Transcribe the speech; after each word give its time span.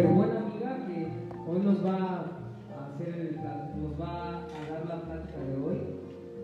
súper 0.00 0.14
buena 0.14 0.40
amiga 0.40 0.76
que 0.86 1.08
hoy 1.46 1.58
nos 1.60 1.84
va 1.84 1.96
a 1.96 2.86
hacer, 2.86 3.38
nos 3.76 4.00
va 4.00 4.28
a 4.28 4.70
dar 4.70 4.86
la 4.88 5.00
plática 5.02 5.38
de 5.40 5.56
hoy. 5.62 5.78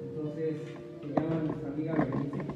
Entonces, 0.02 0.56
se 1.00 1.08
llama 1.08 1.42
nuestra 1.42 1.68
amiga 1.68 1.94
Berenice. 1.94 2.46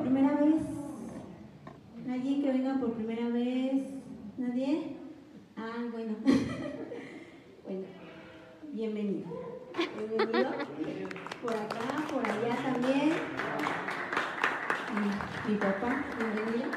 Primera 0.00 0.34
vez? 0.36 0.62
¿Alguien 2.10 2.42
que 2.42 2.52
venga 2.52 2.74
por 2.80 2.92
primera 2.94 3.28
vez? 3.28 3.84
¿Nadie? 4.38 4.96
Ah, 5.56 5.84
bueno. 5.92 6.14
bueno, 7.64 7.82
bienvenido. 8.72 9.28
Bienvenido. 9.98 10.50
Por 11.42 11.52
acá, 11.52 12.06
por 12.10 12.24
allá 12.24 12.56
también. 12.64 13.12
Mi, 14.94 15.52
mi 15.52 15.58
papá, 15.58 16.04
bienvenido. 16.18 16.70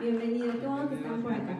Bienvenido, 0.00 0.88
qué 0.88 0.94
están 0.94 1.22
por 1.22 1.32
acá. 1.32 1.58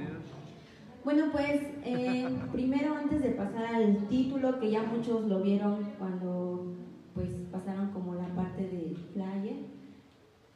Bueno, 1.04 1.26
pues 1.32 1.60
eh, 1.84 2.28
primero 2.52 2.96
antes 2.96 3.22
de 3.22 3.30
pasar 3.30 3.66
al 3.66 4.08
título, 4.08 4.58
que 4.58 4.70
ya 4.70 4.82
muchos 4.82 5.26
lo 5.26 5.40
vieron 5.40 5.92
cuando 5.98 6.74
pues 7.14 7.30
pasaron 7.52 7.90
como 7.92 8.14
la 8.14 8.26
parte 8.34 8.62
de 8.62 8.96
flyer, 9.12 9.65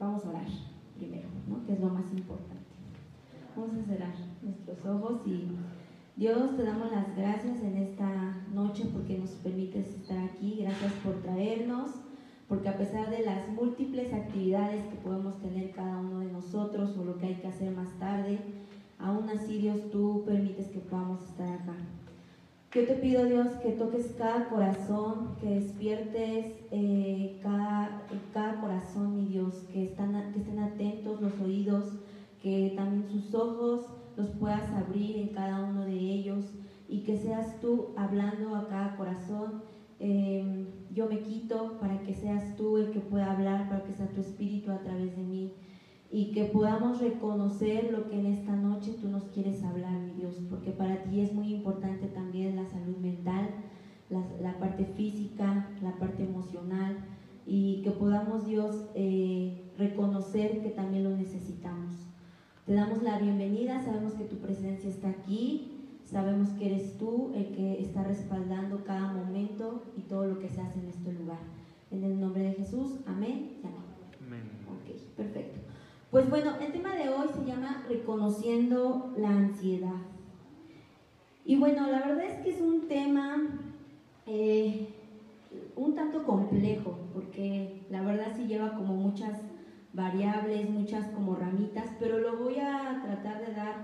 vamos 0.00 0.24
a 0.24 0.30
orar 0.30 0.46
primero, 0.96 1.28
¿no? 1.48 1.64
que 1.64 1.74
es 1.74 1.80
lo 1.80 1.90
más 1.90 2.10
importante. 2.12 2.56
Vamos 3.56 3.76
a 3.76 3.84
cerrar 3.84 4.14
nuestros 4.42 4.84
ojos 4.86 5.20
y 5.26 5.48
Dios 6.16 6.56
te 6.56 6.64
damos 6.64 6.90
las 6.90 7.16
gracias 7.16 7.62
en 7.62 7.76
esta 7.76 8.36
noche 8.52 8.88
porque 8.92 9.18
nos 9.18 9.30
permites 9.30 9.86
estar 9.86 10.18
aquí. 10.18 10.58
Gracias 10.62 10.92
por 11.04 11.14
traernos, 11.22 11.90
porque 12.48 12.68
a 12.68 12.76
pesar 12.76 13.10
de 13.10 13.24
las 13.24 13.48
múltiples 13.50 14.12
actividades 14.12 14.84
que 14.86 14.96
podemos 14.96 15.40
tener 15.40 15.70
cada 15.70 15.98
uno 15.98 16.18
de 16.18 16.32
nosotros 16.32 16.96
o 16.98 17.04
lo 17.04 17.18
que 17.18 17.26
hay 17.26 17.34
que 17.36 17.46
hacer 17.46 17.70
más 17.70 17.96
tarde, 17.98 18.38
Aún 19.02 19.30
así, 19.30 19.56
Dios, 19.56 19.90
tú 19.90 20.24
permites 20.26 20.66
que 20.68 20.78
podamos 20.78 21.22
estar. 21.22 21.39
Yo 22.72 22.86
te 22.86 22.94
pido, 22.94 23.24
Dios, 23.24 23.48
que 23.64 23.72
toques 23.72 24.14
cada 24.16 24.48
corazón, 24.48 25.34
que 25.40 25.56
despiertes 25.56 26.54
eh, 26.70 27.40
cada, 27.42 28.60
corazón, 28.60 29.16
mi 29.16 29.26
Dios, 29.26 29.54
que, 29.72 29.86
están, 29.86 30.32
que 30.32 30.38
estén 30.38 30.60
atentos 30.60 31.20
los 31.20 31.32
oídos, 31.40 31.94
que 32.40 32.72
también 32.76 33.10
sus 33.10 33.34
ojos 33.34 33.86
los 34.16 34.28
puedas 34.38 34.70
abrir 34.70 35.16
en 35.16 35.28
cada 35.30 35.64
uno 35.64 35.84
de 35.84 35.96
ellos 35.96 36.44
y 36.88 37.00
que 37.00 37.16
seas 37.16 37.60
tú 37.60 37.88
hablando 37.96 38.54
a 38.54 38.68
cada 38.68 38.96
corazón. 38.96 39.64
Em, 39.98 40.66
yo 40.94 41.08
me 41.08 41.18
quito 41.22 41.76
para 41.80 42.00
que 42.02 42.14
seas 42.14 42.56
tú 42.56 42.76
el 42.76 42.92
que 42.92 43.00
pueda 43.00 43.32
hablar, 43.32 43.68
para 43.68 43.82
que 43.82 43.94
sea 43.94 44.06
tu 44.14 44.20
espíritu 44.20 44.70
a 44.70 44.78
través 44.78 45.16
de 45.16 45.22
mí 45.24 45.54
y 46.12 46.32
que 46.32 46.44
podamos 46.44 47.00
reconocer 47.00 47.92
lo 47.92 48.08
que 48.08 48.18
en 48.18 48.26
esta 48.26 48.56
noche 48.56 48.96
tú 49.00 49.08
nos 49.08 49.24
quieres 49.24 49.62
hablar, 49.62 49.92
mi 50.00 50.12
Dios, 50.12 50.34
porque 50.50 50.72
para 50.72 51.04
ti 51.04 51.20
es 51.20 51.32
muy 51.32 51.54
importante 51.54 52.08
también 52.08 52.56
la 52.56 52.66
salud 52.66 52.96
mental, 52.96 53.48
la, 54.08 54.58
parte 54.58 54.84
física, 54.84 55.68
la 55.80 55.96
parte 55.98 56.24
emocional, 56.24 56.96
y 57.46 57.80
que 57.82 57.92
podamos, 57.92 58.44
Dios, 58.44 58.86
eh, 58.96 59.70
reconocer 59.78 60.62
que 60.62 60.70
también 60.70 61.04
lo 61.04 61.16
necesitamos. 61.16 61.94
Te 62.66 62.74
damos 62.74 63.02
la 63.04 63.18
bienvenida, 63.18 63.82
sabemos 63.84 64.14
que 64.14 64.24
tu 64.24 64.36
presencia 64.36 64.90
está 64.90 65.10
aquí, 65.10 65.98
sabemos 66.04 66.48
que 66.50 66.66
eres 66.66 66.98
tú 66.98 67.30
el 67.34 67.52
que 67.52 67.80
está 67.80 68.02
respaldando 68.02 68.84
cada 68.84 69.12
momento 69.12 69.84
y 69.96 70.00
todo 70.02 70.26
lo 70.26 70.40
que 70.40 70.48
se 70.48 70.60
hace 70.60 70.80
en 70.80 70.88
este 70.88 71.12
lugar. 71.12 71.40
En 71.92 72.02
el 72.02 72.20
nombre 72.20 72.42
de 72.42 72.52
Jesús, 72.54 72.96
amén 73.06 73.58
y 73.62 73.66
amén. 73.66 73.80
Amén. 74.26 74.42
Ok, 74.68 75.16
perfecto. 75.16 75.59
Pues 76.10 76.28
bueno, 76.28 76.54
el 76.60 76.72
tema 76.72 76.96
de 76.96 77.08
hoy 77.08 77.28
se 77.32 77.44
llama 77.44 77.84
Reconociendo 77.88 79.14
la 79.16 79.28
ansiedad. 79.28 80.02
Y 81.44 81.56
bueno, 81.56 81.86
la 81.88 82.00
verdad 82.00 82.24
es 82.24 82.42
que 82.42 82.50
es 82.50 82.60
un 82.60 82.88
tema 82.88 83.36
eh, 84.26 84.88
un 85.76 85.94
tanto 85.94 86.24
complejo, 86.24 86.98
porque 87.14 87.82
la 87.90 88.02
verdad 88.02 88.32
sí 88.36 88.48
lleva 88.48 88.74
como 88.74 88.94
muchas 88.94 89.40
variables, 89.92 90.68
muchas 90.68 91.06
como 91.10 91.36
ramitas, 91.36 91.86
pero 92.00 92.18
lo 92.18 92.38
voy 92.38 92.58
a 92.58 93.00
tratar 93.04 93.46
de 93.46 93.54
dar 93.54 93.74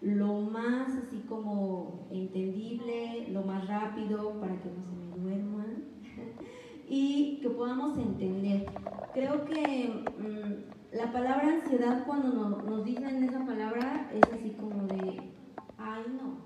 lo 0.00 0.40
más 0.40 0.88
así 0.88 1.18
como 1.28 2.06
entendible, 2.10 3.28
lo 3.30 3.42
más 3.42 3.68
rápido 3.68 4.40
para 4.40 4.56
que 4.56 4.70
no 4.70 4.82
se 4.82 4.92
me 4.92 5.22
duerman 5.22 5.84
y 6.88 7.40
que 7.42 7.50
podamos 7.50 7.98
entender. 7.98 8.64
Creo 9.12 9.44
que 9.44 10.04
mm, 10.18 10.73
la 10.94 11.12
palabra 11.12 11.48
ansiedad, 11.48 12.04
cuando 12.06 12.28
nos, 12.28 12.84
dicen 12.84 13.24
esa 13.24 13.44
palabra, 13.44 14.10
es 14.12 14.22
así 14.32 14.50
como 14.50 14.86
de, 14.86 15.32
ay 15.76 16.04
no. 16.16 16.38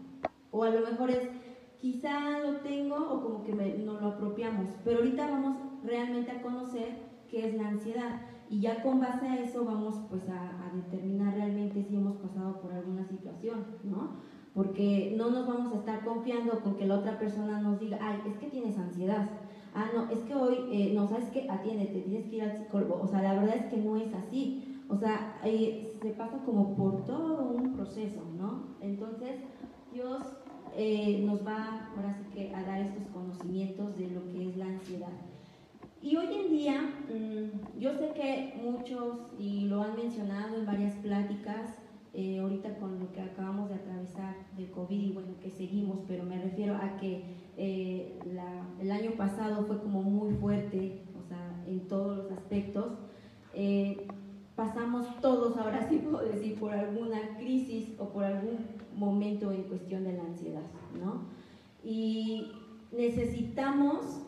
O 0.50 0.64
a 0.64 0.70
lo 0.70 0.80
mejor 0.80 1.10
es, 1.10 1.28
quizá 1.80 2.38
lo 2.38 2.60
tengo 2.60 2.96
o 2.96 3.22
como 3.22 3.44
que 3.44 3.52
no 3.52 4.00
lo 4.00 4.06
apropiamos. 4.08 4.68
Pero 4.84 4.98
ahorita 4.98 5.30
vamos 5.30 5.56
realmente 5.84 6.30
a 6.30 6.42
conocer 6.42 6.98
qué 7.30 7.48
es 7.48 7.54
la 7.54 7.68
ansiedad. 7.68 8.22
Y 8.48 8.60
ya 8.60 8.82
con 8.82 9.00
base 9.00 9.28
a 9.28 9.36
eso 9.36 9.64
vamos 9.64 9.96
pues 10.08 10.22
a, 10.30 10.70
determinar 10.74 11.34
realmente 11.34 11.82
si 11.82 11.96
hemos 11.96 12.16
pasado 12.16 12.60
por 12.60 12.72
alguna 12.72 13.04
situación, 13.04 13.66
¿no? 13.84 14.12
Porque 14.54 15.14
no 15.16 15.30
nos 15.30 15.46
vamos 15.46 15.74
a 15.74 15.78
estar 15.78 16.04
confiando 16.04 16.60
con 16.60 16.76
que 16.76 16.86
la 16.86 16.96
otra 16.96 17.18
persona 17.18 17.60
nos 17.60 17.78
diga, 17.78 17.98
ay, 18.00 18.22
es 18.26 18.38
que 18.38 18.46
tienes 18.46 18.78
ansiedad 18.78 19.28
ah, 19.78 19.90
no, 19.94 20.10
es 20.10 20.18
que 20.20 20.34
hoy, 20.34 20.56
eh, 20.72 20.92
no, 20.94 21.06
sabes 21.08 21.30
qué, 21.30 21.46
atiéndete, 21.48 22.00
tienes 22.00 22.28
que 22.28 22.36
ir 22.36 22.42
al 22.42 22.56
psicólogo. 22.56 23.00
O 23.02 23.06
sea, 23.06 23.22
la 23.22 23.34
verdad 23.34 23.56
es 23.56 23.66
que 23.66 23.76
no 23.76 23.96
es 23.96 24.12
así. 24.12 24.82
O 24.88 24.96
sea, 24.96 25.38
se 25.42 26.10
pasa 26.16 26.38
como 26.44 26.74
por 26.74 27.04
todo 27.04 27.50
un 27.50 27.74
proceso, 27.74 28.22
¿no? 28.36 28.76
Entonces, 28.80 29.36
Dios 29.92 30.22
eh, 30.76 31.22
nos 31.24 31.46
va 31.46 31.90
ahora 31.94 32.12
sí 32.14 32.24
que 32.34 32.54
a 32.54 32.62
dar 32.62 32.80
estos 32.80 33.06
conocimientos 33.08 33.96
de 33.96 34.08
lo 34.10 34.26
que 34.32 34.48
es 34.48 34.56
la 34.56 34.66
ansiedad. 34.66 35.12
Y 36.00 36.16
hoy 36.16 36.28
en 36.32 36.50
día, 36.50 36.80
mm, 37.08 37.78
yo 37.78 37.92
sé 37.94 38.12
que 38.14 38.60
muchos, 38.62 39.18
y 39.38 39.66
lo 39.66 39.82
han 39.82 39.96
mencionado 39.96 40.56
en 40.56 40.66
varias 40.66 40.94
pláticas, 40.96 41.78
eh, 42.20 42.40
ahorita 42.40 42.74
con 42.78 42.98
lo 42.98 43.12
que 43.12 43.20
acabamos 43.20 43.68
de 43.68 43.76
atravesar 43.76 44.34
del 44.56 44.72
COVID 44.72 45.00
y 45.00 45.12
bueno, 45.12 45.28
que 45.40 45.52
seguimos, 45.52 46.00
pero 46.08 46.24
me 46.24 46.42
refiero 46.42 46.74
a 46.74 46.96
que 46.96 47.22
eh, 47.56 48.18
el 48.80 48.90
año 48.90 49.12
pasado 49.12 49.64
fue 49.66 49.78
como 49.78 50.02
muy 50.02 50.34
fuerte, 50.34 51.04
o 51.16 51.22
sea, 51.22 51.62
en 51.68 51.86
todos 51.86 52.16
los 52.16 52.32
aspectos. 52.32 52.98
Eh, 53.54 54.08
pasamos 54.56 55.06
todos, 55.20 55.56
ahora 55.58 55.88
sí 55.88 55.98
puedo 55.98 56.24
decir, 56.24 56.58
por 56.58 56.72
alguna 56.72 57.36
crisis 57.38 57.90
o 58.00 58.08
por 58.08 58.24
algún 58.24 58.66
momento 58.96 59.52
en 59.52 59.62
cuestión 59.62 60.02
de 60.02 60.14
la 60.14 60.24
ansiedad, 60.24 60.66
¿no? 61.00 61.22
Y 61.84 62.50
necesitamos 62.90 64.22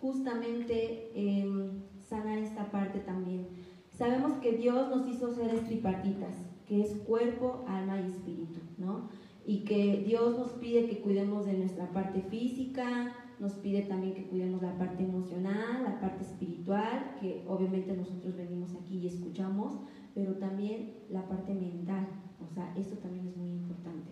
justamente 0.00 1.12
em, 1.14 1.80
sanar 2.08 2.38
esta 2.38 2.72
parte 2.72 2.98
también. 2.98 3.46
Sabemos 3.92 4.32
que 4.38 4.50
Dios 4.56 4.88
nos 4.88 5.06
hizo 5.06 5.32
seres 5.32 5.64
tripartitas, 5.64 6.34
que 6.66 6.82
es 6.82 6.90
cuerpo, 7.06 7.64
alma 7.68 8.00
y 8.00 8.10
espíritu, 8.10 8.60
¿no? 8.78 9.08
Y 9.46 9.60
que 9.60 10.02
Dios 10.06 10.38
nos 10.38 10.52
pide 10.52 10.86
que 10.86 11.00
cuidemos 11.00 11.46
de 11.46 11.54
nuestra 11.54 11.90
parte 11.92 12.20
física, 12.22 13.14
nos 13.38 13.52
pide 13.52 13.82
también 13.82 14.14
que 14.14 14.26
cuidemos 14.26 14.62
la 14.62 14.76
parte 14.76 15.04
emocional, 15.04 15.82
la 15.84 16.00
parte 16.00 16.24
espiritual, 16.24 17.16
que 17.20 17.44
obviamente 17.46 17.96
nosotros 17.96 18.36
venimos 18.36 18.74
aquí 18.74 18.98
y 18.98 19.06
escuchamos, 19.06 19.76
pero 20.14 20.34
también 20.34 20.94
la 21.10 21.28
parte 21.28 21.54
mental, 21.54 22.08
o 22.44 22.52
sea, 22.52 22.74
esto 22.76 22.96
también 22.96 23.28
es 23.28 23.36
muy 23.36 23.50
importante. 23.50 24.10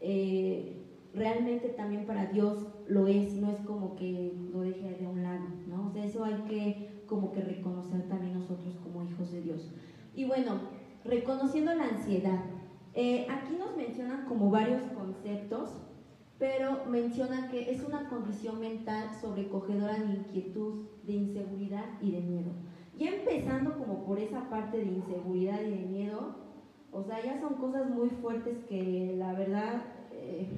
Eh, 0.00 0.82
realmente 1.14 1.68
también 1.70 2.04
para 2.04 2.26
Dios 2.26 2.66
lo 2.88 3.06
es, 3.06 3.34
no 3.34 3.50
es 3.50 3.60
como 3.60 3.96
que 3.96 4.32
lo 4.52 4.60
deje 4.60 4.96
de 5.00 5.06
un 5.06 5.22
lado, 5.22 5.46
¿no? 5.68 5.86
O 5.86 5.90
sea, 5.90 6.04
eso 6.04 6.24
hay 6.24 6.42
que 6.48 7.02
como 7.06 7.32
que 7.32 7.40
reconocer 7.40 8.06
también 8.08 8.34
nosotros 8.34 8.76
como 8.82 9.02
hijos 9.02 9.32
de 9.32 9.40
Dios. 9.40 9.70
Y 10.14 10.24
bueno, 10.24 10.60
reconociendo 11.08 11.74
la 11.74 11.84
ansiedad. 11.84 12.44
Eh, 12.94 13.26
aquí 13.30 13.56
nos 13.58 13.76
mencionan 13.76 14.26
como 14.26 14.50
varios 14.50 14.82
conceptos, 14.92 15.70
pero 16.38 16.84
mencionan 16.86 17.48
que 17.50 17.70
es 17.70 17.82
una 17.82 18.08
condición 18.08 18.60
mental 18.60 19.10
sobrecogedora 19.20 19.98
de 19.98 20.14
inquietud, 20.14 20.86
de 21.04 21.12
inseguridad 21.14 21.84
y 22.00 22.12
de 22.12 22.20
miedo. 22.20 22.50
Y 22.98 23.06
empezando 23.06 23.76
como 23.78 24.04
por 24.04 24.18
esa 24.18 24.48
parte 24.50 24.78
de 24.78 24.86
inseguridad 24.86 25.60
y 25.62 25.70
de 25.70 25.86
miedo, 25.86 26.36
O 26.90 27.02
sea, 27.02 27.22
ya 27.22 27.38
son 27.38 27.54
cosas 27.56 27.90
muy 27.90 28.08
fuertes 28.08 28.64
que 28.68 29.14
la 29.16 29.34
verdad, 29.34 29.82
eh, 30.10 30.48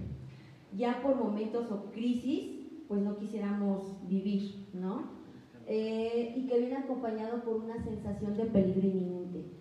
ya 0.77 1.03
por 1.03 1.17
momentos 1.17 1.71
o 1.73 1.91
crisis, 1.91 2.53
pues 2.87 3.03
no 3.03 3.17
quisiéramos 3.19 3.99
vivir, 4.09 4.69
¿no? 4.73 5.11
Eh, 5.67 6.35
y 6.37 6.47
que 6.47 6.59
viene 6.59 6.77
acompañado 6.77 7.43
por 7.43 7.57
una 7.57 7.83
sensación 7.83 8.37
de 8.37 8.45
peligro 8.47 8.87
inminente. 8.89 9.60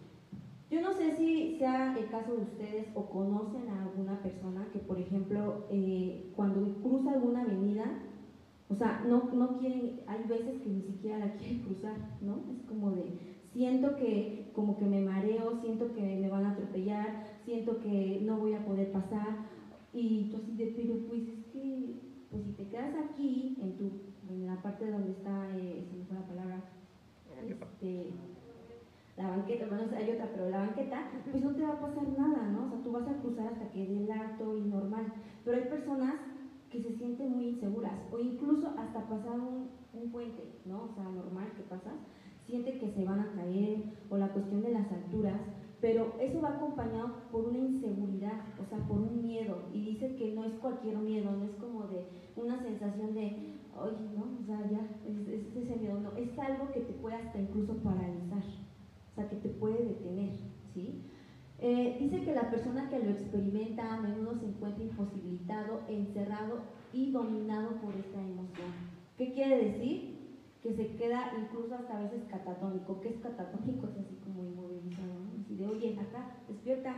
Yo 0.69 0.81
no 0.81 0.93
sé 0.93 1.17
si 1.17 1.57
sea 1.57 1.97
el 1.97 2.09
caso 2.09 2.35
de 2.35 2.43
ustedes 2.43 2.87
o 2.93 3.05
conocen 3.05 3.67
a 3.69 3.83
alguna 3.85 4.21
persona 4.21 4.67
que, 4.71 4.77
por 4.77 4.99
ejemplo, 4.99 5.65
eh, 5.71 6.31
cuando 6.35 6.61
cruza 6.83 7.13
alguna 7.13 7.41
avenida, 7.41 7.85
o 8.69 8.75
sea, 8.75 9.03
no, 9.07 9.31
no 9.33 9.57
quieren, 9.57 10.01
hay 10.05 10.23
veces 10.27 10.61
que 10.61 10.69
ni 10.69 10.81
siquiera 10.83 11.17
la 11.17 11.33
quieren 11.33 11.59
cruzar, 11.65 11.95
¿no? 12.21 12.43
Es 12.53 12.61
como 12.67 12.91
de, 12.91 13.03
siento 13.51 13.95
que 13.95 14.51
como 14.53 14.77
que 14.77 14.85
me 14.85 15.01
mareo, 15.01 15.59
siento 15.59 15.91
que 15.93 16.17
me 16.17 16.29
van 16.29 16.45
a 16.45 16.51
atropellar, 16.51 17.25
siento 17.45 17.79
que 17.79 18.21
no 18.23 18.37
voy 18.37 18.53
a 18.53 18.63
poder 18.63 18.91
pasar, 18.91 19.37
y 19.91 20.29
tú 20.29 20.37
así 20.37 20.55
de, 20.55 20.67
pero 20.75 20.93
pues 21.07 21.27
es 21.27 21.45
que, 21.45 21.95
pues 22.29 22.43
si 22.43 22.51
te 22.51 22.67
quedas 22.67 22.93
aquí, 23.09 23.57
en, 23.59 23.75
tu, 23.75 23.89
en 24.29 24.45
la 24.45 24.61
parte 24.61 24.91
donde 24.91 25.11
está, 25.11 25.49
eh, 25.57 25.83
se 25.89 25.97
me 25.97 26.05
fue 26.05 26.15
la 26.15 26.27
palabra, 26.27 26.63
este, 27.49 28.11
la 29.19 29.31
banqueta, 29.31 29.65
bueno, 29.67 29.83
hay 29.97 30.11
otra, 30.11 30.29
pero 30.31 30.49
la 30.49 30.59
banqueta, 30.59 31.11
pues 31.29 31.43
no 31.43 31.51
te 31.51 31.61
va 31.61 31.73
a 31.73 31.81
pasar 31.81 32.07
nada, 32.17 32.47
¿no? 32.47 32.63
O 32.63 32.69
sea, 32.69 32.81
tú 32.81 32.91
vas 32.93 33.05
a 33.05 33.17
cruzar 33.17 33.47
hasta 33.47 33.69
que 33.69 33.85
dé 33.85 34.03
el 34.03 34.09
alto 34.09 34.55
y 34.55 34.61
normal. 34.61 35.11
Pero 35.43 35.57
hay 35.57 35.63
personas 35.63 36.15
que 36.69 36.81
se 36.81 36.95
sienten 36.95 37.33
muy 37.33 37.49
inseguras, 37.49 37.99
o 38.13 38.19
incluso 38.19 38.69
hasta 38.77 39.09
pasar 39.09 39.37
un, 39.37 39.77
puente, 40.13 40.61
¿no? 40.65 40.83
O 40.83 40.93
sea, 40.95 41.03
normal 41.03 41.51
que 41.57 41.63
pasa, 41.63 41.91
siente 42.45 42.79
que 42.79 42.91
se 42.91 43.03
van 43.03 43.19
a 43.19 43.33
caer, 43.33 43.83
o 44.09 44.15
la 44.15 44.29
cuestión 44.29 44.61
de 44.61 44.71
las 44.71 44.89
alturas, 44.89 45.41
pero 45.81 46.15
eso 46.21 46.39
va 46.39 46.55
acompañado 46.55 47.11
por 47.29 47.49
una 47.49 47.57
inseguridad, 47.57 48.45
o 48.61 48.65
sea, 48.65 48.77
por 48.87 48.99
un 48.99 49.21
miedo, 49.21 49.63
y 49.73 49.83
dice 49.83 50.15
que 50.15 50.33
no 50.33 50.45
es 50.45 50.53
cualquier 50.53 50.97
miedo, 50.97 51.31
no 51.31 51.43
es 51.43 51.55
como 51.55 51.87
de 51.87 52.05
una 52.37 52.61
sensación 52.61 53.13
de, 53.13 53.57
oye, 53.75 54.09
no, 54.15 54.39
o 54.41 54.45
sea, 54.45 54.65
ya, 54.71 54.87
es 55.05 55.57
ese 55.57 55.75
miedo, 55.75 55.99
no, 55.99 56.15
es 56.15 56.39
algo 56.39 56.71
que 56.71 56.79
te 56.79 56.93
puede 56.93 57.17
hasta 57.17 57.37
incluso 57.37 57.75
paralizar 57.83 58.43
que 59.27 59.37
te 59.37 59.49
puede 59.49 59.83
detener, 59.83 60.37
¿sí? 60.73 61.03
Eh, 61.61 61.97
dice 61.99 62.23
que 62.23 62.33
la 62.33 62.49
persona 62.49 62.89
que 62.89 62.99
lo 62.99 63.11
experimenta 63.11 63.93
a 63.93 63.99
menudo 63.99 64.39
se 64.39 64.45
encuentra 64.45 64.83
imposibilitado, 64.83 65.81
encerrado 65.89 66.61
y 66.93 67.11
dominado 67.11 67.71
por 67.81 67.93
esta 67.95 68.21
emoción. 68.21 68.71
¿Qué 69.17 69.33
quiere 69.33 69.65
decir? 69.65 70.19
Que 70.63 70.73
se 70.73 70.95
queda 70.95 71.33
incluso 71.37 71.75
hasta 71.75 71.97
a 71.97 72.01
veces 72.03 72.23
catatónico. 72.29 73.01
¿Qué 73.01 73.09
es 73.09 73.17
catatónico? 73.17 73.87
Es 73.87 74.05
así 74.05 74.15
como 74.23 74.45
inmovilizado. 74.45 75.11
Así 75.43 75.55
de, 75.55 75.67
oye, 75.67 75.99
acá, 75.99 76.37
despierta, 76.47 76.95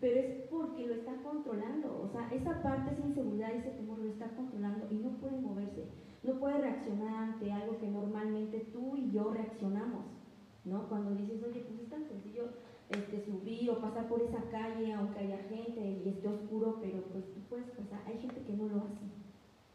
Pero 0.00 0.20
es 0.20 0.26
porque 0.50 0.86
lo 0.86 0.94
está 0.94 1.14
controlando. 1.22 2.02
O 2.02 2.08
sea, 2.12 2.28
esa 2.34 2.62
parte, 2.62 2.92
esa 2.92 3.06
inseguridad, 3.06 3.52
ese 3.52 3.70
temor 3.70 3.98
lo 3.98 4.08
está 4.08 4.28
controlando 4.36 4.86
y 4.90 4.96
no 4.96 5.12
puede 5.16 5.40
moverse. 5.40 5.84
No 6.22 6.38
puede 6.38 6.58
reaccionar 6.58 7.14
ante 7.14 7.50
algo 7.50 7.78
que 7.78 7.88
normalmente 7.88 8.68
tú 8.72 8.96
y 8.96 9.10
yo 9.10 9.30
reaccionamos. 9.32 10.19
¿No? 10.64 10.88
Cuando 10.88 11.14
dices, 11.14 11.42
oye, 11.42 11.64
pues 11.66 11.80
es 11.80 11.90
tan 11.90 12.04
sencillo 12.08 12.44
este, 12.90 13.24
subir 13.24 13.70
o 13.70 13.80
pasar 13.80 14.08
por 14.08 14.22
esa 14.22 14.42
calle, 14.50 14.92
aunque 14.92 15.20
haya 15.20 15.38
gente 15.48 16.02
y 16.04 16.08
esté 16.08 16.28
oscuro, 16.28 16.78
pero 16.80 17.02
pues 17.04 17.24
tú 17.32 17.40
puedes 17.48 17.70
pasar. 17.70 18.00
Hay 18.06 18.18
gente 18.18 18.42
que 18.42 18.52
no 18.52 18.68
lo 18.68 18.78
hace. 18.78 19.06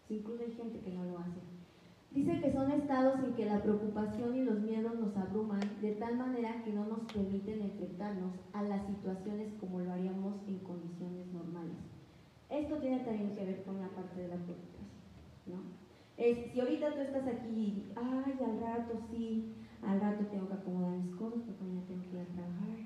incluso 0.10 0.44
hay 0.44 0.52
gente 0.52 0.80
que 0.80 0.92
no 0.92 1.04
lo 1.06 1.20
hace. 1.20 1.40
Dice 2.12 2.40
que 2.40 2.54
son 2.54 2.72
estados 2.72 3.20
en 3.26 3.34
que 3.34 3.46
la 3.46 3.62
preocupación 3.62 4.38
y 4.38 4.44
los 4.44 4.62
miedos 4.62 4.98
nos 4.98 5.18
abruman 5.18 5.60
de 5.82 5.92
tal 5.96 6.18
manera 6.18 6.64
que 6.64 6.72
no 6.72 6.86
nos 6.86 7.00
permiten 7.12 7.62
enfrentarnos 7.62 8.32
a 8.54 8.64
las 8.64 8.88
situaciones 8.88 9.52
como 9.60 9.80
lo 9.80 9.92
haríamos 9.92 10.36
en 10.48 10.60
condiciones 10.60 11.28
normales. 11.34 11.76
Esto 12.50 12.78
tiene 12.78 13.00
también 13.00 13.36
que 13.36 13.44
ver 13.44 13.64
con 13.64 13.82
la 13.82 13.90
parte 13.90 14.22
de 14.22 14.28
la 14.30 14.36
preocupación, 14.36 14.88
¿no? 15.48 15.86
Es, 16.16 16.54
si 16.54 16.60
ahorita 16.62 16.94
tú 16.94 17.02
estás 17.02 17.28
aquí, 17.28 17.84
ay, 17.98 18.40
al 18.40 18.62
rato 18.62 18.98
sí, 19.12 19.54
al 19.88 20.00
rato 20.02 20.26
tengo 20.26 20.48
que 20.48 20.54
acomodar 20.54 20.98
mis 20.98 21.16
cosas 21.16 21.42
porque 21.46 21.64
mañana 21.64 21.88
tengo 21.88 22.02
que 22.04 22.16
ir 22.16 22.22
a 22.22 22.26
trabajar, 22.26 22.78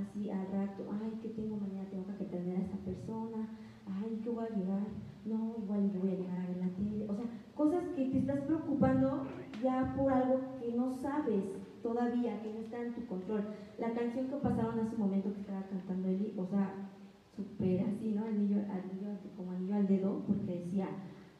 así 0.00 0.30
al 0.30 0.46
rato, 0.52 0.84
ay, 0.90 1.18
que 1.22 1.28
tengo 1.30 1.56
mañana, 1.56 1.88
tengo 1.90 2.06
que 2.06 2.24
atender 2.24 2.56
a 2.56 2.60
esta 2.60 2.76
persona, 2.78 3.48
ay, 3.86 4.20
que 4.22 4.30
voy 4.30 4.44
a 4.44 4.56
llegar, 4.56 4.86
no, 5.24 5.56
igual 5.62 5.90
voy 6.00 6.10
a 6.10 6.16
llegar 6.16 6.38
a 6.38 6.46
ver 6.48 6.56
la 6.56 6.68
tele, 6.68 7.06
o 7.08 7.14
sea, 7.14 7.26
cosas 7.54 7.84
que 7.94 8.06
te 8.06 8.18
estás 8.18 8.40
preocupando 8.40 9.26
ya 9.62 9.94
por 9.96 10.12
algo 10.12 10.40
que 10.60 10.72
no 10.72 10.92
sabes 10.92 11.44
todavía, 11.82 12.42
que 12.42 12.52
no 12.52 12.60
está 12.60 12.80
en 12.80 12.94
tu 12.94 13.06
control. 13.06 13.44
La 13.78 13.92
canción 13.92 14.26
que 14.28 14.36
pasaron 14.36 14.78
hace 14.80 14.94
un 14.94 15.02
momento 15.02 15.32
que 15.34 15.40
estaba 15.40 15.62
cantando 15.64 16.08
Eli, 16.08 16.34
o 16.38 16.46
sea, 16.46 16.90
súper 17.36 17.82
así, 17.82 18.12
¿no? 18.12 18.24
Anillo, 18.24 18.56
anillo, 18.56 19.18
como 19.36 19.52
anillo 19.52 19.74
al 19.74 19.86
dedo, 19.86 20.22
porque 20.26 20.60
decía, 20.64 20.88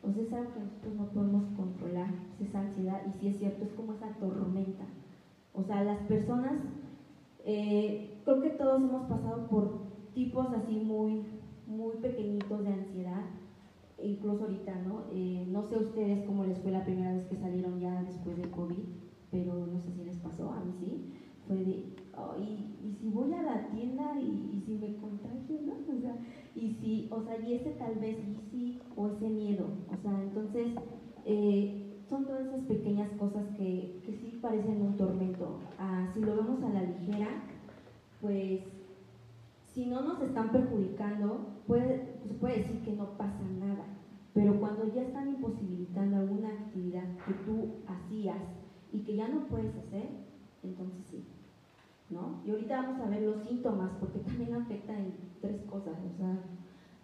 o 0.02 0.12
sea, 0.12 0.22
es 0.22 0.32
algo 0.32 0.52
que 0.52 0.60
nosotros 0.60 0.94
no 0.96 1.06
podemos 1.10 1.44
controlar, 1.56 2.10
esa 2.40 2.60
ansiedad, 2.60 3.00
y 3.06 3.18
si 3.18 3.28
es 3.28 3.38
cierto, 3.38 3.64
es 3.64 3.72
como 3.72 3.94
esa 3.94 4.08
tormenta. 4.18 4.84
O 5.54 5.62
sea, 5.62 5.84
las 5.84 6.00
personas, 6.08 6.54
eh, 7.44 8.20
creo 8.24 8.42
que 8.42 8.50
todos 8.50 8.82
hemos 8.82 9.08
pasado 9.08 9.48
por 9.48 10.12
tipos 10.12 10.46
así 10.52 10.80
muy, 10.80 11.24
muy 11.66 11.96
pequeñitos 11.96 12.64
de 12.64 12.72
ansiedad, 12.72 13.24
incluso 14.02 14.44
ahorita, 14.44 14.74
¿no? 14.82 15.04
Eh, 15.12 15.48
no 15.52 15.62
sé 15.62 15.78
ustedes 15.78 16.26
cómo 16.26 16.44
les 16.44 16.58
fue 16.58 16.72
la 16.72 16.84
primera 16.84 17.12
vez 17.12 17.24
que 17.28 17.36
salieron 17.36 17.80
ya 17.80 18.02
después 18.02 18.36
de 18.36 18.50
COVID, 18.50 18.84
pero 19.30 19.66
no 19.66 19.80
sé 19.80 19.92
si 19.92 20.04
les 20.04 20.18
pasó, 20.18 20.50
a 20.50 20.60
mí 20.64 20.72
sí. 20.80 21.12
Fue 21.46 21.56
de, 21.56 21.94
y, 22.40 22.96
si 23.00 23.10
voy 23.10 23.32
a 23.34 23.42
la 23.42 23.70
tienda 23.70 24.18
y, 24.18 24.62
si 24.64 24.72
me 24.74 24.96
contagio, 24.96 25.58
¿no? 25.66 25.74
O 25.94 26.00
sea, 26.00 26.16
y 26.54 26.70
si, 26.70 27.08
o 27.10 27.20
sea, 27.20 27.36
y 27.36 27.54
ese 27.54 27.70
tal 27.72 27.96
vez, 27.96 28.16
y 28.18 28.34
sí, 28.50 28.78
o 28.96 29.08
ese 29.08 29.28
miedo, 29.28 29.66
o 29.92 29.96
sea, 30.02 30.22
entonces, 30.22 30.72
eh, 31.26 31.83
son 32.14 32.26
todas 32.26 32.46
esas 32.46 32.60
pequeñas 32.66 33.10
cosas 33.18 33.44
que, 33.56 34.00
que 34.06 34.12
sí 34.12 34.38
parecen 34.40 34.82
un 34.82 34.96
tormento. 34.96 35.58
Ah, 35.80 36.06
si 36.14 36.20
lo 36.20 36.36
vemos 36.36 36.62
a 36.62 36.68
la 36.68 36.82
ligera, 36.82 37.26
pues 38.20 38.60
si 39.72 39.86
no 39.86 40.00
nos 40.02 40.22
están 40.22 40.52
perjudicando, 40.52 41.40
se 41.66 42.34
puede 42.34 42.58
decir 42.58 42.84
que 42.84 42.92
no 42.92 43.16
pasa 43.18 43.42
nada. 43.58 43.84
Pero 44.32 44.60
cuando 44.60 44.94
ya 44.94 45.02
están 45.02 45.28
imposibilitando 45.28 46.18
alguna 46.18 46.50
actividad 46.50 47.02
que 47.26 47.32
tú 47.44 47.70
hacías 47.88 48.42
y 48.92 49.00
que 49.00 49.16
ya 49.16 49.26
no 49.26 49.48
puedes 49.48 49.76
hacer, 49.76 50.08
entonces 50.62 51.04
sí. 51.10 51.24
¿no? 52.10 52.42
Y 52.46 52.50
ahorita 52.50 52.80
vamos 52.80 53.00
a 53.00 53.08
ver 53.08 53.22
los 53.22 53.42
síntomas, 53.42 53.90
porque 53.98 54.20
también 54.20 54.54
afecta 54.54 54.96
en 54.96 55.14
tres 55.40 55.62
cosas, 55.62 55.94
o 55.98 56.16
sea, 56.16 56.38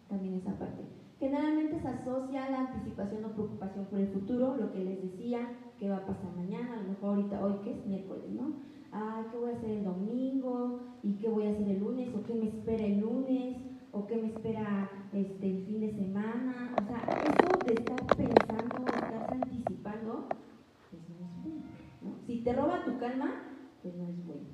también 0.08 0.34
esa 0.34 0.56
parte. 0.56 0.99
Generalmente 1.20 1.78
se 1.78 1.86
asocia 1.86 2.48
la 2.48 2.60
anticipación 2.60 3.26
o 3.26 3.32
preocupación 3.32 3.84
por 3.84 3.98
el 3.98 4.08
futuro, 4.08 4.56
lo 4.56 4.72
que 4.72 4.82
les 4.82 5.02
decía, 5.02 5.52
qué 5.78 5.90
va 5.90 5.98
a 5.98 6.06
pasar 6.06 6.34
mañana, 6.34 6.72
a 6.72 6.82
lo 6.82 6.88
mejor 6.88 7.10
ahorita, 7.10 7.44
hoy 7.44 7.52
que 7.62 7.72
es 7.72 7.86
miércoles, 7.86 8.30
¿no? 8.30 8.54
Ah, 8.90 9.26
¿qué 9.30 9.36
voy 9.36 9.50
a 9.50 9.56
hacer 9.58 9.70
el 9.70 9.84
domingo? 9.84 10.80
¿Y 11.02 11.18
qué 11.18 11.28
voy 11.28 11.46
a 11.46 11.50
hacer 11.50 11.68
el 11.68 11.80
lunes? 11.80 12.08
¿O 12.14 12.22
qué 12.22 12.32
me 12.32 12.48
espera 12.48 12.86
el 12.86 13.00
lunes? 13.00 13.58
¿O 13.92 14.06
qué 14.06 14.16
me 14.16 14.28
espera 14.28 14.90
este, 15.12 15.50
el 15.50 15.66
fin 15.66 15.80
de 15.80 15.92
semana? 15.92 16.74
O 16.80 16.86
sea, 16.86 16.96
eso 16.96 17.64
de 17.66 17.74
estar 17.74 18.16
pensando, 18.16 18.78
de 18.78 18.90
estar 18.90 19.34
anticipando, 19.34 20.26
pues 20.88 21.02
no 21.06 21.26
es 21.26 21.42
bueno, 21.44 21.62
¿no? 22.00 22.26
Si 22.26 22.42
te 22.42 22.54
roba 22.54 22.82
tu 22.82 22.98
calma, 22.98 23.42
pues 23.82 23.94
no 23.94 24.08
es 24.08 24.26
bueno. 24.26 24.48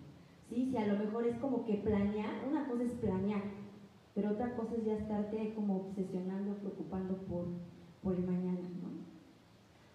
¿Sí? 0.48 0.68
Si 0.72 0.76
a 0.76 0.86
lo 0.88 0.98
mejor 0.98 1.28
es 1.28 1.38
como 1.38 1.64
que 1.64 1.74
planear, 1.74 2.44
una 2.48 2.66
cosa 2.66 2.82
es 2.82 2.92
planear, 2.94 3.42
pero 4.16 4.30
otra 4.30 4.56
cosa 4.56 4.74
es 4.76 4.84
ya 4.86 4.94
estarte 4.94 5.52
como 5.54 5.76
obsesionando, 5.76 6.54
preocupando 6.54 7.18
por, 7.28 7.44
por 8.02 8.14
el 8.14 8.26
mañana, 8.26 8.66
¿no? 8.80 8.88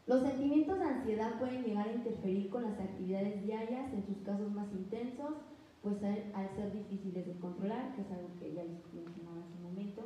Los 0.06 0.22
sentimientos 0.22 0.78
de 0.78 0.86
ansiedad 0.86 1.40
pueden 1.40 1.64
llegar 1.64 1.88
a 1.88 1.94
interferir 1.94 2.52
con 2.52 2.62
las 2.64 2.80
actividades 2.80 3.42
diarias 3.44 3.92
en 3.92 4.06
sus 4.06 4.18
casos 4.20 4.52
más 4.52 4.72
intensos, 4.74 5.34
pues 5.82 5.96
al, 6.04 6.50
ser 6.56 6.72
difíciles 6.72 7.26
de 7.26 7.34
controlar, 7.40 7.96
que 7.96 8.02
es 8.02 8.12
algo 8.12 8.30
que 8.40 8.54
ya 8.54 8.64
les 8.64 8.94
mencionaba 8.94 9.42
hace 9.42 9.58
un 9.58 9.64
momento, 9.64 10.04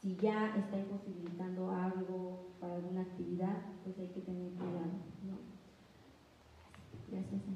si 0.00 0.14
ya 0.14 0.54
está 0.56 0.78
imposibilitando 0.78 1.72
algo 1.72 2.46
para 2.60 2.76
alguna 2.76 3.00
actividad, 3.00 3.56
pues 3.82 3.98
hay 3.98 4.08
que 4.14 4.20
tener 4.20 4.52
cuidado, 4.52 4.94
¿no? 5.26 5.38
Gracias. 7.10 7.42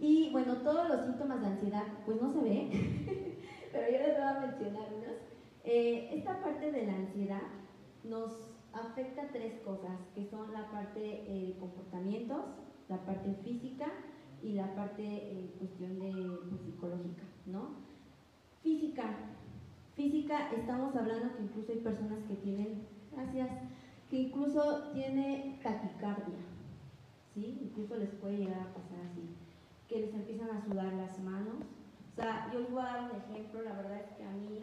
Y 0.00 0.30
bueno, 0.32 0.56
todos 0.56 0.88
los 0.88 1.06
síntomas 1.06 1.40
de 1.40 1.46
ansiedad, 1.46 1.84
pues 2.04 2.20
no 2.20 2.30
se 2.30 2.40
ve, 2.42 3.33
pero 3.74 3.90
yo 3.90 3.98
les 3.98 4.16
voy 4.16 4.22
a 4.22 4.40
mencionar 4.40 4.88
unos. 4.94 5.16
Eh, 5.64 6.10
esta 6.14 6.40
parte 6.40 6.70
de 6.70 6.86
la 6.86 6.94
ansiedad 6.94 7.42
nos 8.04 8.30
afecta 8.72 9.28
tres 9.32 9.60
cosas, 9.64 9.98
que 10.14 10.24
son 10.24 10.52
la 10.52 10.70
parte 10.70 11.00
eh, 11.00 11.46
de 11.48 11.58
comportamientos, 11.58 12.44
la 12.88 12.98
parte 13.04 13.34
física 13.42 13.86
y 14.42 14.52
la 14.52 14.72
parte 14.76 15.02
en 15.02 15.48
cuestión 15.58 15.98
de 15.98 16.12
pues, 16.48 16.60
psicológica, 16.60 17.24
¿no? 17.46 17.70
Física. 18.62 19.16
Física, 19.96 20.52
estamos 20.52 20.94
hablando 20.94 21.34
que 21.36 21.42
incluso 21.42 21.72
hay 21.72 21.78
personas 21.78 22.18
que 22.28 22.34
tienen, 22.34 22.86
gracias, 23.12 23.48
que 24.10 24.16
incluso 24.16 24.92
tiene 24.92 25.58
taquicardia, 25.62 26.38
¿sí? 27.32 27.58
Incluso 27.62 27.96
les 27.96 28.10
puede 28.10 28.38
llegar 28.38 28.60
a 28.60 28.74
pasar 28.74 29.00
así, 29.10 29.34
que 29.88 30.00
les 30.00 30.14
empiezan 30.14 30.50
a 30.50 30.64
sudar 30.64 30.92
las 30.92 31.18
manos, 31.20 31.64
o 32.14 32.16
sea, 32.16 32.48
yo 32.52 32.60
les 32.60 32.70
voy 32.70 32.80
a 32.80 32.84
dar 32.84 33.10
un 33.10 33.16
ejemplo, 33.22 33.62
la 33.62 33.72
verdad 33.72 34.00
es 34.00 34.16
que 34.16 34.24
a 34.24 34.30
mí 34.30 34.62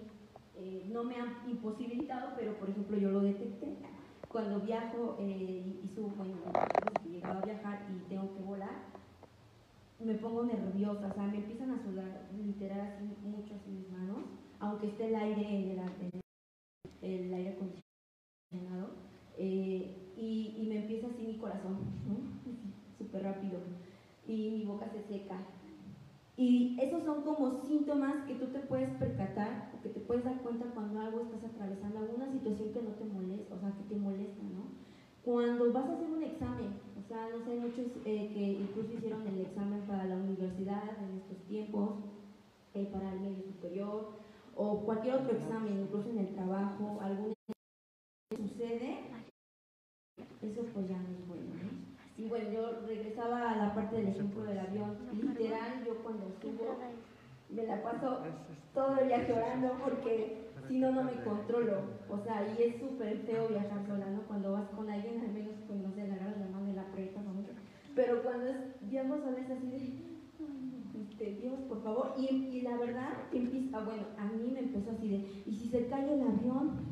eh, 0.55 0.88
no 0.89 1.03
me 1.03 1.15
han 1.15 1.50
imposibilitado, 1.50 2.31
pero 2.38 2.58
por 2.58 2.70
ejemplo 2.70 2.98
yo 2.98 3.12
lo 3.12 3.20
detecté. 3.20 3.75
Cuando 4.29 4.62
viajo 4.62 5.17
eh, 5.20 5.81
y 5.84 5.88
subo, 5.93 6.13
llegado 7.12 7.39
a 7.39 7.46
viajar 7.46 7.86
y 7.93 8.08
tengo 8.08 8.34
que 8.34 8.43
volar, 8.43 8.86
me 10.00 10.15
pongo 10.15 10.46
nerviosa, 10.46 11.08
o 11.08 11.13
sea, 11.13 11.24
me 11.27 11.38
empiezan 11.39 11.72
a 11.72 11.84
sudar 11.84 12.29
literal 12.41 12.79
así 12.79 13.03
mucho 13.22 13.55
así 13.55 13.70
mis 13.70 13.89
manos, 13.89 14.24
aunque 14.60 14.88
esté 14.88 15.10
el 15.10 15.15
aire 15.15 15.41
en 15.41 15.72
el, 15.72 16.22
el 17.01 17.34
aire 17.34 17.50
acondicionado, 17.50 18.91
eh, 19.38 19.98
y, 20.15 20.65
me 20.70 20.77
empieza 20.77 21.08
así 21.08 21.24
mi 21.24 21.38
corazón, 21.38 21.79
súper 22.98 23.24
rápido, 23.24 23.60
y 24.25 24.51
mi 24.51 24.63
boca 24.63 24.89
se 24.89 25.03
seca, 25.03 25.38
y 26.41 26.75
esos 26.81 27.03
son 27.03 27.21
como 27.21 27.62
síntomas 27.67 28.25
que 28.25 28.33
tú 28.33 28.48
te 28.48 28.57
puedes 28.62 28.89
percatar 28.95 29.69
o 29.77 29.83
que 29.83 29.89
te 29.89 30.00
puedes 30.00 30.24
dar 30.24 30.41
cuenta 30.41 30.65
cuando 30.74 31.00
algo 31.00 31.21
estás 31.21 31.43
atravesando, 31.43 32.00
alguna 32.00 32.31
situación 32.31 32.74
que 32.74 32.81
no 32.81 32.89
te 32.98 33.05
molesta, 33.05 33.53
o 33.53 33.60
sea, 33.60 33.69
que 33.69 33.83
te 33.83 33.95
molesta, 33.95 34.41
¿no? 34.41 34.65
Cuando 35.24 35.71
vas 35.71 35.86
a 35.86 35.93
hacer 35.93 36.10
un 36.10 36.24
examen, 36.24 36.74
o 36.98 37.07
sea, 37.07 37.29
no 37.29 37.45
sé, 37.45 37.60
muchos 37.60 37.86
eh, 38.05 38.31
que 38.33 38.53
incluso 38.57 38.91
hicieron 38.91 39.27
el 39.27 39.41
examen 39.41 39.81
para 39.81 40.05
la 40.05 40.15
universidad 40.15 40.81
en 40.98 41.17
estos 41.19 41.38
tiempos, 41.45 42.00
eh, 42.74 42.89
para 42.91 43.13
el 43.13 43.19
medio 43.19 43.43
superior, 43.43 44.10
o 44.55 44.79
cualquier 44.79 45.17
otro 45.17 45.38
examen, 45.38 45.81
incluso 45.81 46.10
en 46.10 46.17
el 46.25 46.33
trabajo, 46.33 46.98
algún 47.01 47.33
sucede, 48.36 48.98
eso 50.41 50.62
pues 50.74 50.89
ya 50.89 50.98
no 50.98 51.10
es 51.10 51.27
bueno, 51.27 51.43
¿no? 51.50 51.50
Y 52.21 52.27
bueno, 52.29 52.51
yo 52.51 52.71
regresaba 52.85 53.49
a 53.49 53.57
la 53.57 53.73
parte 53.73 53.95
del 53.95 54.09
ejemplo 54.09 54.43
del 54.43 54.59
avión. 54.59 54.95
Literal, 55.11 55.83
yo 55.83 55.97
cuando 56.03 56.31
subo 56.39 56.77
me 57.49 57.65
la 57.65 57.81
paso 57.81 58.19
todo 58.75 58.99
el 58.99 59.07
viaje 59.07 59.33
orando 59.33 59.73
porque 59.83 60.51
si 60.67 60.77
no, 60.77 60.91
no 60.91 61.03
me 61.03 61.23
controlo. 61.23 61.81
O 62.09 62.19
sea, 62.19 62.45
y 62.47 62.61
es 62.61 62.79
súper 62.79 63.17
feo 63.25 63.47
viajar 63.47 63.87
sola, 63.87 64.05
¿no? 64.11 64.21
Cuando 64.27 64.51
vas 64.51 64.69
con 64.69 64.87
alguien, 64.87 65.19
al 65.19 65.33
menos, 65.33 65.55
pues 65.67 65.79
no 65.79 65.91
sé, 65.93 66.07
la 66.07 66.13
agarras 66.13 66.37
la 66.37 66.47
mano 66.47 66.69
y 66.71 66.75
la 66.75 66.83
aprietas, 66.83 67.25
¿no? 67.25 67.31
Pero 67.95 68.21
cuando 68.21 68.45
es 68.45 68.57
viajo 68.81 69.17
sola 69.17 69.39
es 69.39 69.49
así 69.49 69.71
de, 69.71 70.11
este, 71.01 71.41
Dios, 71.41 71.59
por 71.67 71.81
favor. 71.81 72.13
Y, 72.19 72.27
y 72.27 72.61
la 72.61 72.77
verdad, 72.77 73.13
empieza, 73.33 73.79
bueno, 73.79 74.03
a 74.19 74.25
mí 74.25 74.51
me 74.53 74.59
empezó 74.59 74.91
así 74.91 75.09
de, 75.09 75.43
¿y 75.47 75.55
si 75.55 75.69
se 75.69 75.87
cae 75.87 76.13
el 76.13 76.21
avión? 76.21 76.90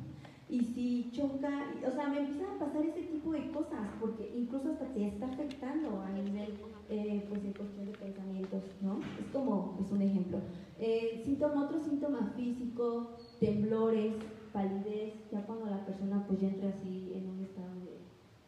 Y 0.49 0.61
si 0.61 1.11
choca, 1.11 1.67
o 1.87 1.91
sea, 1.91 2.07
me 2.07 2.21
empiezan 2.21 2.55
a 2.55 2.59
pasar 2.59 2.83
ese 2.83 3.03
tipo 3.03 3.31
de 3.31 3.51
cosas, 3.51 3.87
porque 3.99 4.33
incluso 4.35 4.71
hasta 4.71 4.85
te 4.85 5.07
está 5.07 5.27
afectando 5.27 6.01
a 6.01 6.09
nivel, 6.09 6.55
eh, 6.89 7.23
pues 7.29 7.45
en 7.45 7.53
cuestión 7.53 7.85
de 7.85 7.91
pensamientos, 7.91 8.63
¿no? 8.81 8.99
Es 9.19 9.27
como, 9.31 9.77
es 9.79 9.91
un 9.91 10.01
ejemplo. 10.01 10.39
Eh, 10.79 11.21
síntoma, 11.23 11.65
otro 11.65 11.79
síntoma 11.79 12.33
físico, 12.35 13.11
temblores, 13.39 14.15
palidez, 14.51 15.13
ya 15.31 15.45
cuando 15.45 15.67
la 15.67 15.85
persona 15.85 16.25
pues 16.27 16.41
ya 16.41 16.47
entra 16.47 16.69
así 16.69 17.11
en 17.13 17.29
un 17.29 17.43
estado 17.43 17.75
de, 17.85 17.99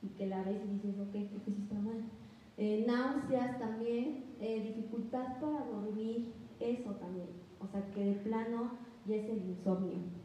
y 0.01 0.09
que 0.17 0.25
la 0.25 0.43
ves 0.43 0.57
y 0.65 0.73
dices, 0.73 0.99
ok, 0.99 1.11
creo 1.11 1.43
que 1.45 1.51
sí 1.51 1.61
está 1.61 1.75
mal. 1.75 2.01
Eh, 2.57 2.83
náuseas 2.87 3.59
también, 3.59 4.25
eh, 4.39 4.73
dificultad 4.75 5.39
para 5.39 5.65
dormir, 5.65 6.33
eso 6.59 6.91
también, 6.95 7.27
o 7.59 7.67
sea, 7.67 7.85
que 7.93 8.05
de 8.05 8.13
plano 8.13 8.71
ya 9.05 9.17
es 9.17 9.29
el 9.29 9.49
insomnio 9.49 10.20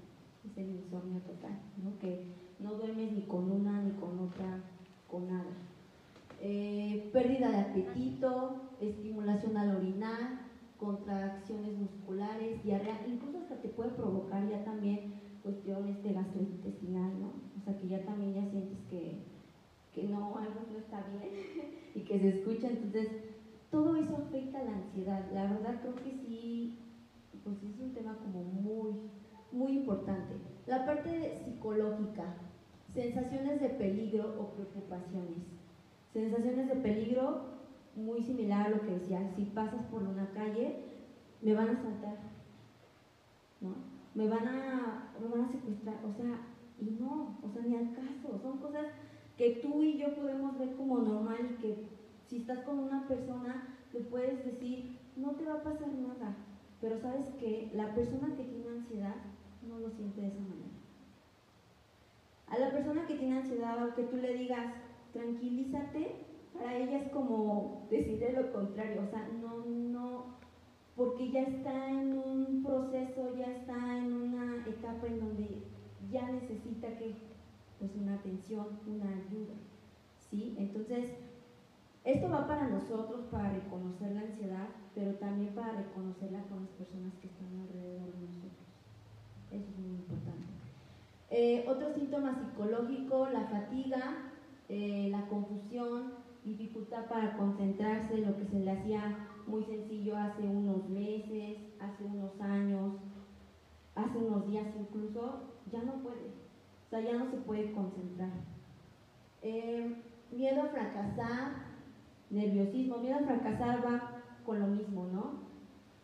es 0.47 0.59
el 0.59 0.77
insomnio 0.77 1.21
total, 1.21 1.59
¿no? 1.83 1.99
que 1.99 2.25
no 2.59 2.75
duermes 2.75 3.13
ni 3.13 3.23
con 3.23 3.51
una 3.51 3.83
ni 3.83 3.93
con 3.93 4.19
otra, 4.19 4.63
con 5.09 5.29
nada. 5.29 5.53
Eh, 6.41 7.11
pérdida 7.13 7.51
de 7.51 7.59
apetito, 7.59 8.57
estimulación 8.81 9.57
al 9.57 9.77
orinar, 9.77 10.47
contracciones 10.79 11.77
musculares, 11.79 12.63
diarrea, 12.63 13.07
incluso 13.07 13.39
hasta 13.39 13.57
te 13.57 13.69
puede 13.69 13.91
provocar 13.91 14.49
ya 14.49 14.65
también 14.65 15.15
cuestiones 15.43 16.03
de 16.03 16.13
gastrointestinal, 16.13 17.21
¿no? 17.21 17.29
O 17.61 17.65
sea, 17.65 17.79
que 17.79 17.89
ya 17.89 18.05
también 18.05 18.35
ya 18.35 18.51
sientes 18.51 18.79
que, 18.91 19.23
que 19.95 20.09
no, 20.09 20.37
algo 20.39 20.61
no 20.71 20.79
está 20.79 21.05
bien 21.09 21.33
y 21.95 22.01
que 22.01 22.19
se 22.19 22.29
escucha, 22.29 22.69
entonces 22.69 23.09
todo 23.71 23.97
eso 23.97 24.17
afecta 24.17 24.61
a 24.61 24.65
la 24.65 24.77
ansiedad. 24.77 25.25
La 25.33 25.45
verdad 25.45 25.81
creo 25.81 25.95
que 25.95 26.13
sí, 26.27 26.79
pues 27.45 27.57
es 27.63 27.79
un 27.81 27.93
tema 27.95 28.17
como 28.19 28.45
muy, 28.45 28.95
muy 29.57 29.73
importante. 29.73 30.35
La 30.67 30.85
parte 30.85 31.41
psicológica, 31.45 32.37
sensaciones 32.93 33.61
de 33.61 33.71
peligro 33.71 34.35
o 34.39 34.55
preocupaciones. 34.55 35.45
Sensaciones 36.13 36.69
de 36.69 36.77
peligro, 36.77 37.57
muy 37.95 38.23
similar 38.23 38.67
a 38.67 38.71
lo 38.71 38.81
que 38.83 38.99
decía, 38.99 39.31
si 39.35 39.45
pasas 39.47 39.85
por 39.87 40.03
una 40.03 40.31
calle, 40.31 40.77
me 41.43 41.55
van 41.55 41.71
a 41.71 41.83
saltar, 41.83 42.19
¿no? 43.61 43.75
Me 44.15 44.29
van 44.29 44.47
a, 44.49 45.13
me 45.21 45.29
van 45.29 45.45
a 45.45 45.53
secuestrar, 45.53 45.97
o 46.05 46.13
sea, 46.13 46.41
y 46.79 46.97
no, 47.01 47.39
o 47.43 47.51
sea, 47.51 47.63
ni 47.63 47.77
al 47.77 47.95
caso, 47.95 48.39
son 48.41 48.59
cosas 48.59 48.87
que 49.37 49.61
tú 49.63 49.83
y 49.83 49.99
yo 49.99 50.15
podemos 50.15 50.59
ver 50.59 50.75
como 50.77 50.99
normal 50.99 51.59
que 51.61 51.89
si 52.27 52.39
estás 52.39 52.61
con 52.61 52.79
una 52.79 53.07
persona, 53.07 53.77
le 53.93 54.01
puedes 54.01 54.45
decir, 54.45 54.99
no 55.17 55.33
te 55.33 55.45
va 55.45 55.55
a 55.55 55.63
pasar 55.63 55.89
nada, 55.89 56.37
pero 56.81 56.99
sabes 56.99 57.27
que 57.39 57.71
la 57.75 57.95
persona 57.95 58.35
que 58.37 58.45
tiene 58.45 58.69
ansiedad 58.69 59.17
no 59.69 59.79
lo 59.79 59.91
siente 59.91 60.21
de 60.21 60.29
esa 60.29 60.41
manera. 60.41 60.77
A 62.49 62.59
la 62.59 62.71
persona 62.71 63.07
que 63.07 63.17
tiene 63.17 63.39
ansiedad, 63.39 63.79
aunque 63.79 64.05
tú 64.05 64.17
le 64.17 64.35
digas, 64.35 64.73
tranquilízate, 65.13 66.27
para 66.53 66.77
ella 66.77 66.99
es 66.99 67.13
como 67.13 67.87
decirle 67.91 68.33
lo 68.33 68.53
contrario, 68.53 69.03
o 69.03 69.11
sea, 69.11 69.29
no, 69.41 69.65
no, 69.67 70.37
porque 70.95 71.31
ya 71.31 71.43
está 71.43 71.91
en 71.91 72.19
un 72.19 72.63
proceso, 72.63 73.37
ya 73.37 73.47
está 73.53 73.99
en 73.99 74.13
una 74.13 74.65
etapa 74.67 75.07
en 75.07 75.21
donde 75.21 75.63
ya 76.11 76.31
necesita 76.31 76.97
que, 76.97 77.15
pues 77.79 77.95
una 77.97 78.15
atención, 78.15 78.67
una 78.87 79.09
ayuda, 79.11 79.55
¿sí? 80.31 80.55
Entonces, 80.59 81.11
esto 82.05 82.31
va 82.31 82.47
para 82.47 82.69
nosotros, 82.69 83.27
para 83.33 83.51
reconocer 83.51 84.13
la 84.13 84.21
ansiedad, 84.21 84.69
pero 84.95 85.15
también 85.17 85.53
para 85.55 85.73
reconocerla 85.73 86.45
con 86.45 86.61
las 86.61 86.71
personas 86.71 87.13
que 87.21 87.27
están 87.27 87.53
alrededor 87.61 88.07
de 88.13 88.21
nosotros. 88.21 88.26
Eso 89.57 89.71
es 89.71 89.79
muy. 89.79 89.97
Eh, 91.31 91.65
otro 91.69 91.93
síntoma 91.93 92.39
psicológico, 92.39 93.27
la 93.29 93.47
fatiga, 93.47 94.31
eh, 94.69 95.09
la 95.11 95.27
confusión, 95.27 96.13
dificultad 96.45 97.07
para 97.07 97.37
concentrarse, 97.37 98.19
lo 98.19 98.37
que 98.37 98.47
se 98.47 98.61
le 98.61 98.71
hacía 98.71 99.27
muy 99.47 99.65
sencillo 99.65 100.17
hace 100.17 100.43
unos 100.43 100.89
meses, 100.89 101.59
hace 101.81 102.05
unos 102.05 102.41
años, 102.41 102.93
hace 103.97 104.19
unos 104.19 104.47
días 104.47 104.67
incluso, 104.79 105.41
ya 105.73 105.83
no 105.83 105.95
puede, 105.95 106.27
o 106.87 106.91
sea, 106.91 107.01
ya 107.01 107.15
no 107.15 107.29
se 107.31 107.39
puede 107.39 107.73
concentrar. 107.73 108.31
Eh, 109.43 109.97
miedo 110.31 110.63
a 110.63 110.67
fracasar, 110.67 111.53
nerviosismo, 112.31 112.99
miedo 112.99 113.17
a 113.17 113.25
fracasar 113.25 113.85
va 113.85 114.23
con 114.45 114.61
lo 114.61 114.69
mismo, 114.69 115.07
¿no? 115.13 115.47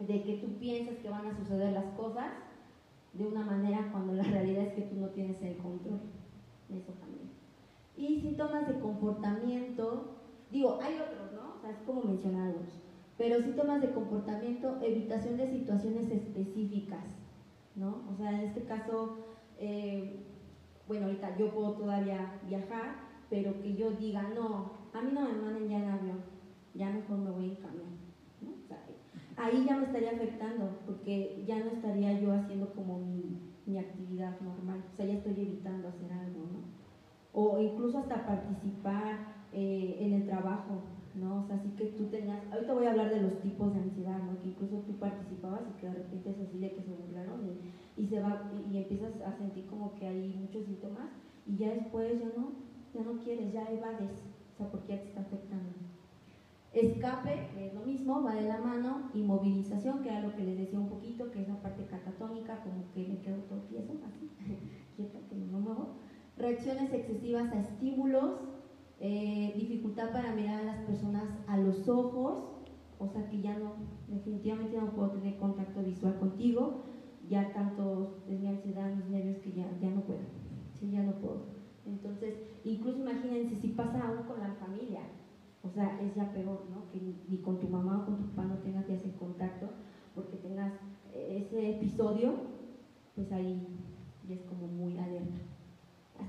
De 0.04 0.22
que 0.24 0.38
tú 0.38 0.58
piensas 0.58 0.96
que 0.96 1.10
van 1.10 1.26
a 1.26 1.38
suceder 1.38 1.72
las 1.72 1.94
cosas 1.94 2.26
de 3.12 3.26
una 3.26 3.44
manera 3.44 3.90
cuando 3.92 4.14
la 4.14 4.22
realidad 4.22 4.64
es 4.64 4.74
que 4.74 4.82
tú 4.82 4.96
no 4.96 5.08
tienes 5.08 5.40
el 5.42 5.56
control. 5.56 6.00
Eso 6.70 6.92
también. 6.92 7.30
Y 7.96 8.20
síntomas 8.20 8.66
de 8.66 8.80
comportamiento, 8.80 10.16
digo, 10.50 10.78
hay 10.82 10.94
otros, 10.94 11.32
¿no? 11.34 11.56
O 11.56 11.60
sea, 11.60 11.70
es 11.70 11.78
como 11.86 12.02
mencionarlos. 12.02 12.80
Pero 13.18 13.42
síntomas 13.42 13.82
de 13.82 13.92
comportamiento, 13.92 14.80
evitación 14.82 15.36
de 15.36 15.50
situaciones 15.50 16.10
específicas, 16.10 17.04
¿no? 17.76 18.02
O 18.10 18.16
sea, 18.16 18.32
en 18.32 18.48
este 18.48 18.64
caso, 18.64 19.18
eh, 19.58 20.26
bueno, 20.88 21.06
ahorita 21.06 21.36
yo 21.36 21.50
puedo 21.52 21.72
todavía 21.72 22.40
viajar, 22.48 22.96
pero 23.28 23.60
que 23.60 23.74
yo 23.74 23.90
diga, 23.90 24.22
no, 24.34 24.72
a 24.92 25.02
mí 25.02 25.10
no 25.12 25.20
me 25.20 25.32
manden 25.32 25.68
ya 25.68 25.78
en 25.78 25.90
avión, 25.90 26.20
ya 26.74 26.90
mejor 26.90 27.18
me 27.18 27.30
voy 27.30 27.50
en 27.50 27.56
camión 27.56 27.91
ahí 29.36 29.64
ya 29.64 29.76
me 29.76 29.86
estaría 29.86 30.12
afectando, 30.12 30.68
porque 30.86 31.44
ya 31.46 31.58
no 31.58 31.70
estaría 31.72 32.20
yo 32.20 32.32
haciendo 32.32 32.72
como 32.74 32.98
mi, 32.98 33.78
actividad 33.78 34.38
normal, 34.42 34.82
o 34.92 34.96
sea, 34.96 35.06
ya 35.06 35.14
estoy 35.14 35.32
evitando 35.32 35.88
hacer 35.88 36.12
algo, 36.12 36.40
¿no? 36.52 36.60
O 37.32 37.58
incluso 37.58 37.98
hasta 37.98 38.26
participar 38.26 39.46
eh, 39.50 39.96
en 39.98 40.12
el 40.12 40.26
trabajo, 40.26 40.82
¿no? 41.14 41.38
O 41.38 41.42
sea, 41.42 41.56
así 41.56 41.70
que 41.70 41.86
tú 41.86 42.04
tenías, 42.06 42.38
ahorita 42.52 42.74
voy 42.74 42.84
a 42.84 42.90
hablar 42.90 43.08
de 43.08 43.22
los 43.22 43.40
tipos 43.40 43.72
de 43.72 43.80
ansiedad, 43.80 44.18
¿no? 44.24 44.38
Que 44.42 44.48
incluso 44.48 44.76
tú 44.80 44.92
participabas 44.98 45.62
y 45.70 45.80
que 45.80 45.86
de 45.86 45.94
repente 45.94 46.30
es 46.30 46.40
así 46.40 46.58
de 46.58 46.72
que 46.72 46.82
se 46.82 46.92
burlaron 46.92 47.40
y, 47.96 48.06
se 48.06 48.20
va, 48.20 48.50
y, 48.70 48.76
empiezas 48.76 49.20
a 49.22 49.32
sentir 49.38 49.64
como 49.66 49.94
que 49.94 50.06
hay 50.06 50.34
muchos 50.38 50.66
síntomas 50.66 51.08
y 51.46 51.56
ya 51.56 51.70
después 51.70 52.20
ya 52.20 52.28
no, 52.36 52.52
ya 52.92 53.02
no 53.02 53.22
quieres, 53.22 53.52
ya 53.52 53.70
evades, 53.72 54.10
o 54.52 54.56
sea, 54.58 54.70
porque 54.70 54.92
ya 54.92 55.00
te 55.00 55.08
está 55.08 55.20
afectando. 55.22 55.91
Escape, 56.72 57.50
que 57.52 57.66
es 57.66 57.74
lo 57.74 57.82
mismo, 57.82 58.22
va 58.22 58.34
de 58.34 58.48
la 58.48 58.58
mano, 58.58 59.10
y 59.12 59.22
que 60.02 60.08
era 60.08 60.20
lo 60.20 60.34
que 60.34 60.42
les 60.42 60.56
decía 60.56 60.78
un 60.78 60.88
poquito, 60.88 61.30
que 61.30 61.42
es 61.42 61.48
la 61.48 61.60
parte 61.60 61.84
catatónica, 61.84 62.62
como 62.62 62.90
que 62.94 63.06
me 63.08 63.20
quedo 63.20 63.38
todo 63.42 63.60
tieso, 63.62 63.92
así, 64.06 64.30
quieta, 64.96 65.18
que 65.28 65.36
no 65.36 65.46
me 65.46 65.58
muevo. 65.58 65.88
Reacciones 66.36 66.92
excesivas 66.92 67.52
a 67.52 67.60
estímulos, 67.60 68.40
eh, 69.00 69.52
dificultad 69.56 70.12
para 70.12 70.32
mirar 70.32 70.62
a 70.62 70.64
las 70.64 70.78
personas 70.86 71.28
a 71.46 71.58
los 71.58 71.88
ojos, 71.88 72.38
o 72.98 73.06
sea 73.06 73.28
que 73.28 73.42
ya 73.42 73.58
no, 73.58 73.74
definitivamente 74.08 74.78
no 74.78 74.92
puedo 74.92 75.10
tener 75.10 75.36
contacto 75.36 75.82
visual 75.82 76.18
contigo, 76.18 76.82
ya 77.28 77.52
tanto 77.52 78.24
es 78.28 78.40
mi 78.40 78.48
ansiedad, 78.48 78.94
mis 78.94 79.06
nervios 79.06 79.38
que 79.38 79.52
ya, 79.52 79.66
ya 79.80 79.90
no 79.90 80.02
puedo, 80.02 80.20
sí, 80.72 80.90
ya 80.90 81.02
no 81.02 81.12
puedo. 81.20 81.42
Entonces, 81.84 82.34
incluso 82.64 83.00
imagínense 83.00 83.56
si 83.56 83.68
pasa 83.68 84.06
aún 84.06 84.22
con 84.22 84.40
la 84.40 84.54
familia, 84.54 85.00
o 85.64 85.70
sea, 85.70 86.00
es 86.00 86.14
ya 86.14 86.32
peor, 86.32 86.64
¿no? 86.70 86.90
Que 86.90 87.00
ni, 87.28 87.38
con 87.38 87.60
tu 87.60 87.68
mamá 87.68 88.02
o 88.02 88.06
con 88.06 88.16
tu 88.16 88.24
papá 88.30 88.48
no 88.48 88.56
tengas 88.58 88.84
que 88.84 88.94
hacer 88.94 89.12
contacto, 89.12 89.68
porque 90.14 90.36
tengas 90.38 90.72
ese 91.14 91.76
episodio, 91.76 92.34
pues 93.14 93.30
ahí 93.32 93.66
ya 94.28 94.34
es 94.34 94.42
como 94.42 94.66
muy 94.66 94.98
alerta. 94.98 95.38
Ah, 96.18 96.26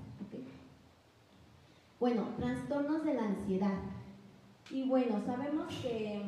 bueno, 1.99 2.27
trastornos 2.37 3.03
de 3.05 3.13
la 3.13 3.23
ansiedad. 3.23 3.79
Y 4.71 4.87
bueno, 4.87 5.21
sabemos 5.25 5.73
que 5.81 6.21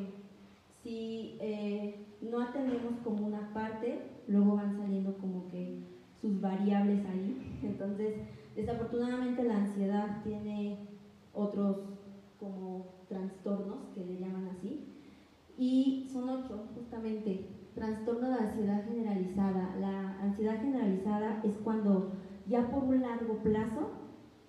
si 0.82 1.36
eh, 1.40 2.06
no 2.20 2.40
atendemos 2.40 2.94
como 3.04 3.26
una 3.26 3.52
parte, 3.52 4.02
luego 4.28 4.56
van 4.56 4.76
saliendo 4.76 5.16
como 5.18 5.48
que 5.48 5.80
sus 6.20 6.40
variables 6.40 7.04
ahí. 7.06 7.60
Entonces, 7.62 8.14
desafortunadamente 8.54 9.44
la 9.44 9.58
ansiedad 9.58 10.22
tiene 10.22 10.78
otros 11.34 11.76
como 12.38 12.95
trastornos 13.08 13.88
que 13.94 14.04
le 14.04 14.18
llaman 14.18 14.48
así. 14.48 14.84
Y 15.58 16.08
son 16.12 16.28
ocho, 16.28 16.68
justamente. 16.74 17.46
Trastorno 17.74 18.28
de 18.28 18.38
ansiedad 18.38 18.84
generalizada. 18.86 19.76
La 19.80 20.20
ansiedad 20.22 20.60
generalizada 20.60 21.42
es 21.44 21.54
cuando 21.58 22.12
ya 22.48 22.70
por 22.70 22.84
un 22.84 23.02
largo 23.02 23.42
plazo 23.42 23.90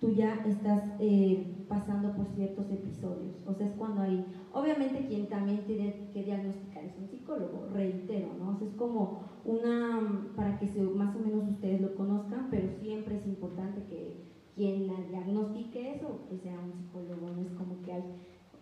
tú 0.00 0.12
ya 0.12 0.44
estás 0.46 0.94
eh, 1.00 1.64
pasando 1.68 2.14
por 2.14 2.26
ciertos 2.26 2.70
episodios. 2.70 3.34
O 3.46 3.54
sea, 3.54 3.66
es 3.66 3.74
cuando 3.74 4.02
hay, 4.02 4.24
obviamente 4.52 5.06
quien 5.06 5.28
también 5.28 5.64
tiene 5.66 6.08
que 6.12 6.22
diagnosticar 6.22 6.84
es 6.84 6.96
un 6.98 7.08
psicólogo, 7.08 7.68
reitero, 7.72 8.28
¿no? 8.38 8.58
Es 8.64 8.72
como 8.74 9.20
una, 9.44 10.30
para 10.36 10.58
que 10.58 10.68
se, 10.68 10.82
más 10.82 11.14
o 11.16 11.18
menos 11.18 11.48
ustedes 11.48 11.80
lo 11.80 11.94
conozcan, 11.94 12.48
pero 12.50 12.68
siempre 12.80 13.16
es 13.16 13.26
importante 13.26 13.82
que 13.88 14.28
quien 14.54 14.88
diagnostique 15.10 15.94
eso, 15.94 16.20
que 16.28 16.38
sea 16.38 16.58
un 16.58 16.72
psicólogo, 16.72 17.30
no 17.30 17.42
es 17.42 17.50
como 17.52 17.82
que 17.82 17.92
hay, 17.92 18.04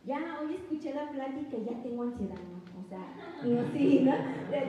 ya 0.07 0.39
hoy 0.41 0.55
escuché 0.55 0.95
la 0.95 1.11
plática 1.11 1.57
y 1.57 1.65
ya 1.65 1.83
tengo 1.83 2.03
ansiedad, 2.05 2.37
¿no? 2.37 2.81
O 2.81 2.89
sea, 2.89 3.05
no, 3.43 3.73
sí, 3.73 4.01
¿no? 4.05 4.13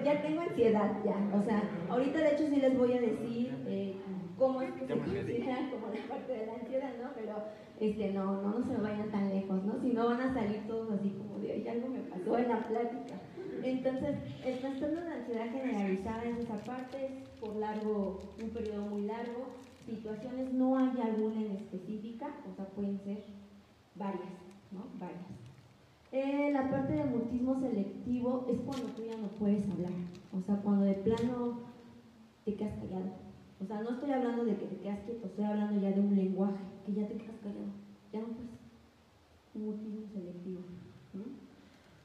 Ya 0.03 0.21
tengo 0.21 0.41
ansiedad, 0.41 0.91
ya. 1.05 1.37
O 1.37 1.43
sea, 1.43 1.61
ahorita 1.89 2.19
de 2.19 2.33
hecho 2.33 2.47
sí 2.47 2.55
les 2.55 2.77
voy 2.77 2.93
a 2.93 3.01
decir 3.01 3.55
eh, 3.67 3.95
cómo 4.37 4.61
es 4.61 4.71
que 4.71 4.87
se 4.87 4.97
considera 4.97 5.69
como 5.71 5.93
la 5.93 6.07
parte 6.07 6.33
de 6.33 6.45
la 6.47 6.53
ansiedad, 6.55 6.91
¿no? 7.01 7.09
Pero 7.15 7.35
este, 7.79 8.11
no, 8.13 8.41
no, 8.41 8.59
no 8.59 8.65
se 8.65 8.81
vayan 8.81 9.11
tan 9.11 9.29
lejos, 9.29 9.63
¿no? 9.63 9.79
Si 9.79 9.89
no 9.89 10.07
van 10.07 10.21
a 10.21 10.33
salir 10.33 10.65
todos 10.67 10.91
así 10.91 11.09
como 11.11 11.39
de, 11.39 11.53
oye, 11.53 11.69
algo 11.69 11.89
me 11.89 11.99
pasó 11.99 12.37
en 12.37 12.49
la 12.49 12.67
plática. 12.67 13.15
Entonces, 13.63 14.15
el 14.45 14.59
trastorno 14.59 15.01
de 15.01 15.11
ansiedad 15.11 15.51
generalizada 15.51 16.23
es 16.23 16.37
esa 16.39 16.57
parte, 16.57 17.05
es 17.05 17.29
por 17.39 17.55
largo, 17.55 18.19
un 18.41 18.49
periodo 18.49 18.85
muy 18.85 19.03
largo, 19.03 19.47
situaciones 19.85 20.53
no 20.53 20.77
hay 20.77 20.91
alguna 21.01 21.41
en 21.41 21.51
específica, 21.51 22.27
o 22.51 22.55
sea, 22.55 22.65
pueden 22.65 22.99
ser 23.03 23.23
varias, 23.95 24.46
¿no? 24.71 24.85
Varias. 24.99 25.21
Eh, 26.11 26.51
la 26.53 26.69
parte 26.69 26.93
de 26.93 27.05
mutismo 27.05 27.59
selectivo 27.59 28.47
es 28.49 28.59
cuando 28.61 28.87
tú 28.89 29.03
ya 29.03 29.17
no 29.17 29.27
puedes 29.39 29.69
hablar, 29.69 29.91
o 30.33 30.41
sea, 30.41 30.55
cuando 30.57 30.85
de 30.85 30.93
plano 30.93 31.59
te 32.45 32.55
quedas 32.55 32.79
callado 32.79 33.27
o 33.59 33.65
sea, 33.65 33.81
no 33.81 33.89
estoy 33.89 34.11
hablando 34.11 34.45
de 34.45 34.55
que 34.55 34.65
te 34.67 34.77
quedas 34.77 34.99
quieto, 34.99 35.25
estoy 35.25 35.45
hablando 35.45 35.81
ya 35.81 35.91
de 35.91 35.99
un 35.99 36.15
lenguaje, 36.15 36.63
que 36.85 36.93
ya 36.93 37.07
te 37.07 37.15
quedas 37.15 37.37
callado, 37.41 37.71
ya 38.13 38.21
no 38.21 38.27
puedes. 38.27 38.57
Mutismo 39.55 40.05
selectivo. 40.13 40.61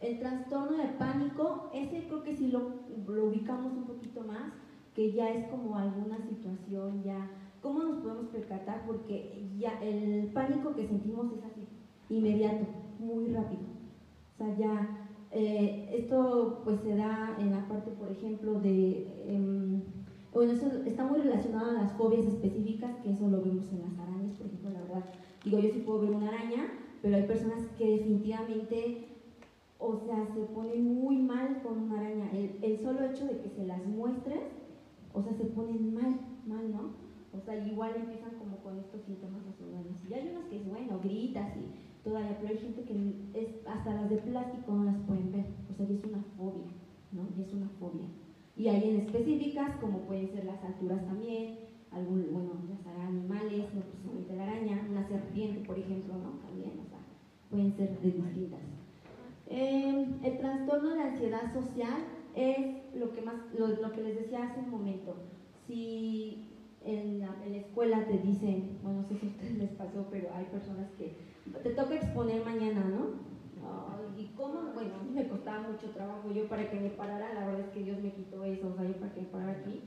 El 0.00 0.18
trastorno 0.18 0.78
de 0.78 0.88
pánico, 0.98 1.70
ese 1.74 2.06
creo 2.06 2.22
que 2.22 2.34
si 2.34 2.48
lo, 2.48 2.72
lo 3.06 3.26
ubicamos 3.26 3.72
un 3.72 3.84
poquito 3.84 4.22
más, 4.22 4.52
que 4.94 5.12
ya 5.12 5.28
es 5.30 5.46
como 5.48 5.76
alguna 5.76 6.16
situación, 6.16 7.02
ya, 7.04 7.28
¿cómo 7.60 7.82
nos 7.82 7.98
podemos 7.98 8.26
percatar? 8.28 8.86
Porque 8.86 9.46
ya 9.58 9.80
el 9.82 10.30
pánico 10.32 10.74
que 10.74 10.88
sentimos 10.88 11.26
es 11.32 11.44
así, 11.44 11.68
inmediato, 12.16 12.66
muy 12.98 13.28
rápido. 13.28 13.62
O 14.34 14.36
sea, 14.36 14.56
ya, 14.56 15.08
eh, 15.30 15.90
esto 15.94 16.60
pues 16.64 16.80
se 16.80 16.94
da 16.94 17.36
en 17.38 17.50
la 17.50 17.66
parte, 17.68 17.90
por 17.92 18.10
ejemplo, 18.10 18.60
de... 18.60 19.24
Em, 19.26 19.82
bueno, 20.32 20.52
eso 20.52 20.66
está 20.86 21.04
muy 21.04 21.20
relacionado 21.20 21.70
a 21.70 21.82
las 21.82 21.92
fobias 21.92 22.24
específicas, 22.24 22.96
que 23.02 23.10
eso 23.10 23.28
lo 23.28 23.42
vemos 23.42 23.70
en 23.70 23.82
las 23.82 23.98
arañas, 23.98 24.32
por 24.32 24.46
ejemplo, 24.46 24.70
la 24.70 24.80
verdad. 24.80 25.04
Digo, 25.44 25.58
yo 25.58 25.70
sí 25.70 25.80
puedo 25.80 26.00
ver 26.00 26.10
una 26.10 26.28
araña, 26.28 26.72
pero 27.02 27.16
hay 27.16 27.24
personas 27.24 27.66
que 27.76 27.98
definitivamente, 27.98 29.08
o 29.78 29.96
sea, 29.96 30.26
se 30.34 30.40
ponen 30.54 30.94
muy 30.94 31.16
mal 31.16 31.60
con 31.62 31.78
una 31.78 31.98
araña. 31.98 32.30
El, 32.32 32.78
solo 32.78 33.04
hecho 33.04 33.26
de 33.26 33.40
que 33.40 33.50
se 33.50 33.66
las 33.66 33.84
muestres, 33.86 34.40
o 35.12 35.20
sea, 35.20 35.34
se 35.34 35.44
ponen 35.44 35.92
mal, 35.92 36.18
mal, 36.46 36.70
¿no? 36.72 36.92
O 37.36 37.40
sea, 37.40 37.56
igual 37.66 37.92
empiezan 37.96 38.30
como 38.38 38.56
con 38.58 38.78
estos 38.78 39.02
síntomas 39.02 39.44
nacionales. 39.44 39.92
Y 40.08 40.14
hay 40.14 40.28
unas 40.28 40.44
que 40.46 40.56
es 40.56 40.68
bueno, 40.68 40.98
gritas 41.02 41.56
y 41.56 41.91
todavía, 42.04 42.36
pero 42.40 42.52
hay 42.52 42.58
gente 42.58 42.82
que 42.82 42.94
es, 43.34 43.66
hasta 43.66 43.94
las 43.94 44.10
de 44.10 44.16
plástico 44.16 44.72
no 44.72 44.84
las 44.84 44.96
pueden 45.06 45.32
ver. 45.32 45.46
O 45.70 45.74
sea, 45.74 45.86
y 45.88 45.94
es 45.94 46.04
una 46.04 46.22
fobia, 46.36 46.70
¿no? 47.12 47.22
Y 47.36 47.42
es 47.42 47.52
una 47.52 47.68
fobia. 47.80 48.06
Y 48.56 48.68
hay 48.68 48.90
en 48.90 49.00
específicas, 49.00 49.76
como 49.80 50.00
pueden 50.00 50.30
ser 50.30 50.44
las 50.44 50.62
alturas 50.62 51.04
también, 51.06 51.58
algún, 51.90 52.28
bueno, 52.32 52.50
las 52.68 53.08
animales, 53.08 53.74
no 53.74 53.80
precisamente 53.82 54.36
la 54.36 54.42
araña, 54.44 54.86
una 54.90 55.06
serpiente, 55.08 55.66
por 55.66 55.78
ejemplo, 55.78 56.14
¿no? 56.14 56.30
También, 56.46 56.72
o 56.84 56.88
sea, 56.88 56.98
pueden 57.50 57.72
ser 57.76 57.98
de 58.00 58.10
distintas. 58.10 58.60
Em, 59.46 60.24
el 60.24 60.38
trastorno 60.38 60.94
de 60.94 61.02
ansiedad 61.02 61.52
social 61.52 62.04
es 62.34 62.94
lo 62.94 63.12
que, 63.12 63.22
más, 63.22 63.34
lo, 63.58 63.68
lo 63.68 63.92
que 63.92 64.02
les 64.02 64.16
decía 64.16 64.44
hace 64.44 64.60
un 64.60 64.70
momento. 64.70 65.14
Si 65.66 66.48
en 66.84 67.20
la, 67.20 67.36
en 67.44 67.52
la, 67.52 67.58
escuela 67.58 68.06
te 68.06 68.18
dicen, 68.18 68.78
bueno, 68.82 69.02
no 69.02 69.08
sé 69.08 69.16
si 69.18 69.26
a 69.26 69.30
ustedes 69.30 69.58
les 69.58 69.70
pasó, 69.70 70.06
pero 70.10 70.28
hay 70.34 70.44
personas 70.46 70.90
que 70.96 71.14
te 71.62 71.70
toca 71.70 71.94
exponer 71.94 72.44
mañana, 72.44 72.84
¿no? 72.84 73.32
¿Y 74.18 74.26
cómo? 74.36 74.72
Bueno, 74.74 74.94
me 75.12 75.28
costaba 75.28 75.68
mucho 75.68 75.90
trabajo 75.90 76.30
yo 76.32 76.48
para 76.48 76.70
que 76.70 76.78
me 76.78 76.90
parara, 76.90 77.34
la 77.34 77.46
verdad 77.46 77.66
es 77.66 77.72
que 77.72 77.82
Dios 77.82 78.00
me 78.02 78.12
quitó 78.12 78.44
eso, 78.44 78.68
o 78.68 78.74
sea, 78.74 78.84
yo 78.84 78.94
para 78.94 79.12
que 79.12 79.22
me 79.22 79.26
parara 79.28 79.52
aquí. 79.52 79.80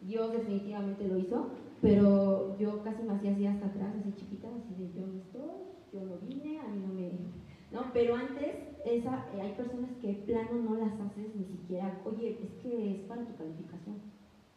Dios 0.00 0.32
definitivamente 0.32 1.08
lo 1.08 1.18
hizo, 1.18 1.48
pero 1.80 2.56
yo 2.58 2.82
casi 2.82 3.02
me 3.02 3.14
hacía 3.14 3.32
así 3.32 3.46
hasta 3.46 3.66
atrás, 3.66 3.94
así 3.98 4.12
chiquita, 4.14 4.48
así 4.48 4.74
de 4.74 4.92
yo 4.92 5.06
no 5.06 5.18
estoy, 5.18 5.50
yo 5.92 6.00
no 6.04 6.16
vine, 6.18 6.60
a 6.60 6.68
mí 6.68 6.80
no 6.86 6.94
me... 6.94 7.10
¿no? 7.72 7.90
Pero 7.92 8.14
antes, 8.14 8.56
esa, 8.84 9.26
hay 9.32 9.52
personas 9.52 9.90
que 10.00 10.12
plano 10.26 10.62
no 10.62 10.76
las 10.76 10.92
haces 11.00 11.34
ni 11.34 11.44
siquiera, 11.44 12.00
oye, 12.04 12.38
es 12.42 12.62
que 12.62 12.96
es 12.96 13.00
para 13.02 13.24
tu 13.24 13.34
calificación. 13.36 13.96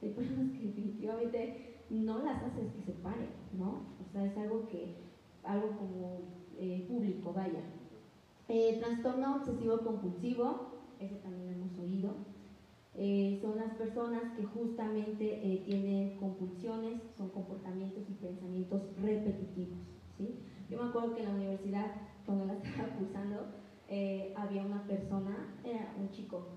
Hay 0.02 0.10
personas 0.10 0.52
que 0.52 0.68
definitivamente 0.68 1.80
no 1.90 2.20
las 2.20 2.44
haces 2.44 2.72
que 2.74 2.82
se 2.84 2.92
pare, 3.00 3.28
¿no? 3.58 3.82
O 4.00 4.12
sea, 4.12 4.26
es 4.26 4.38
algo 4.38 4.68
que, 4.68 4.96
algo 5.44 5.70
como 5.78 6.37
eh, 6.60 6.86
público, 6.88 7.34
vaya. 7.34 7.62
Eh, 8.48 8.78
trastorno 8.80 9.36
obsesivo 9.36 9.80
compulsivo, 9.80 10.72
ese 11.00 11.16
también 11.16 11.48
lo 11.48 11.52
hemos 11.54 11.78
oído. 11.80 12.12
Eh, 12.96 13.38
son 13.42 13.58
las 13.58 13.74
personas 13.74 14.36
que 14.36 14.44
justamente 14.44 15.62
tienen 15.66 16.18
compulsiones, 16.18 17.00
son 17.16 17.30
comportamientos 17.30 18.04
y 18.10 18.14
pensamientos 18.14 18.82
repetitivos. 19.02 19.78
¿sí? 20.18 20.40
Yo 20.70 20.82
me 20.82 20.90
acuerdo 20.90 21.14
que 21.14 21.22
en 21.22 21.30
la 21.30 21.36
universidad, 21.36 21.92
cuando 22.26 22.46
la 22.46 22.54
estaba 22.64 22.90
cursando, 22.96 23.46
había 24.36 24.64
una 24.64 24.84
persona, 24.88 25.54
era 25.64 25.94
un 26.00 26.10
chico, 26.10 26.48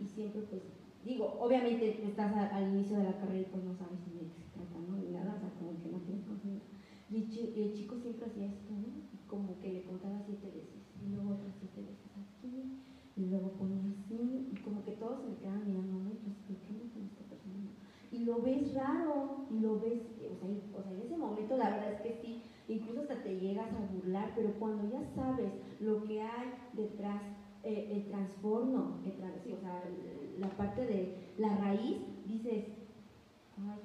y, 0.00 0.06
siempre 0.06 0.42
pues, 0.42 0.62
digo, 1.04 1.36
obviamente 1.40 2.06
estás 2.06 2.32
al 2.52 2.74
inicio 2.74 2.96
de 2.96 3.04
la 3.04 3.18
carrera 3.18 3.40
y 3.40 3.50
pues 3.50 3.64
no 3.64 3.74
sabes 3.74 3.98
ni 4.06 4.20
de 4.20 4.32
qué 4.32 4.40
se 4.40 4.50
trata, 4.54 4.78
¿no? 4.78 4.96
Ni 4.96 5.10
nada, 5.10 5.34
o 5.36 5.40
sea, 5.40 5.50
como 5.58 5.82
que 5.82 5.90
no 5.90 5.98
tienes 5.98 6.24
conocimiento. 6.24 6.66
Y 7.10 7.16
el, 7.60 7.74
chico 7.74 7.96
siempre 7.98 8.26
hacía 8.26 8.46
esto, 8.46 8.72
¿no? 8.72 9.13
Como 9.34 9.58
que 9.60 9.72
le 9.72 9.82
contaba 9.82 10.22
siete 10.24 10.46
veces 10.46 10.84
y 11.02 11.10
luego 11.10 11.34
otras 11.34 11.54
siete 11.58 11.82
veces 11.82 12.10
aquí, 12.14 12.78
y 13.16 13.26
luego 13.26 13.50
ponía 13.58 13.82
así, 13.90 14.48
y 14.52 14.56
como 14.62 14.84
que 14.84 14.92
todos 14.92 15.20
se 15.20 15.26
me 15.28 15.36
quedaban 15.36 15.66
mirando, 15.66 15.98
¿no? 15.98 16.10
Pues, 16.22 16.34
¿qué 16.46 16.54
con 16.94 17.02
esta 17.02 17.24
persona? 17.26 17.70
Y 18.10 18.24
lo 18.24 18.40
ves 18.42 18.72
raro, 18.74 19.46
y 19.50 19.58
lo 19.58 19.80
ves, 19.80 20.00
o 20.30 20.36
sea, 20.38 20.48
o 20.78 20.82
sea, 20.82 20.92
en 20.92 21.02
ese 21.02 21.16
momento 21.16 21.56
la 21.56 21.70
verdad 21.70 21.92
es 21.92 22.00
que 22.00 22.12
sí, 22.22 22.42
incluso 22.68 23.02
hasta 23.02 23.22
te 23.22 23.38
llegas 23.38 23.72
a 23.74 23.94
burlar, 23.94 24.32
pero 24.36 24.54
cuando 24.58 24.88
ya 24.90 25.02
sabes 25.14 25.52
lo 25.80 26.04
que 26.04 26.22
hay 26.22 26.54
detrás, 26.72 27.22
eh, 27.64 27.88
el 27.90 28.04
transformo, 28.04 29.00
el 29.04 29.12
o 29.12 29.60
sea, 29.60 29.82
la 30.38 30.48
parte 30.56 30.86
de 30.86 31.32
la 31.38 31.56
raíz, 31.56 31.96
dices, 32.26 32.64
ay, 33.56 33.80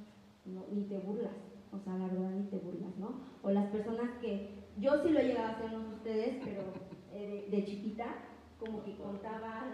no, 0.46 0.62
ni 0.74 0.84
te 0.84 1.00
burlas, 1.00 1.34
o 1.72 1.80
sea, 1.80 1.98
la 1.98 2.08
verdad 2.08 2.32
ni 2.36 2.44
te 2.50 2.58
burlas, 2.58 2.98
¿no? 3.00 3.14
O 3.42 3.52
las 3.52 3.68
personas 3.68 4.10
que, 4.22 4.59
yo 4.80 5.04
sí 5.04 5.10
lo 5.10 5.20
he 5.20 5.28
llegado 5.28 5.48
a 5.48 5.52
hacer, 5.52 5.72
no 5.72 5.96
ustedes, 5.96 6.42
pero 6.44 6.62
eh, 7.14 7.48
de, 7.50 7.66
chiquita, 7.66 8.06
como 8.60 8.84
que 8.84 8.96
contaba 8.96 9.70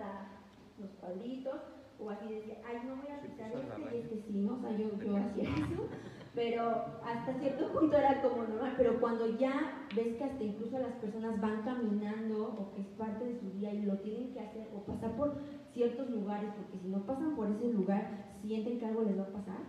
los 0.79 0.89
cuadritos, 0.99 1.61
o 1.99 2.09
así 2.09 2.27
decía, 2.27 2.57
ay, 2.67 2.77
no 2.85 2.95
voy 2.97 3.07
a 3.11 3.21
pisar 3.21 3.51
este 3.51 3.95
y 3.95 3.99
este 3.99 4.23
sí, 4.27 4.37
¿no? 4.39 4.55
O 4.55 4.61
sea, 4.61 4.71
yo, 4.71 4.89
yo 4.99 5.15
hacía 5.15 5.49
eso, 5.49 5.87
pero 6.35 6.69
hasta 7.03 7.39
cierto 7.39 7.71
punto 7.71 7.97
era 7.97 8.21
como 8.21 8.43
normal, 8.43 8.73
pero 8.77 8.99
cuando 8.99 9.37
ya 9.37 9.87
ves 9.95 10.17
que 10.17 10.23
hasta 10.23 10.43
incluso 10.43 10.77
las 10.79 10.93
personas 10.95 11.39
van 11.39 11.63
caminando 11.63 12.53
o 12.59 12.73
que 12.73 12.81
es 12.81 12.87
parte 12.97 13.23
de 13.25 13.39
su 13.39 13.49
día 13.51 13.73
y 13.73 13.83
lo 13.83 13.97
tienen 13.99 14.33
que 14.33 14.41
hacer 14.41 14.67
o 14.75 14.83
pasar 14.83 15.15
por 15.15 15.37
ciertos 15.73 16.09
lugares, 16.09 16.49
porque 16.57 16.79
si 16.79 16.89
no 16.89 17.05
pasan 17.05 17.35
por 17.35 17.49
ese 17.49 17.71
lugar, 17.71 18.35
sienten 18.41 18.79
que 18.79 18.85
algo 18.85 19.03
les 19.03 19.17
va 19.17 19.23
a 19.23 19.33
pasar. 19.33 19.59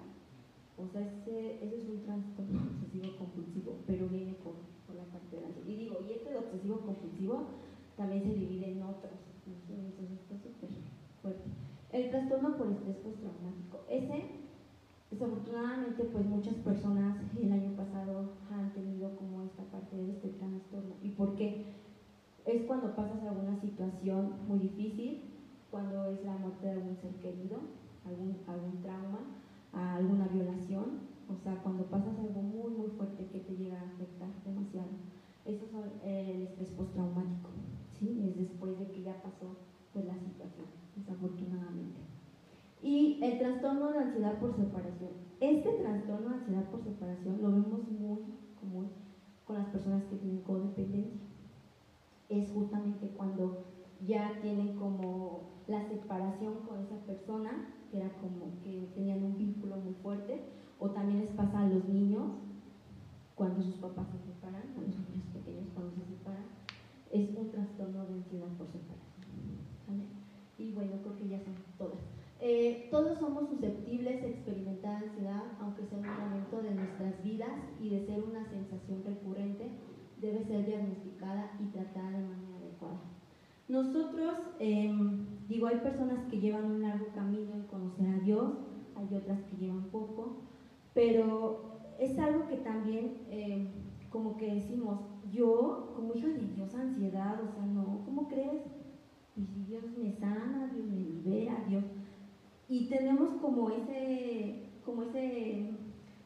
O 0.78 0.86
sea, 0.88 1.00
ese, 1.00 1.64
ese 1.64 1.82
es 1.82 1.88
un 1.88 2.02
trastorno 2.02 2.62
obsesivo 2.62 3.16
compulsivo, 3.16 3.78
pero 3.86 4.08
viene 4.08 4.34
por, 4.34 4.54
por 4.86 4.94
la 4.94 5.04
parte 5.04 5.36
de 5.36 5.42
la 5.42 5.48
Y 5.66 5.76
digo, 5.76 5.98
y 6.06 6.12
este 6.12 6.30
de 6.30 6.38
obsesivo 6.38 6.80
compulsivo 6.80 7.44
también 7.96 8.22
se 8.22 8.34
divide 8.34 8.72
en 8.72 8.82
otros. 8.82 9.12
Entonces 9.46 10.20
está 10.20 10.36
súper 10.38 10.70
fuerte. 11.22 11.44
El 11.92 12.10
trastorno 12.10 12.56
por 12.56 12.70
estrés 12.70 12.96
postraumático. 12.96 13.84
Ese 13.88 14.46
Desafortunadamente, 15.10 16.02
pues 16.04 16.26
muchas 16.26 16.54
personas 16.56 17.16
el 17.40 17.52
año 17.52 17.76
pasado 17.76 18.32
han 18.50 18.72
tenido 18.72 19.16
como 19.16 19.42
esta 19.44 19.62
parte 19.64 19.96
de 19.96 20.10
este 20.10 20.28
trastorno. 20.30 20.96
¿Y 21.00 21.10
por 21.10 21.36
qué? 21.36 21.64
Es 22.44 22.64
cuando 22.64 22.94
pasas 22.94 23.22
alguna 23.22 23.56
situación 23.60 24.32
muy 24.48 24.58
difícil, 24.58 25.22
cuando 25.70 26.10
es 26.10 26.24
la 26.24 26.36
muerte 26.36 26.66
de 26.66 26.72
algún 26.72 26.96
ser 26.96 27.14
querido, 27.14 27.60
algún, 28.04 28.36
algún 28.46 28.82
trauma, 28.82 29.20
alguna 29.72 30.26
violación, 30.26 31.06
o 31.28 31.36
sea, 31.42 31.62
cuando 31.62 31.84
pasas 31.84 32.18
algo 32.18 32.42
muy, 32.42 32.72
muy 32.72 32.88
fuerte 32.90 33.26
que 33.26 33.40
te 33.40 33.56
llega 33.56 33.80
a 33.80 33.86
afectar. 33.86 34.28
Estrés 36.46 36.70
postraumático, 36.70 37.50
¿sí? 37.98 38.24
Es 38.28 38.36
después 38.36 38.78
de 38.78 38.90
que 38.90 39.02
ya 39.02 39.22
pasó 39.22 39.56
pues, 39.92 40.04
la 40.04 40.18
situación, 40.18 40.66
desafortunadamente. 40.96 42.00
Y 42.82 43.18
el 43.22 43.38
trastorno 43.38 43.92
de 43.92 43.98
ansiedad 43.98 44.38
por 44.38 44.54
separación. 44.54 45.10
Este 45.40 45.70
trastorno 45.72 46.30
de 46.30 46.34
ansiedad 46.36 46.70
por 46.70 46.82
separación 46.82 47.42
lo 47.42 47.50
vemos 47.50 47.88
muy 47.90 48.18
común 48.60 48.90
con 49.46 49.56
las 49.56 49.66
personas 49.68 50.04
que 50.04 50.16
tienen 50.16 50.42
codependencia. 50.42 51.20
Es 52.28 52.50
justamente 52.52 53.08
cuando 53.16 53.64
ya 54.06 54.38
tienen 54.42 54.76
como 54.76 55.40
la 55.68 55.82
separación 55.88 56.54
con 56.66 56.80
esa 56.80 56.96
persona, 57.06 57.50
que 57.90 57.98
era 57.98 58.10
como 58.20 58.60
que 58.62 58.88
tenían 58.94 59.22
un 59.22 59.38
vínculo 59.38 59.76
muy 59.76 59.94
fuerte, 59.94 60.44
o 60.78 60.90
también 60.90 61.20
les 61.20 61.30
pasa 61.30 61.60
a 61.60 61.68
los 61.68 61.88
niños 61.88 62.32
cuando 63.34 63.62
sus 63.62 63.76
papás 63.76 64.06
se 64.08 64.32
separan, 64.32 64.62
niños 64.76 65.26
pequeños 65.32 65.68
cuando 65.74 65.92
se 65.92 66.04
separan, 66.04 66.44
es 67.12 67.30
un 67.36 67.50
trastorno 67.50 68.06
de 68.06 68.14
ansiedad 68.14 68.48
por 68.58 68.66
separación. 68.66 69.06
Y 70.58 70.72
bueno, 70.72 70.92
creo 71.02 71.16
que 71.16 71.28
ya 71.28 71.40
son 71.40 71.54
todas. 71.76 71.98
Eh, 72.40 72.88
todos 72.90 73.18
somos 73.18 73.48
susceptibles 73.48 74.22
a 74.22 74.26
experimentar 74.26 75.02
ansiedad, 75.02 75.42
aunque 75.60 75.84
sea 75.86 75.98
un 75.98 76.06
momento 76.06 76.62
de 76.62 76.74
nuestras 76.74 77.22
vidas 77.22 77.50
y 77.80 77.90
de 77.90 78.06
ser 78.06 78.22
una 78.22 78.44
sensación 78.44 79.02
recurrente, 79.04 79.68
debe 80.20 80.44
ser 80.44 80.66
diagnosticada 80.66 81.52
y 81.60 81.66
tratada 81.72 82.10
de 82.10 82.26
manera 82.26 82.56
adecuada. 82.58 83.00
Nosotros, 83.68 84.34
em, 84.58 85.26
digo, 85.48 85.66
hay 85.66 85.78
personas 85.78 86.24
que 86.30 86.38
llevan 86.38 86.64
un 86.66 86.82
largo 86.82 87.06
camino 87.14 87.54
en 87.54 87.62
conocer 87.64 88.06
a 88.06 88.18
Dios, 88.20 88.52
hay 88.94 89.14
otras 89.14 89.40
que 89.42 89.56
llevan 89.56 89.84
poco, 89.84 90.36
pero 90.94 91.80
es 91.98 92.18
algo 92.18 92.46
que 92.48 92.56
también, 92.58 93.26
em, 93.30 93.68
como 94.10 94.36
que 94.36 94.54
decimos, 94.54 95.00
yo, 95.32 95.92
como 95.94 96.14
hija 96.14 96.28
de 96.28 96.46
Dios, 96.54 96.74
ansiedad, 96.74 97.42
o 97.42 97.48
sea, 97.48 97.64
no, 97.66 98.02
¿cómo 98.04 98.28
crees? 98.28 98.62
Y 99.36 99.44
si 99.44 99.64
Dios 99.64 99.84
me 99.98 100.12
sana, 100.12 100.70
Dios 100.72 100.86
me 100.86 101.00
libera, 101.00 101.64
Dios 101.68 101.84
y 102.68 102.88
tenemos 102.88 103.40
como 103.40 103.70
ese, 103.70 104.70
como 104.84 105.02
ese 105.04 105.70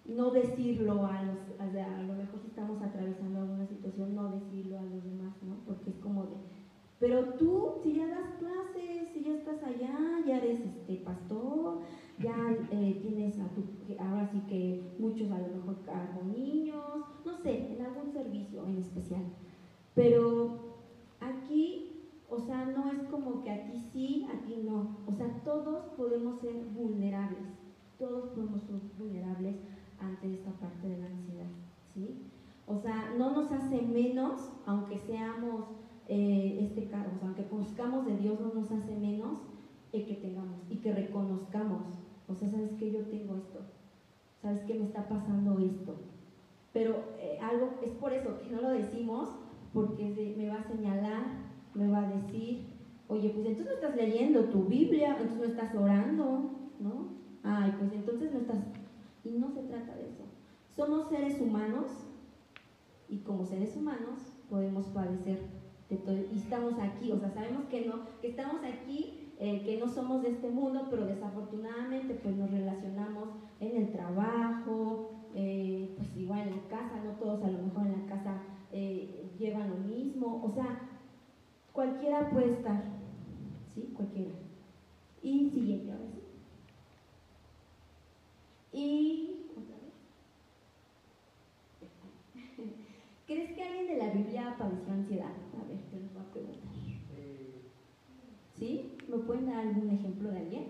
no 0.06 0.30
decirlo 0.30 1.06
a 1.06 1.22
los, 1.22 1.38
a, 1.60 2.02
lo 2.02 2.14
mejor 2.14 2.40
si 2.40 2.48
estamos 2.48 2.80
atravesando 2.82 3.40
alguna 3.40 3.66
situación, 3.66 4.14
no 4.14 4.30
decirlo 4.30 4.78
a 4.78 4.82
los 4.82 5.04
demás, 5.04 5.34
¿no? 5.42 5.56
Porque 5.66 5.90
es 5.90 5.96
como 5.96 6.24
de, 6.24 6.36
pero 6.98 7.34
tú, 7.34 7.74
si 7.82 7.94
ya 7.94 8.08
das 8.08 8.34
clases, 8.38 9.08
si 9.12 9.22
ya 9.22 9.34
estás 9.34 9.62
allá, 9.62 10.24
ya 10.26 10.38
eres 10.38 10.60
este 10.60 10.96
pastor, 10.96 11.80
ya 12.20 12.56
eh, 12.70 12.98
tienes 13.02 13.38
a 13.38 13.48
tu, 13.48 13.64
ahora 13.98 14.26
sí 14.26 14.40
que 14.48 14.94
muchos 14.98 15.30
a 15.30 15.38
lo 15.38 15.48
mejor 15.48 15.84
cargo 15.84 16.22
niños, 16.24 17.04
no 17.24 17.36
sé, 17.36 17.74
en 17.74 17.84
algún 17.84 18.12
servicio 18.12 18.66
en 18.66 18.78
especial. 18.78 19.22
Pero 19.94 20.76
aquí 21.20 21.90
o 22.30 22.38
sea, 22.38 22.64
no 22.64 22.92
es 22.92 23.02
como 23.10 23.42
que 23.42 23.50
a 23.50 23.64
ti 23.64 23.76
sí, 23.92 24.26
a 24.32 24.46
ti 24.46 24.62
no. 24.64 24.98
O 25.06 25.12
sea, 25.12 25.26
todos 25.44 25.86
podemos 25.96 26.38
ser 26.40 26.54
vulnerables. 26.76 27.42
Todos 27.98 28.30
podemos 28.30 28.62
ser 28.62 28.76
vulnerables 28.96 29.56
ante 29.98 30.32
esta 30.32 30.52
parte 30.52 30.88
de 30.88 30.98
la 30.98 31.06
ansiedad. 31.06 31.50
¿sí? 31.92 32.22
O 32.66 32.76
sea, 32.76 33.14
no 33.18 33.32
nos 33.32 33.50
hace 33.50 33.82
menos, 33.82 34.48
aunque 34.64 34.96
seamos 34.96 35.64
eh, 36.06 36.58
este 36.60 36.86
o 36.86 37.18
sea, 37.18 37.26
aunque 37.26 37.46
conozcamos 37.48 38.06
de 38.06 38.16
Dios, 38.16 38.40
no 38.40 38.54
nos 38.54 38.70
hace 38.70 38.96
menos 38.96 39.40
el 39.92 40.06
que 40.06 40.14
tengamos 40.14 40.60
y 40.70 40.76
que 40.76 40.92
reconozcamos. 40.92 41.82
O 42.30 42.34
sea, 42.34 42.48
sabes 42.48 42.72
que 42.72 42.92
yo 42.92 43.00
tengo 43.06 43.36
esto, 43.36 43.60
sabes 44.40 44.62
que 44.62 44.74
me 44.74 44.84
está 44.84 45.08
pasando 45.08 45.58
esto. 45.58 45.96
Pero 46.72 47.02
eh, 47.18 47.38
algo, 47.42 47.78
es 47.84 47.92
por 47.92 48.12
eso 48.12 48.38
que 48.38 48.50
no 48.50 48.60
lo 48.60 48.70
decimos, 48.70 49.30
porque 49.72 50.34
me 50.36 50.48
va 50.48 50.60
a 50.60 50.64
señalar 50.64 51.50
me 51.74 51.88
va 51.88 52.06
a 52.06 52.10
decir, 52.10 52.66
oye, 53.08 53.30
pues 53.30 53.46
entonces 53.46 53.66
no 53.66 53.72
estás 53.72 53.96
leyendo 53.96 54.44
tu 54.44 54.64
Biblia, 54.64 55.12
entonces 55.12 55.38
no 55.38 55.44
estás 55.44 55.74
orando, 55.74 56.50
¿no? 56.80 57.08
Ay, 57.42 57.74
pues 57.78 57.92
entonces 57.92 58.32
no 58.32 58.40
estás... 58.40 58.58
Y 59.24 59.32
no 59.32 59.50
se 59.50 59.62
trata 59.62 59.94
de 59.96 60.08
eso. 60.08 60.24
Somos 60.74 61.08
seres 61.08 61.40
humanos 61.40 61.90
y 63.08 63.18
como 63.18 63.44
seres 63.44 63.76
humanos 63.76 64.18
podemos 64.48 64.86
padecer 64.86 65.40
de 65.88 65.96
todo. 65.96 66.16
Y 66.16 66.38
estamos 66.38 66.74
aquí, 66.78 67.12
o 67.12 67.18
sea, 67.18 67.30
sabemos 67.30 67.64
que 67.66 67.86
no, 67.86 68.06
que 68.20 68.28
estamos 68.28 68.62
aquí, 68.64 69.19
eh, 69.40 69.62
que 69.64 69.78
no 69.78 69.88
somos 69.88 70.22
de 70.22 70.30
este 70.30 70.48
mundo, 70.48 70.86
pero 70.90 71.06
desafortunadamente 71.06 72.14
pues 72.14 72.36
nos 72.36 72.50
relacionamos 72.50 73.30
en 73.58 73.76
el 73.76 73.90
trabajo, 73.90 75.10
eh, 75.34 75.94
pues 75.96 76.16
igual 76.16 76.48
en 76.48 76.56
la 76.56 76.62
casa, 76.68 77.02
no 77.02 77.12
todos 77.12 77.42
a 77.42 77.50
lo 77.50 77.62
mejor 77.62 77.86
en 77.86 78.02
la 78.02 78.06
casa 78.06 78.42
eh, 78.72 79.30
llevan 79.38 79.70
lo 79.70 79.76
mismo, 79.78 80.42
o 80.44 80.50
sea, 80.50 80.90
Cualquiera 81.72 82.28
puede 82.30 82.50
estar, 82.50 82.82
¿sí? 83.74 83.92
Cualquiera. 83.96 84.32
Y 85.22 85.48
siguiente, 85.50 85.92
ahora 85.92 86.04
sí. 86.08 86.20
Y 88.78 89.46
otra 89.52 89.76
vez. 89.76 89.94
¿Crees 93.26 93.52
que 93.52 93.62
alguien 93.62 93.86
de 93.86 93.96
la 93.98 94.12
Biblia 94.12 94.56
padeció 94.58 94.92
ansiedad? 94.92 95.26
A 95.26 95.68
ver, 95.68 95.78
te 95.90 96.00
lo 96.00 96.08
voy 96.08 96.22
a 96.22 96.32
preguntar. 96.32 96.70
¿Sí? 98.58 98.92
¿Me 99.10 99.18
pueden 99.18 99.46
dar 99.46 99.58
algún 99.58 99.90
ejemplo 99.90 100.30
de 100.30 100.38
alguien? 100.38 100.68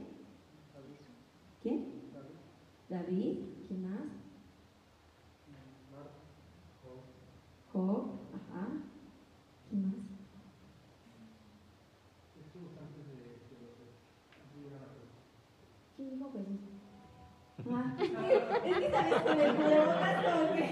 ¿Quién? 1.63 1.93
David. 2.89 3.39
¿Quién 3.69 3.83
más? 3.83 4.01
Job. 7.71 8.07
Ajá. 8.35 8.67
¿Quién 9.69 9.83
más? 9.87 9.95
¿Quién 15.97 16.11
dijo 16.11 16.33
Jesús? 16.33 16.61
Ah, 17.71 17.95
es 18.01 18.09
que, 18.65 18.71
es 18.71 18.79
que 18.79 18.91
sabes 18.91 19.23
con 19.23 19.39
el 19.39 19.55
cubrebocas 19.55 20.25
como 20.25 20.53
que. 20.55 20.65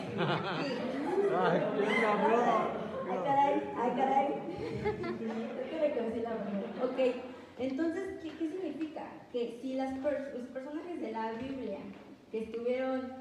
Ay, 1.36 1.60
qué 1.76 2.00
cabrón. 2.00 2.88
Ay, 3.10 3.18
caray, 3.24 3.54
ay, 3.76 3.90
caray. 3.94 4.28
Es 5.58 5.70
que 5.70 5.80
me 5.80 5.94
conocí 5.94 6.20
la 6.20 6.30
primera. 6.42 6.68
Ok, 6.82 6.98
entonces, 7.58 8.20
¿qué, 8.22 8.30
¿qué, 8.38 8.50
significa? 8.50 9.04
Que 9.32 9.58
si 9.60 9.74
los 9.74 10.48
personajes 10.48 11.00
de 11.00 11.12
la 11.12 11.32
Biblia 11.32 11.78
que 12.30 12.44
estuvieron 12.44 13.12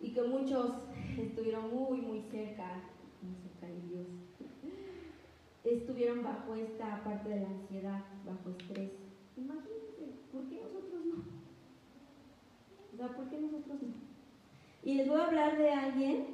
y 0.00 0.12
que 0.12 0.22
muchos 0.22 0.74
estuvieron 1.18 1.74
muy, 1.74 2.00
muy 2.00 2.22
cerca, 2.30 2.82
muy 3.22 3.34
cerca 3.36 3.66
de 3.66 3.80
Dios, 3.88 4.06
estuvieron 5.64 6.22
bajo 6.22 6.54
esta 6.54 7.02
parte 7.04 7.28
de 7.28 7.40
la 7.40 7.48
ansiedad, 7.48 8.04
bajo 8.24 8.50
estrés. 8.50 8.92
Imagínense, 9.36 10.14
¿por 10.32 10.48
qué 10.48 10.60
nosotros 10.60 11.06
no? 11.06 11.38
¿por 13.16 13.30
qué 13.30 13.38
nosotros 13.38 13.82
no? 13.82 13.94
Y 14.82 14.94
les 14.94 15.08
voy 15.08 15.20
a 15.20 15.26
hablar 15.26 15.58
de 15.58 15.70
alguien 15.70 16.26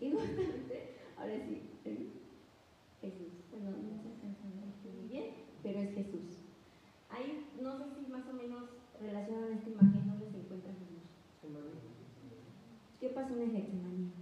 que 0.00 0.10
justamente, 0.12 0.94
ahora 1.16 1.34
sí, 1.46 1.62
Jesús. 3.00 3.28
Bueno, 3.50 3.70
no 3.70 4.02
se 4.02 4.08
alcanza 4.08 4.44
muy 4.44 5.08
bien, 5.08 5.26
pero 5.62 5.80
es 5.80 5.94
Jesús. 5.94 6.37
No 7.60 7.76
sé 7.76 7.84
si 7.94 8.12
más 8.12 8.28
o 8.28 8.32
menos 8.32 8.62
relacionan 9.00 9.52
esta 9.52 9.70
imagen 9.70 10.08
donde 10.08 10.30
se 10.30 10.38
encuentra 10.38 10.72
Jesús. 10.72 11.02
¿Qué 13.00 13.08
pasó 13.08 13.34
en 13.34 13.52
Getsemaní? 13.52 14.12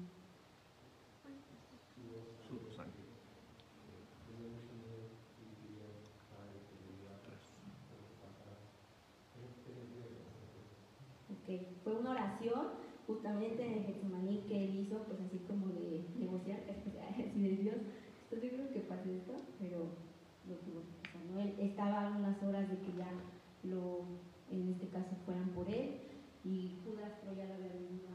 fue 11.84 11.94
una 11.94 12.10
oración 12.10 12.66
justamente 13.06 13.64
en 13.64 13.72
el 13.74 13.84
Getsemaní 13.84 14.42
que 14.48 14.64
él 14.64 14.80
hizo, 14.80 14.98
pues 15.04 15.20
así 15.20 15.38
como 15.46 15.68
de 15.68 16.02
negociar, 16.18 16.60
así 16.70 17.40
de 17.40 17.56
Dios, 17.62 17.76
estoy 18.24 18.40
seguro 18.40 18.72
que 18.72 18.80
pasó 18.80 19.08
pero 19.60 20.05
¿no? 21.36 21.42
Él 21.42 21.54
estaba 21.58 22.06
a 22.06 22.16
unas 22.16 22.42
horas 22.42 22.68
de 22.70 22.78
que 22.78 22.96
ya 22.96 23.10
lo, 23.64 24.04
en 24.50 24.72
este 24.72 24.88
caso, 24.88 25.16
fueran 25.24 25.50
por 25.50 25.68
él. 25.68 26.00
Y 26.44 26.78
Judas 26.84 27.12
pero 27.20 27.36
ya 27.36 27.44
lo 27.46 27.54
había 27.54 27.68
vendido 27.68 28.06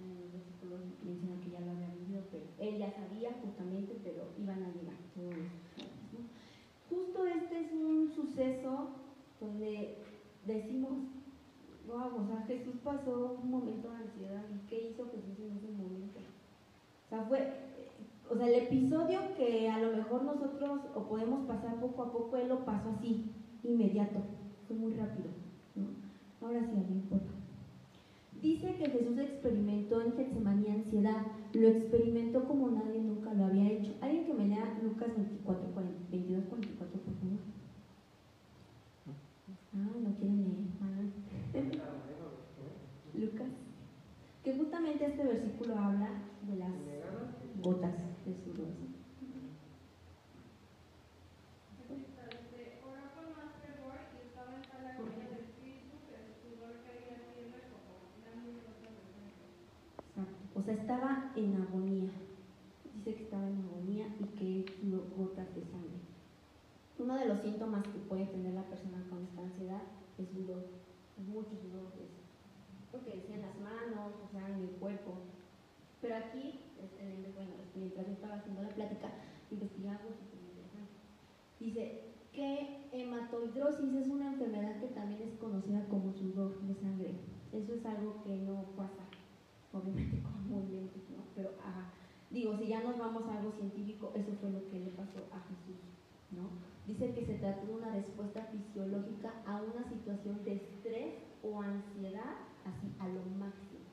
en 0.00 0.20
los 0.20 0.32
versículos 0.32 0.80
menciona 1.04 1.40
que 1.40 1.50
ya 1.50 1.60
lo 1.60 1.70
había 1.70 1.88
vendido, 1.88 2.22
pero 2.30 2.44
él 2.58 2.78
ya 2.78 2.90
sabía 2.90 3.30
justamente, 3.42 4.00
pero 4.02 4.32
iban 4.38 4.62
a 4.62 4.72
llegar 4.72 4.96
todos 5.14 5.34
Justo 6.88 7.26
este 7.26 7.60
es 7.60 7.72
un 7.72 8.10
suceso 8.10 8.88
donde 9.40 9.98
decimos, 10.46 10.92
wow, 11.86 12.22
o 12.22 12.26
sea, 12.26 12.42
Jesús 12.46 12.76
pasó 12.82 13.38
un 13.42 13.50
momento 13.50 13.90
de 13.90 13.96
ansiedad 13.96 14.44
y 14.54 14.68
qué 14.68 14.90
hizo 14.90 15.04
Jesús 15.10 15.38
en 15.40 15.56
ese 15.56 15.68
momento. 15.72 16.20
O 16.20 17.08
sea, 17.08 17.24
fue, 17.24 17.73
o 18.30 18.36
sea, 18.36 18.46
el 18.46 18.54
episodio 18.54 19.20
que 19.36 19.68
a 19.68 19.78
lo 19.78 19.96
mejor 19.96 20.22
nosotros 20.22 20.80
o 20.94 21.02
podemos 21.02 21.46
pasar 21.46 21.78
poco 21.80 22.02
a 22.02 22.12
poco, 22.12 22.36
él 22.36 22.48
lo 22.48 22.64
pasó 22.64 22.90
así, 22.90 23.30
inmediato, 23.62 24.20
fue 24.66 24.76
muy 24.76 24.94
rápido. 24.94 25.28
Ahora 26.40 26.60
sí, 26.60 26.72
a 26.72 26.90
mí 26.90 26.94
importa. 26.94 27.32
Dice 28.40 28.74
que 28.76 28.90
Jesús 28.90 29.18
experimentó 29.18 30.00
en 30.02 30.12
Getsemaní 30.12 30.68
ansiedad, 30.68 31.26
lo 31.52 31.68
experimentó 31.68 32.44
como 32.44 32.70
nadie 32.70 33.00
nunca 33.00 33.32
lo 33.32 33.44
había 33.46 33.70
hecho. 33.70 33.92
Alguien 34.00 34.26
que 34.26 34.34
me 34.34 34.48
lea 34.48 34.78
Lucas 34.82 35.08
24, 35.16 35.68
22, 36.10 36.44
44, 36.44 37.00
por 37.00 37.14
favor. 37.14 37.38
Ah, 39.76 39.96
no 40.02 40.14
quieren 40.16 40.42
leer. 40.42 40.64
Ah. 40.82 41.58
Lucas. 43.18 43.48
Que 44.42 44.52
justamente 44.52 45.06
este 45.06 45.24
versículo 45.24 45.78
habla 45.78 46.10
de 46.46 46.56
las 46.56 46.70
gotas 47.62 48.13
de 48.24 48.34
sudor. 48.42 48.68
O 60.56 60.62
sea, 60.62 60.74
estaba 60.74 61.32
en 61.36 61.60
agonía. 61.60 62.10
Dice 62.94 63.14
que 63.16 63.24
estaba 63.24 63.46
en 63.46 63.58
agonía 63.58 64.06
y 64.18 64.24
que 64.38 64.72
sudó 64.80 65.04
gotas 65.16 65.54
de 65.54 65.62
sangre. 65.62 65.98
Uno 66.98 67.16
de 67.16 67.26
los 67.26 67.40
síntomas 67.42 67.82
que 67.84 67.98
puede 68.08 68.24
tener 68.26 68.54
la 68.54 68.62
persona 68.62 69.04
con 69.10 69.24
esta 69.24 69.42
ansiedad 69.42 69.82
es 70.16 70.28
sudor, 70.28 70.64
es 71.18 71.26
mucho 71.26 71.50
sudor, 71.60 71.92
es 72.00 72.08
porque 72.92 73.16
decían 73.16 73.42
las 73.42 73.58
manos, 73.58 74.14
o 74.24 74.30
sea, 74.30 74.48
en 74.48 74.62
el 74.62 74.70
cuerpo. 74.78 75.18
Pero 76.00 76.14
aquí, 76.14 76.60
este, 76.80 77.32
bueno, 77.34 77.63
mientras 77.76 78.06
yo 78.06 78.12
estaba 78.12 78.36
haciendo 78.36 78.62
la 78.62 78.68
plática, 78.70 79.08
investigamos 79.50 80.12
Dice 81.64 82.02
que 82.30 82.90
hematoidrosis 82.92 83.94
es 83.94 84.08
una 84.08 84.34
enfermedad 84.34 84.78
que 84.80 84.88
también 84.88 85.22
es 85.22 85.38
conocida 85.38 85.86
como 85.88 86.12
sudor 86.12 86.60
de 86.60 86.74
sangre. 86.74 87.14
Eso 87.52 87.72
es 87.72 87.86
algo 87.86 88.22
que 88.22 88.36
no 88.36 88.64
pasa, 88.76 89.04
obviamente, 89.72 90.20
comúnmente, 90.22 90.98
¿no? 91.16 91.24
Pero, 91.34 91.52
digo, 92.30 92.58
si 92.58 92.66
ya 92.66 92.82
nos 92.82 92.98
vamos 92.98 93.24
a 93.26 93.38
algo 93.38 93.52
científico, 93.52 94.12
eso 94.14 94.32
fue 94.40 94.50
lo 94.50 94.68
que 94.68 94.78
le 94.78 94.90
pasó 94.90 95.20
a 95.32 95.40
Jesús, 95.48 95.80
¿no? 96.32 96.50
Dice 96.86 97.14
que 97.14 97.24
se 97.24 97.38
trata 97.38 97.64
de 97.64 97.72
una 97.72 97.94
respuesta 97.94 98.42
fisiológica 98.52 99.32
a 99.46 99.62
una 99.62 99.88
situación 99.88 100.44
de 100.44 100.56
estrés 100.56 101.14
o 101.42 101.62
ansiedad 101.62 102.36
así 102.66 102.92
a 102.98 103.08
lo 103.08 103.24
máximo. 103.38 103.88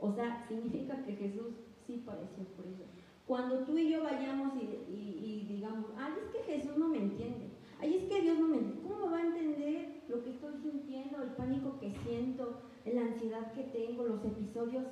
O 0.00 0.12
sea, 0.12 0.44
significa 0.48 1.04
que 1.04 1.14
Jesús 1.14 1.67
sí 1.88 2.02
padeció 2.04 2.44
por 2.54 2.66
eso. 2.66 2.84
Cuando 3.26 3.64
tú 3.64 3.76
y 3.76 3.90
yo 3.90 4.04
vayamos 4.04 4.52
y, 4.62 5.46
digamos, 5.48 5.86
ay, 5.96 6.12
es 6.22 6.30
que 6.30 6.52
Jesús 6.52 6.76
no 6.76 6.88
me 6.88 6.98
entiende, 6.98 7.48
ay, 7.80 7.96
es 7.96 8.04
que 8.04 8.22
Dios 8.22 8.38
no 8.38 8.48
me 8.48 8.58
entiende, 8.58 8.88
¿cómo 8.88 9.10
va 9.10 9.18
a 9.18 9.26
entender 9.26 10.02
lo 10.08 10.22
que 10.22 10.30
estoy 10.30 10.54
sintiendo, 10.62 11.22
el 11.22 11.30
pánico 11.30 11.78
que 11.80 11.92
siento, 12.04 12.60
la 12.86 13.02
ansiedad 13.02 13.52
que 13.52 13.64
tengo, 13.64 14.04
los 14.04 14.24
episodios? 14.24 14.84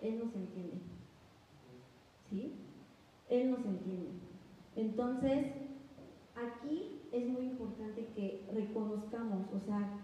Él 0.00 0.18
no 0.18 0.30
se 0.30 0.38
entiende. 0.38 0.76
¿Sí? 2.30 2.52
Él 3.30 3.50
no 3.50 3.56
se 3.56 3.68
entiende. 3.68 4.10
Entonces, 4.76 5.46
aquí 6.36 7.00
es 7.10 7.26
muy 7.26 7.46
importante 7.46 8.06
que 8.14 8.44
reconozcamos, 8.52 9.46
o 9.54 9.60
sea, 9.60 10.00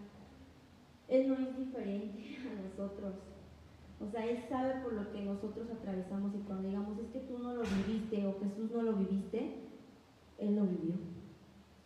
Él 1.09 1.28
no 1.28 1.35
es 1.35 1.57
diferente 1.57 2.38
a 2.50 2.68
nosotros. 2.68 3.34
O 4.05 4.11
sea, 4.11 4.27
Él 4.27 4.38
sabe 4.49 4.83
por 4.83 4.93
lo 4.93 5.11
que 5.12 5.23
nosotros 5.23 5.67
atravesamos 5.71 6.35
y 6.35 6.38
cuando 6.47 6.69
digamos, 6.69 6.99
es 6.99 7.09
que 7.09 7.21
tú 7.21 7.38
no 7.38 7.55
lo 7.55 7.62
viviste 7.62 8.27
o 8.27 8.38
Jesús 8.38 8.71
no 8.71 8.83
lo 8.83 8.93
viviste, 8.95 9.55
Él 10.38 10.57
lo 10.57 10.64
vivió. 10.64 10.95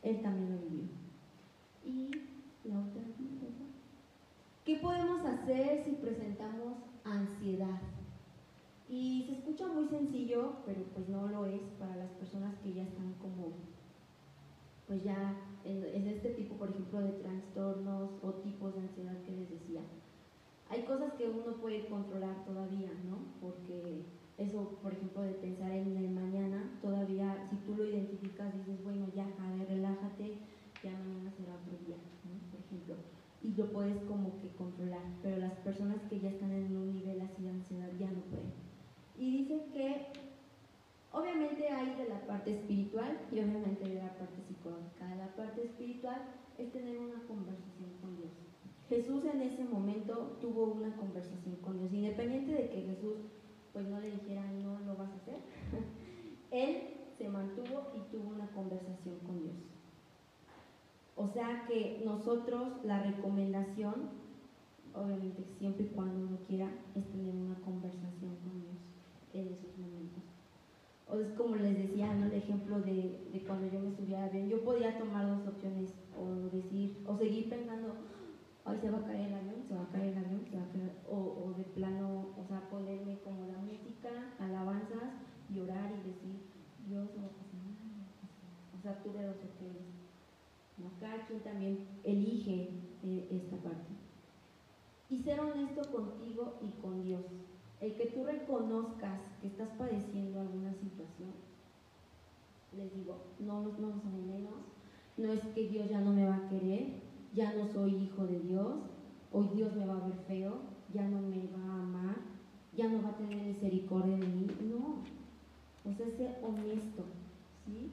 Él 0.02 0.20
también 0.20 0.52
lo 0.52 0.59
vivió. 0.59 0.88
Y 1.85 2.11
la 2.64 2.81
otra, 2.81 3.02
¿qué 4.64 4.76
podemos 4.76 5.24
hacer 5.24 5.85
si 5.85 5.92
presentamos 5.92 6.78
ansiedad? 7.04 7.81
Y 8.88 9.24
se 9.26 9.35
escucha 9.35 9.66
muy 9.68 9.87
sencillo, 9.87 10.57
pero 10.66 10.83
pues 10.94 11.09
no 11.09 11.28
lo 11.28 11.46
es 11.46 11.61
para 11.78 11.96
las 11.96 12.11
personas 12.12 12.54
que 12.62 12.72
ya 12.72 12.83
están 12.83 13.14
como, 13.20 13.52
pues 14.87 15.04
ya 15.04 15.37
en, 15.64 16.07
este 16.09 16.31
tipo, 16.31 16.57
por 16.57 16.70
ejemplo, 16.70 17.00
de 17.00 17.12
trastornos 17.12 18.11
o 18.22 18.33
tipos 18.35 18.74
de 18.74 18.81
ansiedad 18.81 19.22
que 19.24 19.33
les 19.33 19.50
decía. 19.50 19.83
Hay 20.70 20.83
cosas 20.83 21.14
que 21.14 21.28
uno 21.28 21.57
puede 21.61 21.87
controlar 21.87 22.44
todavía, 22.44 22.90
¿no? 23.09 23.18
Porque 23.40 24.04
eso, 24.37 24.78
por 24.83 24.92
ejemplo, 24.92 25.22
de 25.22 25.33
pensar 25.33 25.70
en 25.70 25.96
el 25.96 26.11
mañana, 26.11 26.78
todavía, 26.83 27.46
si 27.48 27.57
tú 27.57 27.74
lo 27.74 27.85
identificas, 27.87 28.54
dices, 28.54 28.85
bueno, 28.85 29.07
ya, 29.14 29.24
a 29.24 29.64
relájate, 29.64 30.38
ya 30.83 30.92
mañana 30.92 31.33
será 31.37 31.54
otro 31.54 31.72
día, 31.87 31.96
¿no? 32.24 32.38
Por 32.50 32.61
ejemplo. 32.61 32.94
Y 33.42 33.54
lo 33.54 33.72
puedes 33.72 34.02
como 34.02 34.38
que 34.40 34.48
controlar, 34.57 35.02
pero 35.22 35.38
las 35.38 35.54
personas 35.61 36.02
que 36.09 36.20
ya 36.20 36.31
están 36.31 36.52
en 36.52 36.76
un 36.76 36.92
nivel 36.92 37.20
así 37.20 37.42
de 37.42 37.50
ansiedad 37.50 37.90
ya 37.98 38.11
no 38.11 38.20
pueden. 38.22 38.52
Y 39.16 39.38
dice 39.38 39.64
que 39.72 40.07
obviamente 41.12 41.68
hay 41.68 41.94
de 41.96 42.09
la 42.09 42.20
parte 42.26 42.52
espiritual 42.52 43.18
y 43.33 43.40
obviamente 43.40 43.88
de 43.88 44.02
la 44.02 44.16
parte 44.18 44.42
psicológica. 44.46 45.14
La 45.16 45.35
parte 45.35 45.64
espiritual 45.64 46.22
es 46.59 46.72
tener 46.72 46.98
una 46.98 47.22
conversación 47.26 47.90
con 48.00 48.16
Dios. 48.16 48.47
Jesús 48.88 49.24
en 49.24 49.42
ese 49.42 49.64
momento 49.64 50.38
tuvo 50.40 50.66
una 50.66 50.96
conversación 50.96 51.57
con 51.57 51.79
Dios, 51.79 51.92
independiente 51.92 52.53
de 52.53 52.70
que 52.70 52.83
Jesús 52.83 53.16
pues 53.72 53.87
no 53.87 54.01
le 54.01 54.11
dijera 54.11 54.42
no 54.62 54.79
lo 54.81 54.96
vas 54.96 55.11
a 55.11 55.16
hacer. 55.16 55.38
Él 56.51 56.94
se 57.18 57.29
mantuvo 57.29 57.88
y 57.94 58.01
tuvo 58.11 58.31
una 58.31 58.46
conversación 58.48 59.18
con 59.27 59.42
Dios. 59.42 59.57
O 61.16 61.29
sea 61.29 61.66
que 61.66 62.01
nosotros 62.05 62.85
la 62.85 63.03
recomendación, 63.03 63.94
obviamente 64.94 65.44
siempre 65.59 65.85
y 65.85 65.88
cuando 65.88 66.27
uno 66.27 66.38
quiera, 66.46 66.70
es 66.94 67.05
tener 67.09 67.35
una 67.35 67.57
conversación 67.57 68.37
con 68.44 68.62
Dios 68.62 68.79
en 69.35 69.53
esos 69.53 69.77
momentos. 69.77 70.22
O 71.09 71.18
es 71.18 71.33
como 71.33 71.57
les 71.57 71.77
decía, 71.77 72.14
¿no? 72.14 72.27
el 72.27 72.35
ejemplo 72.35 72.81
de, 72.81 73.29
de 73.33 73.42
cuando 73.46 73.66
yo 73.66 73.81
me 73.81 73.90
subía 73.90 74.29
bien 74.29 74.48
yo 74.48 74.62
podía 74.62 74.96
tomar 74.96 75.27
dos 75.27 75.46
opciones, 75.46 75.92
o 76.16 76.55
decir, 76.55 76.98
o 77.07 77.16
seguir 77.16 77.48
pensando, 77.48 77.94
ay, 78.68 78.78
se 78.81 78.90
va 78.90 78.98
a 78.98 79.04
caer 79.04 79.28
el 79.28 79.35
avión, 79.35 79.64
se 79.66 79.74
va 79.74 79.83
a 79.83 79.88
caer 79.88 80.09
el 80.09 80.18
avión, 80.18 80.44
se 80.50 80.57
va 80.57 80.62
a 80.62 80.72
caer, 80.72 80.92
o, 81.09 81.16
o 81.16 81.54
de 81.57 81.64
plano, 81.64 82.35
o 82.37 82.44
sea, 82.46 82.68
ponerme 82.70 83.18
como 83.20 83.46
la 83.46 83.59
música, 83.59 84.11
alabanzas, 84.38 85.24
llorar 85.50 85.90
y 85.92 86.09
decir, 86.09 86.40
Dios 86.87 87.09
no 87.16 87.22
nada. 87.22 88.09
O 88.78 88.83
sea, 88.83 89.02
tuve 89.02 89.22
dos 89.24 89.37
opciones. 89.37 89.88
¿no? 90.78 90.90
Cada 91.00 91.26
quien 91.26 91.40
también 91.40 91.78
elige 92.04 92.70
eh, 93.02 93.28
esta 93.31 93.57
parte. 93.57 93.92
Y 95.11 95.18
ser 95.18 95.40
honesto 95.40 95.90
contigo 95.90 96.59
y 96.62 96.81
con 96.81 97.02
Dios 97.02 97.24
el 97.81 97.94
que 97.94 98.07
tú 98.07 98.24
reconozcas 98.24 99.20
que 99.40 99.48
estás 99.48 99.68
padeciendo 99.78 100.40
alguna 100.40 100.72
situación, 100.72 101.31
les 102.76 102.92
digo, 102.94 103.18
no, 103.38 103.62
no 103.62 103.88
nos 103.88 104.04
menos, 104.04 104.54
no 105.16 105.33
es 105.33 105.40
que 105.54 105.68
Dios 105.68 105.88
ya 105.88 106.00
no 106.00 106.12
me 106.12 106.26
va 106.26 106.37
a 106.37 106.48
querer, 106.48 107.07
ya 107.34 107.52
no 107.54 107.66
soy 107.72 107.94
hijo 107.94 108.26
de 108.26 108.40
Dios, 108.40 108.76
hoy 109.32 109.48
Dios 109.54 109.74
me 109.76 109.86
va 109.86 109.96
a 109.96 110.06
ver 110.06 110.16
feo, 110.26 110.58
ya 110.92 111.02
no 111.02 111.20
me 111.20 111.46
va 111.52 111.72
a 111.72 111.82
amar, 111.82 112.16
ya 112.76 112.88
no 112.88 113.02
va 113.02 113.10
a 113.10 113.16
tener 113.16 113.42
misericordia 113.42 114.16
de 114.16 114.26
mí, 114.26 114.46
no, 114.70 115.02
o 115.84 115.92
sea, 115.96 116.06
ser 116.16 116.38
honesto, 116.42 117.04
¿sí? 117.66 117.90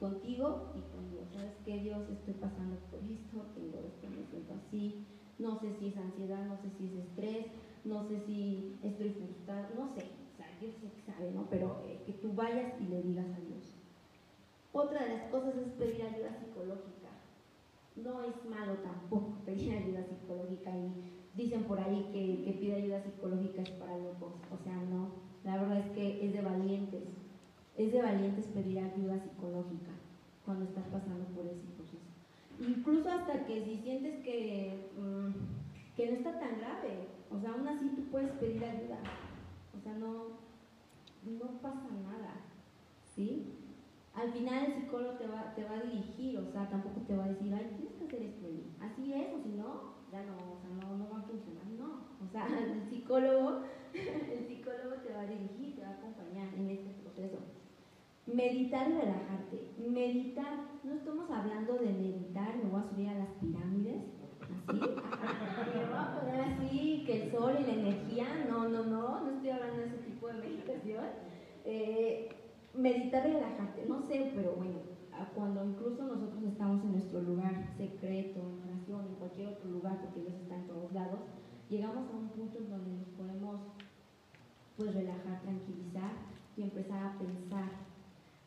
Contigo 0.00 0.72
y 0.74 0.80
con 0.94 1.10
Dios, 1.10 1.28
¿sabes 1.32 1.52
qué 1.64 1.78
Dios? 1.78 2.02
Estoy 2.10 2.34
pasando 2.34 2.76
por 2.90 2.98
esto, 3.00 3.38
tengo 3.54 3.78
esto, 3.78 4.08
me 4.08 4.26
siento 4.30 4.54
así, 4.54 4.96
no 5.38 5.60
sé 5.60 5.72
si 5.78 5.88
es 5.88 5.96
ansiedad, 5.96 6.44
no 6.46 6.56
sé 6.56 6.70
si 6.76 6.86
es 6.86 6.94
estrés, 7.04 7.46
no 7.84 8.06
sé 8.08 8.20
si 8.26 8.72
estoy 8.82 9.10
frustrada, 9.10 9.70
no 9.76 9.88
sé, 9.94 10.00
o 10.00 10.36
sea, 10.36 10.46
Dios 10.60 10.72
sabe, 11.06 11.30
¿no? 11.32 11.46
Pero 11.50 11.80
eh, 11.84 12.00
que 12.06 12.12
tú 12.12 12.32
vayas 12.32 12.68
y 12.80 12.84
le 12.84 13.02
digas 13.02 13.26
a 13.26 13.40
Dios. 13.40 13.74
Otra 14.72 15.04
de 15.04 15.14
las 15.16 15.26
cosas 15.26 15.54
es 15.56 15.68
pedir 15.72 16.02
ayuda 16.02 16.34
psicológica. 16.38 17.01
No 17.96 18.22
es 18.22 18.44
malo 18.48 18.74
tampoco 18.82 19.36
pedir 19.46 19.72
ayuda 19.72 20.04
psicológica 20.04 20.70
y 20.70 21.12
dicen 21.34 21.64
por 21.64 21.78
ahí 21.78 22.08
que, 22.12 22.44
que 22.44 22.58
pide 22.58 22.74
ayuda 22.76 23.02
psicológica 23.02 23.62
es 23.62 23.70
para 23.70 23.96
locos, 23.96 24.32
o 24.50 24.62
sea, 24.62 24.76
no, 24.76 25.08
la 25.44 25.58
verdad 25.58 25.78
es 25.78 25.90
que 25.92 26.26
es 26.26 26.32
de 26.32 26.42
valientes, 26.42 27.04
es 27.76 27.92
de 27.92 28.02
valientes 28.02 28.46
pedir 28.46 28.78
ayuda 28.78 29.18
psicológica 29.18 29.92
cuando 30.44 30.64
estás 30.64 30.84
pasando 30.86 31.24
por 31.34 31.46
ese 31.46 31.64
proceso. 31.76 32.02
incluso 32.60 33.08
hasta 33.08 33.46
que 33.46 33.64
si 33.64 33.76
sientes 33.78 34.22
que, 34.22 34.90
mm, 34.98 35.96
que 35.96 36.10
no 36.10 36.16
está 36.16 36.38
tan 36.38 36.58
grave, 36.58 37.08
o 37.30 37.38
sea, 37.38 37.52
aún 37.52 37.66
así 37.66 37.88
tú 37.96 38.02
puedes 38.10 38.30
pedir 38.32 38.62
ayuda, 38.64 38.98
o 39.76 39.80
sea, 39.80 39.94
no, 39.94 40.26
no 41.24 41.46
pasa 41.62 41.88
nada, 42.02 42.34
¿sí? 43.14 43.61
Al 44.14 44.30
final 44.30 44.66
el 44.66 44.74
psicólogo 44.74 45.12
te 45.14 45.26
va, 45.26 45.54
te 45.54 45.64
va 45.64 45.78
a 45.78 45.82
dirigir, 45.82 46.38
o 46.38 46.52
sea, 46.52 46.68
tampoco 46.68 47.00
te 47.06 47.16
va 47.16 47.24
a 47.24 47.28
decir, 47.28 47.52
ay, 47.54 47.74
tienes 47.76 47.94
que 47.94 48.04
hacer 48.04 48.22
esto, 48.22 48.46
así 48.80 49.12
es, 49.12 49.32
o 49.32 49.42
si 49.42 49.48
no, 49.56 49.94
ya 50.12 50.22
no, 50.24 50.36
o 50.36 50.60
sea, 50.60 50.68
no, 50.68 50.98
no 50.98 51.08
va 51.10 51.20
a 51.20 51.22
funcionar, 51.22 51.66
no, 51.78 52.04
o 52.20 52.28
sea, 52.30 52.46
el 52.58 52.88
psicólogo, 52.90 53.62
el 53.94 54.46
psicólogo 54.46 54.96
te 55.02 55.14
va 55.14 55.22
a 55.22 55.26
dirigir, 55.26 55.76
te 55.76 55.82
va 55.82 55.88
a 55.88 55.92
acompañar 55.92 56.48
en 56.54 56.70
este 56.70 56.90
proceso. 57.02 57.38
Meditar 58.24 58.88
y 58.88 58.92
relajarte. 58.92 59.72
Meditar, 59.78 60.60
no 60.84 60.94
estamos 60.94 61.28
hablando 61.28 61.74
de 61.74 61.92
meditar, 61.92 62.56
me 62.56 62.70
voy 62.70 62.80
a 62.80 62.88
subir 62.88 63.08
a 63.08 63.14
las 63.14 63.28
pirámides, 63.40 64.02
así, 64.68 64.78
me 64.78 65.84
voy 65.86 65.98
a 65.98 66.20
poner 66.20 66.40
así, 66.42 67.02
que 67.06 67.22
el 67.24 67.32
sol 67.32 67.54
y 67.58 67.64
la 67.64 67.72
energía, 67.72 68.46
no, 68.48 68.68
no, 68.68 68.84
no, 68.84 69.20
no 69.22 69.30
estoy 69.30 69.50
hablando 69.50 69.80
de 69.80 69.86
ese 69.86 69.98
tipo 69.98 70.28
de 70.28 70.34
meditación. 70.34 71.04
Eh, 71.64 72.28
meditar 72.74 73.28
y 73.28 73.32
relajarte, 73.32 73.86
no 73.86 74.02
sé, 74.02 74.32
pero 74.34 74.52
bueno, 74.56 74.78
cuando 75.34 75.64
incluso 75.64 76.04
nosotros 76.04 76.42
estamos 76.44 76.82
en 76.84 76.92
nuestro 76.92 77.20
lugar 77.22 77.54
secreto, 77.76 78.40
en 78.40 78.68
oración, 78.68 79.06
en 79.06 79.14
cualquier 79.16 79.48
otro 79.48 79.70
lugar, 79.70 80.00
porque 80.00 80.20
Dios 80.20 80.34
está 80.42 80.56
en 80.56 80.66
todos 80.66 80.92
lados, 80.92 81.20
llegamos 81.68 82.08
a 82.10 82.16
un 82.16 82.28
punto 82.30 82.58
donde 82.60 82.92
nos 82.92 83.08
podemos 83.08 83.60
pues 84.76 84.94
relajar, 84.94 85.42
tranquilizar 85.42 86.12
y 86.56 86.62
empezar 86.62 87.04
a 87.04 87.18
pensar, 87.18 87.70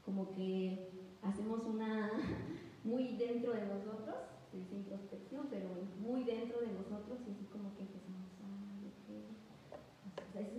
como 0.04 0.34
que 0.34 0.90
hacemos 1.22 1.64
una 1.66 2.12
muy 2.84 3.18
dentro 3.18 3.54
de 3.54 3.66
nosotros, 3.68 4.16
es 4.54 4.72
introspección, 4.72 5.48
pero 5.50 5.70
muy 6.02 6.24
dentro 6.24 6.62
de 6.62 6.68
nosotros 6.68 7.20
y 7.28 7.32
así 7.32 7.46
como 7.52 7.76
que 7.76 7.82
empezamos 7.82 8.26
a 8.42 8.46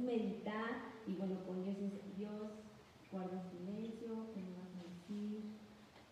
meditar 0.06 0.92
y 1.06 1.14
bueno, 1.14 1.36
con 1.44 1.62
Dios 1.64 1.76
es 1.78 2.16
Dios, 2.16 2.50
guarda 3.10 3.42
silencio, 3.50 4.30
¿qué 4.32 4.40
me 4.40 4.54
vas 4.54 4.72
a 4.78 4.86
decir? 4.86 5.42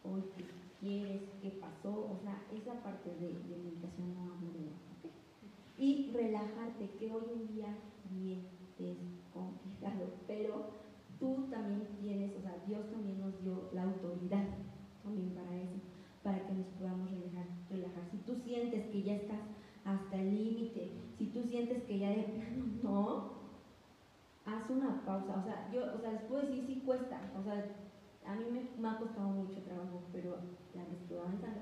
Hoy 0.03 0.23
qué 0.37 0.45
qué 0.85 1.59
pasó, 1.61 2.13
o 2.13 2.19
sea, 2.23 2.43
esa 2.53 2.83
parte 2.83 3.11
de, 3.11 3.33
meditación 3.57 4.15
no 4.15 4.35
hablo 4.35 4.53
de 4.53 5.83
Y 5.83 6.11
relajarte, 6.13 6.91
que 6.99 7.13
hoy 7.13 7.25
en 7.33 7.55
día 7.55 7.77
bien 8.11 8.47
es 8.79 8.99
complicado, 9.33 10.13
pero 10.27 10.67
tú 11.19 11.47
también 11.51 11.87
tienes, 12.01 12.37
o 12.37 12.43
sea, 12.43 12.63
Dios 12.67 12.91
también 12.91 13.21
nos 13.21 13.43
dio 13.43 13.71
la 13.73 13.85
autoridad 13.85 14.45
también 15.03 15.31
para 15.31 15.57
eso, 15.57 15.81
para 16.23 16.47
que 16.47 16.53
nos 16.53 16.67
podamos 16.79 17.11
relajar. 17.11 17.47
relajar. 17.71 18.03
Si 18.11 18.19
tú 18.19 18.37
sientes 18.45 18.87
que 18.87 19.03
ya 19.03 19.15
estás 19.15 19.41
hasta 19.85 20.17
el 20.17 20.35
límite, 20.35 20.93
si 21.19 21.27
tú 21.27 21.43
sientes 21.45 21.83
que 21.85 21.99
ya 21.99 22.11
de 22.11 22.25
plano 22.25 22.65
no, 22.83 23.35
haz 24.45 24.69
una 24.69 25.05
pausa. 25.05 25.41
O 25.41 25.45
sea, 25.45 25.71
yo, 25.73 25.95
o 25.95 25.99
sea, 26.01 26.13
les 26.13 26.23
puedo 26.23 26.43
decir 26.43 26.65
sí 26.67 26.83
cuesta, 26.85 27.21
o 27.39 27.43
sea, 27.43 27.65
a 28.27 28.35
mí 28.37 28.45
me, 28.79 28.89
ha 28.89 28.99
costado 28.99 29.29
mucho 29.29 29.61
trabajo, 29.63 30.03
pero 30.13 30.39
ya 30.75 30.83
estoy 30.83 31.19
avanzando. 31.19 31.61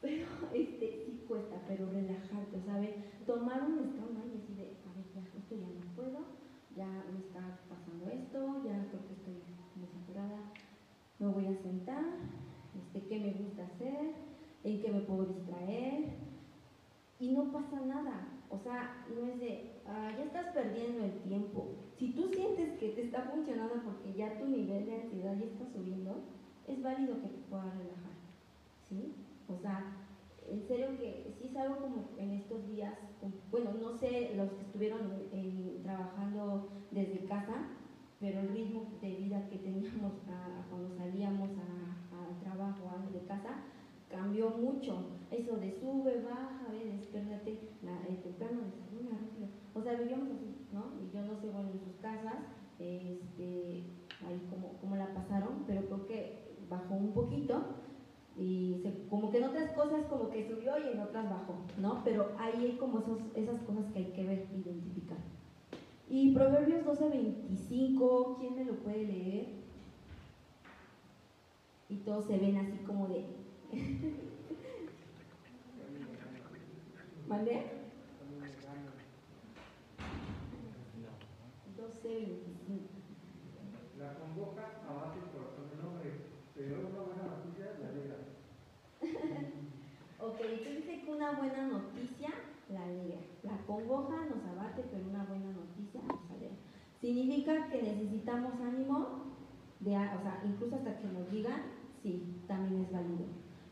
Pero 0.00 0.26
este 0.54 1.04
sí 1.04 1.24
cuesta, 1.28 1.60
pero 1.66 1.86
relajarte, 1.90 2.60
¿sabes? 2.64 2.90
Tomar 3.26 3.62
un 3.62 3.78
estado 3.84 4.08
y 4.26 4.38
decir, 4.38 4.76
a 4.84 4.94
ver, 4.94 5.04
ya, 5.14 5.20
esto 5.38 5.54
ya 5.54 5.68
no 5.68 5.94
puedo, 5.94 6.20
ya 6.76 7.04
me 7.12 7.18
está 7.18 7.58
pasando 7.68 8.08
esto, 8.08 8.64
ya 8.64 8.86
creo 8.88 9.06
que 9.06 9.14
estoy 9.14 9.34
muy 9.76 9.88
saturada, 9.88 10.40
me 11.18 11.26
voy 11.26 11.46
a 11.46 11.62
sentar, 11.62 12.04
este, 12.74 13.06
qué 13.08 13.18
me 13.18 13.32
gusta 13.32 13.64
hacer, 13.64 14.14
en 14.64 14.80
qué 14.80 14.90
me 14.90 15.00
puedo 15.00 15.26
distraer, 15.26 16.04
y 17.18 17.32
no 17.32 17.52
pasa 17.52 17.80
nada. 17.80 18.37
O 18.50 18.58
sea, 18.58 19.04
no 19.14 19.26
es 19.26 19.40
de, 19.40 19.80
ah, 19.86 20.10
ya 20.16 20.24
estás 20.24 20.46
perdiendo 20.54 21.04
el 21.04 21.18
tiempo. 21.20 21.68
Si 21.98 22.12
tú 22.12 22.28
sientes 22.32 22.78
que 22.78 22.90
te 22.90 23.02
está 23.02 23.22
funcionando 23.22 23.82
porque 23.84 24.14
ya 24.14 24.38
tu 24.38 24.46
nivel 24.46 24.86
de 24.86 25.02
ansiedad 25.02 25.36
ya 25.38 25.46
está 25.46 25.66
subiendo, 25.66 26.22
es 26.66 26.82
válido 26.82 27.20
que 27.20 27.28
te 27.28 27.38
puedas 27.50 27.76
relajar. 27.76 28.16
¿Sí? 28.88 29.14
O 29.48 29.58
sea, 29.58 29.96
en 30.50 30.66
serio 30.66 30.96
que 30.98 31.34
sí 31.38 31.48
es 31.48 31.56
algo 31.56 31.76
como 31.76 32.08
en 32.16 32.30
estos 32.32 32.66
días, 32.68 32.94
bueno, 33.50 33.72
no 33.80 33.98
sé 33.98 34.32
los 34.36 34.50
que 34.52 34.62
estuvieron 34.62 35.00
trabajando 35.82 36.68
desde 36.90 37.26
casa, 37.26 37.68
pero 38.20 38.40
el 38.40 38.48
ritmo 38.48 38.84
de 39.00 39.14
vida 39.14 39.46
que 39.48 39.58
teníamos 39.58 40.12
cuando 40.70 40.96
salíamos 40.96 41.50
al 41.50 42.40
trabajo 42.40 43.10
de 43.12 43.20
casa 43.26 43.62
cambió 44.10 44.50
mucho. 44.50 45.06
Eso 45.30 45.56
de 45.56 45.72
sube, 45.72 46.22
baja, 46.22 46.66
ve, 46.70 46.92
despiértate 46.96 47.50
el 48.08 48.22
temprano, 48.22 48.62
desayuna, 48.64 49.18
O 49.74 49.82
sea, 49.82 49.94
vivíamos 49.94 50.30
así, 50.30 50.54
¿no? 50.72 50.92
Y 51.02 51.14
yo 51.14 51.22
no 51.22 51.38
sé, 51.40 51.50
bueno, 51.50 51.70
en 51.70 51.80
sus 51.80 51.96
casas, 52.00 52.36
este, 52.78 53.84
ahí 54.26 54.46
como, 54.50 54.72
como 54.80 54.96
la 54.96 55.12
pasaron, 55.12 55.64
pero 55.66 55.82
creo 55.86 56.06
que 56.06 56.48
bajó 56.68 56.94
un 56.94 57.12
poquito 57.12 57.62
y 58.36 58.84
como 59.10 59.30
que 59.30 59.38
en 59.38 59.44
otras 59.44 59.72
cosas 59.72 60.04
como 60.06 60.30
que 60.30 60.48
subió 60.48 60.78
y 60.78 60.92
en 60.92 61.00
otras 61.00 61.28
bajó, 61.28 61.56
¿no? 61.76 62.02
Pero 62.04 62.32
ahí 62.38 62.66
hay 62.66 62.76
como 62.76 63.00
esos, 63.00 63.18
esas 63.34 63.60
cosas 63.62 63.92
que 63.92 63.98
hay 63.98 64.12
que 64.12 64.24
ver, 64.24 64.46
identificar. 64.54 65.18
Y 66.08 66.32
Proverbios 66.32 66.86
12:25, 66.86 68.38
¿quién 68.38 68.54
me 68.54 68.64
lo 68.64 68.74
puede 68.76 69.04
leer? 69.04 69.48
Y 71.88 71.96
todos 71.96 72.26
se 72.26 72.38
ven 72.38 72.56
así 72.58 72.78
como 72.86 73.08
de... 73.08 73.24
¿Mande? 77.28 77.78
12:25. 81.78 82.98
La 83.98 84.14
convoca 84.14 84.62
a 84.88 85.12
por 85.32 85.50
su 85.54 85.62
nombre, 85.82 86.08
pero 86.54 86.88
una 86.88 87.02
buena 87.02 87.24
noticia 87.36 87.66
la 87.80 87.88
alegra. 87.88 88.18
ok, 90.20 90.38
tú 90.38 90.70
dice 90.70 91.02
que 91.04 91.10
una 91.10 91.32
buena 91.32 91.66
noticia 91.66 92.30
la 92.70 92.84
alegra. 92.84 93.18
La 93.42 93.58
congoja 93.66 94.26
nos 94.26 94.44
abate, 94.44 94.84
pero 94.90 95.08
una 95.08 95.24
buena 95.24 95.50
noticia 95.52 96.00
nos 96.02 96.30
alegra. 96.30 96.56
Significa 97.00 97.68
que 97.68 97.82
necesitamos 97.82 98.60
ánimo, 98.60 99.24
de, 99.80 99.96
o 99.96 100.20
sea, 100.22 100.42
incluso 100.44 100.76
hasta 100.76 100.98
que 100.98 101.08
nos 101.08 101.30
digan, 101.30 101.62
sí, 102.02 102.42
también 102.48 102.82
es 102.82 102.92
válido. 102.92 103.26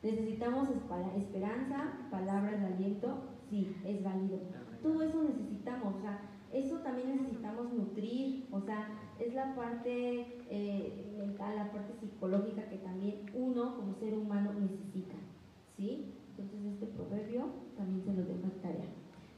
Necesitamos 0.07 0.69
esperanza, 1.17 1.99
palabras 2.13 2.61
de 2.61 2.67
aliento, 2.67 3.25
sí, 3.51 3.75
es 3.85 4.05
válido. 4.05 4.39
Todo 4.81 5.03
eso 5.03 5.25
necesitamos, 5.25 5.97
o 5.97 6.01
sea, 6.01 6.21
eso 6.53 6.77
también 6.77 7.17
necesitamos 7.17 7.73
nutrir, 7.73 8.47
o 8.53 8.61
sea, 8.61 8.87
es 9.19 9.35
la 9.35 9.57
parte 9.57 10.45
eh, 10.49 11.13
mental, 11.19 11.57
la 11.57 11.73
parte 11.73 11.93
psicológica 11.99 12.69
que 12.69 12.77
también 12.77 13.27
uno 13.35 13.75
como 13.75 13.95
ser 13.95 14.15
humano 14.15 14.53
necesita, 14.53 15.17
¿sí? 15.77 16.15
Entonces 16.31 16.75
este 16.75 16.87
proverbio 16.87 17.47
también 17.77 18.05
se 18.05 18.13
nos 18.13 18.29
deja 18.29 18.63
tarea. 18.63 18.87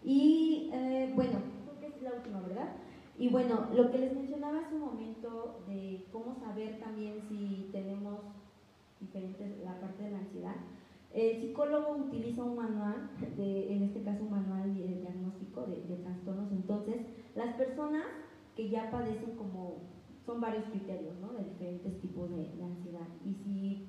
Y 0.04 0.68
eh, 0.74 1.12
bueno, 1.16 1.38
creo 1.64 1.80
que 1.80 1.96
es 1.96 2.02
la 2.02 2.12
última, 2.12 2.42
¿verdad? 2.42 2.74
Y 3.16 3.30
bueno, 3.30 3.68
lo 3.74 3.90
que 3.90 3.98
les 4.00 4.14
mencionaba 4.14 4.58
hace 4.58 4.74
un 4.74 4.82
momento 4.82 5.60
de 5.66 6.04
cómo 6.12 6.34
saber 6.34 6.78
también 6.78 7.22
si 7.26 7.70
tenemos 7.72 8.20
diferentes, 9.00 9.58
la 9.64 9.80
parte 9.80 10.04
de 10.04 10.10
la 10.10 10.18
ansiedad. 10.18 10.56
El 11.12 11.40
psicólogo 11.40 11.96
utiliza 11.96 12.42
un 12.44 12.56
manual, 12.56 13.10
de, 13.36 13.72
en 13.72 13.82
este 13.84 14.02
caso 14.02 14.24
un 14.24 14.30
manual 14.30 14.74
de 14.74 14.86
diagnóstico 14.86 15.66
de, 15.66 15.96
trastornos. 15.96 16.52
Entonces, 16.52 16.96
las 17.34 17.54
personas 17.54 18.04
que 18.54 18.68
ya 18.68 18.90
padecen 18.90 19.36
como, 19.36 19.76
son 20.26 20.40
varios 20.40 20.64
criterios, 20.66 21.14
¿no? 21.20 21.32
De 21.32 21.44
diferentes 21.44 22.00
tipos 22.00 22.28
de, 22.30 22.50
ansiedad. 22.62 23.08
Y 23.24 23.34
si 23.34 23.88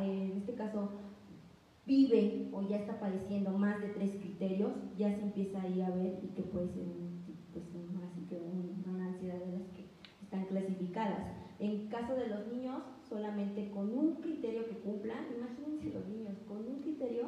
en 0.00 0.38
este 0.38 0.54
caso 0.54 0.90
vive 1.86 2.48
o 2.52 2.62
ya 2.62 2.78
está 2.78 2.98
padeciendo 2.98 3.52
más 3.52 3.80
de 3.80 3.88
tres 3.90 4.16
criterios, 4.16 4.72
ya 4.96 5.14
se 5.14 5.22
empieza 5.22 5.62
ahí 5.62 5.80
a 5.82 5.90
ver 5.90 6.18
y 6.22 6.28
que 6.34 6.42
puede 6.42 6.68
ser 6.68 6.84
pues, 7.52 7.64
que 8.28 8.36
una 8.90 9.06
ansiedad 9.06 9.38
de 9.38 9.52
las 9.52 9.68
que 9.70 9.86
están 10.22 10.44
clasificadas. 10.46 11.20
En 11.58 11.88
caso 11.88 12.14
de 12.14 12.26
los 12.28 12.48
niños, 12.48 12.82
solamente 13.08 13.70
con 13.70 13.90
un 13.96 14.16
criterio 14.16 14.66
que 14.68 14.78
cumplan, 14.78 15.26
imagínense 15.36 15.90
los 15.92 16.06
niños, 16.08 16.36
con 16.48 16.58
un 16.58 16.80
criterio 16.80 17.26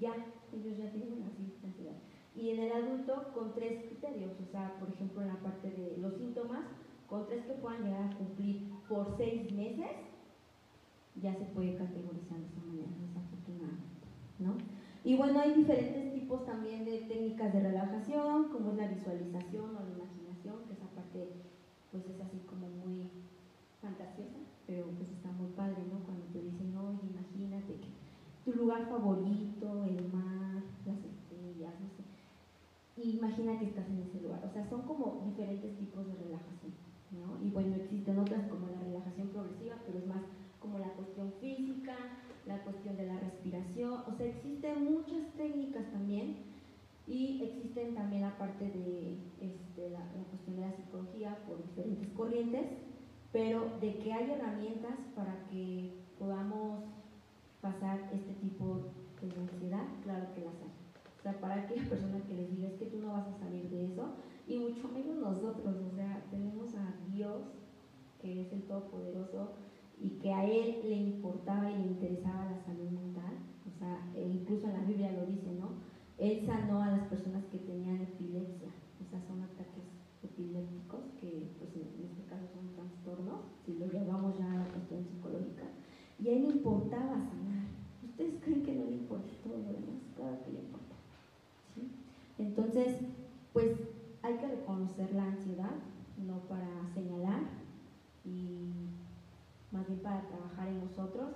ya, 0.00 0.14
ellos 0.52 0.76
ya 0.76 0.90
tienen 0.90 1.22
así 1.22 1.54
ansiedad. 1.64 1.96
Y 2.34 2.50
en 2.50 2.60
el 2.60 2.72
adulto 2.72 3.30
con 3.32 3.54
tres 3.54 3.84
criterios, 3.86 4.32
o 4.40 4.50
sea, 4.50 4.76
por 4.80 4.88
ejemplo, 4.88 5.22
en 5.22 5.28
la 5.28 5.40
parte 5.40 5.70
de 5.70 5.96
los 5.98 6.14
síntomas, 6.14 6.64
con 7.08 7.26
tres 7.26 7.44
que 7.44 7.52
puedan 7.54 7.84
llegar 7.84 8.12
a 8.12 8.16
cumplir 8.16 8.68
por 8.88 9.16
seis 9.16 9.52
meses, 9.52 9.90
ya 11.22 11.32
se 11.34 11.44
puede 11.44 11.76
categorizar 11.76 12.38
de 12.38 12.46
esa 12.46 12.62
manera, 12.66 12.90
desafortunadamente, 13.06 14.06
¿no? 14.40 14.56
Y 15.04 15.14
bueno, 15.14 15.38
hay 15.38 15.52
diferentes 15.52 16.12
tipos 16.12 16.44
también 16.44 16.84
de 16.84 17.00
técnicas 17.02 17.52
de 17.52 17.60
relajación, 17.60 18.48
como 18.48 18.70
es 18.70 18.76
la 18.78 18.88
visualización 18.88 19.76
o 19.76 19.80
la 19.80 19.92
imaginación, 19.92 20.64
que 20.66 20.72
esa 20.72 20.88
parte 20.88 21.28
pues 21.92 22.04
es 22.06 22.20
así 22.20 22.38
como 22.48 22.66
muy 22.68 23.10
fantasiosa, 23.80 24.38
pero 24.66 24.86
pues 24.96 25.10
está 25.10 25.30
muy 25.32 25.48
padre, 25.52 25.82
¿no? 25.90 25.98
Cuando 26.04 26.24
te 26.32 26.40
dicen, 26.40 26.76
oye, 26.76 26.98
imagínate 27.10 27.74
que 27.74 27.88
tu 28.44 28.52
lugar 28.52 28.88
favorito, 28.88 29.84
el 29.84 30.12
mar, 30.12 30.62
las 30.84 30.98
estrellas, 30.98 31.72
no 31.80 31.88
sé. 31.96 33.08
imagina 33.08 33.58
que 33.58 33.66
estás 33.66 33.88
en 33.88 34.02
ese 34.02 34.20
lugar. 34.20 34.44
O 34.44 34.52
sea, 34.52 34.68
son 34.68 34.82
como 34.82 35.22
diferentes 35.24 35.76
tipos 35.78 36.06
de 36.06 36.14
relajación. 36.14 36.72
¿no? 37.12 37.44
Y 37.46 37.50
bueno, 37.50 37.76
existen 37.76 38.18
otras 38.18 38.48
como 38.48 38.68
la 38.68 38.80
relajación 38.80 39.28
progresiva, 39.28 39.76
pero 39.86 39.98
es 39.98 40.06
más 40.06 40.22
como 40.60 40.78
la 40.78 40.88
cuestión 40.94 41.32
física, 41.40 41.94
la 42.46 42.58
cuestión 42.64 42.96
de 42.96 43.06
la 43.06 43.18
respiración. 43.20 44.00
O 44.06 44.14
sea, 44.16 44.26
existen 44.26 44.84
muchas 44.84 45.32
técnicas 45.36 45.90
también 45.92 46.36
y 47.06 47.42
existen 47.42 47.94
también 47.94 48.22
la 48.22 48.36
parte 48.38 48.64
de 48.64 49.18
este, 49.40 49.90
la, 49.90 50.00
la 50.00 50.24
cuestión 50.30 50.56
de 50.56 50.62
la 50.62 50.72
psicología 50.72 51.38
por 51.46 51.62
diferentes 51.62 52.08
corrientes, 52.12 52.66
pero 53.34 53.66
de 53.80 53.98
que 53.98 54.12
hay 54.12 54.30
herramientas 54.30 54.94
para 55.16 55.34
que 55.50 55.90
podamos 56.20 56.84
pasar 57.60 58.08
este 58.12 58.32
tipo 58.34 58.92
de 59.20 59.34
ansiedad, 59.34 59.84
claro 60.04 60.32
que 60.36 60.42
las 60.42 60.54
hay. 60.54 60.70
O 61.18 61.22
sea, 61.22 61.40
para 61.40 61.62
aquella 61.62 61.82
persona 61.90 62.20
que 62.28 62.34
les 62.34 62.54
diga 62.54 62.68
es 62.68 62.74
que 62.74 62.86
tú 62.86 62.98
no 62.98 63.08
vas 63.08 63.26
a 63.26 63.38
salir 63.40 63.68
de 63.70 63.86
eso, 63.86 64.06
y 64.46 64.58
mucho 64.58 64.86
menos 64.86 65.16
nosotros, 65.16 65.66
o 65.66 65.96
sea, 65.96 66.22
tenemos 66.30 66.76
a 66.76 66.94
Dios, 67.12 67.42
que 68.22 68.42
es 68.42 68.52
el 68.52 68.62
Todopoderoso, 68.68 69.50
y 70.00 70.10
que 70.10 70.32
a 70.32 70.44
Él 70.44 70.82
le 70.84 70.94
importaba 70.94 71.68
y 71.72 71.76
le 71.76 71.86
interesaba 71.88 72.44
la 72.44 72.64
salud 72.64 72.88
mental, 72.88 73.34
o 73.66 73.78
sea, 73.80 74.12
e 74.14 74.28
incluso 74.28 74.68
en 74.68 74.74
la 74.74 74.84
Biblia 74.84 75.10
lo 75.10 75.26
dice, 75.26 75.50
¿no? 75.58 75.70
Él 76.18 76.46
sanó 76.46 76.82
a 76.82 76.92
las 76.92 77.08
personas 77.08 77.44
que 77.46 77.58
tenían 77.58 78.00
epilepsia, 78.00 78.68
o 79.04 79.10
sea, 79.10 79.20
son 79.26 79.42
ataques 79.42 79.82
epilépticos, 80.24 81.04
que 81.20 81.50
pues 81.58 81.70
en 81.76 82.04
este 82.04 82.24
caso 82.28 82.46
son 82.54 82.72
trastornos, 82.74 83.40
si 83.64 83.74
lo 83.78 83.86
llevamos 83.86 84.38
ya 84.38 84.52
a 84.52 84.58
la 84.58 84.68
cuestión 84.72 85.04
psicológica 85.04 85.64
y 86.18 86.28
a 86.28 86.32
él 86.32 86.42
le 86.42 86.48
importaba 86.54 87.14
sanar. 87.14 87.64
¿Ustedes 88.04 88.34
creen 88.42 88.62
que 88.62 88.74
no 88.74 88.84
le 88.84 88.96
importa 88.96 89.32
todo 89.42 89.56
lo 89.58 89.72
demás? 89.72 90.00
Claro 90.16 90.38
que 90.44 90.52
le 90.52 90.58
importa. 90.60 90.94
Entonces, 92.38 92.96
pues 93.52 93.70
hay 94.22 94.34
que 94.34 94.48
reconocer 94.48 95.12
la 95.14 95.24
ansiedad, 95.24 95.74
no 96.26 96.38
para 96.48 96.86
señalar, 96.94 97.42
y 98.24 98.70
más 99.72 99.86
bien 99.86 100.00
para 100.00 100.26
trabajar 100.26 100.68
en 100.68 100.80
nosotros. 100.80 101.30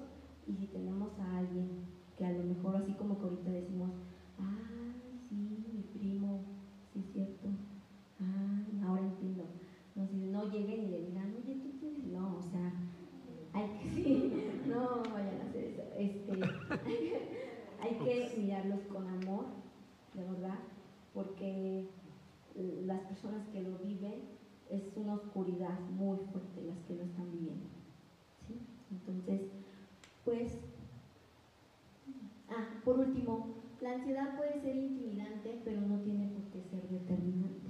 Y 0.47 0.55
si 0.55 0.67
tenemos 0.67 1.19
a 1.19 1.39
alguien 1.39 1.69
que 2.17 2.25
a 2.25 2.33
lo 2.33 2.43
mejor 2.45 2.77
así 2.77 2.93
como 2.93 3.19
que 3.19 3.25
ahorita 3.25 3.51
decimos, 3.51 3.91
ah, 4.39 4.93
sí, 5.29 5.35
mi 5.75 5.83
primo, 5.99 6.41
sí 6.93 7.01
es 7.01 7.13
cierto, 7.13 7.49
ah, 8.21 8.87
ahora 8.87 9.03
entiendo. 9.03 9.45
No, 9.95 10.07
si 10.07 10.17
no 10.17 10.45
lleguen 10.51 10.85
y 10.85 10.91
le 10.91 11.01
digan, 11.07 11.35
oye, 11.43 11.57
tú 11.57 11.69
tienes, 11.79 12.05
no, 12.05 12.37
o 12.39 12.43
sea, 12.43 12.73
hay 13.63 13.69
que, 13.83 13.91
sí, 13.91 14.33
no 14.67 15.03
vayan 15.13 15.41
a 15.41 15.49
hacer 15.49 15.65
eso. 15.65 15.83
Este, 15.97 16.33
hay 17.81 17.95
que 18.05 18.35
mirarlos 18.39 18.81
con 18.93 19.07
amor, 19.07 19.47
de 20.15 20.25
verdad, 20.25 20.59
porque 21.15 21.89
las 22.85 23.01
personas 23.01 23.47
que 23.53 23.63
lo 23.63 23.79
viven 23.79 24.21
es 24.71 24.83
una 24.97 25.15
oscuridad 25.15 25.79
muy 25.97 26.19
fuerte 26.33 26.63
las 26.67 26.79
que 26.87 26.97
lo 26.97 27.05
están 27.05 27.31
viviendo. 27.33 27.67
¿sí? 28.47 28.61
Entonces, 28.91 29.41
pues, 30.25 30.59
ah, 32.51 32.81
por 32.85 32.99
último, 32.99 33.55
la 33.81 33.95
ansiedad 33.95 34.37
puede 34.37 34.61
ser 34.61 34.77
intimidante, 34.77 35.61
pero 35.65 35.81
no 35.81 36.01
tiene 36.01 36.29
por 36.29 36.43
qué 36.51 36.63
ser 36.69 36.89
determinante. 36.89 37.69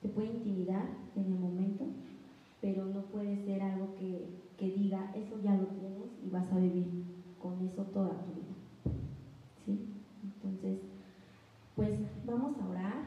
Te 0.00 0.08
puede 0.08 0.28
intimidar 0.28 0.88
en 1.16 1.24
el 1.24 1.38
momento, 1.38 1.84
pero 2.60 2.86
no 2.86 3.02
puede 3.02 3.36
ser 3.44 3.62
algo 3.62 3.94
que 3.96 4.41
que 4.62 4.70
diga, 4.70 5.10
eso 5.16 5.42
ya 5.42 5.56
lo 5.56 5.66
tienes 5.66 6.12
y 6.24 6.30
vas 6.30 6.52
a 6.52 6.56
vivir 6.56 6.86
con 7.40 7.60
eso 7.66 7.82
toda 7.86 8.10
tu 8.10 8.32
vida. 8.32 8.54
¿Sí? 9.66 9.88
Entonces, 10.22 10.78
pues 11.74 11.98
vamos 12.24 12.56
a 12.60 12.68
orar. 12.68 13.02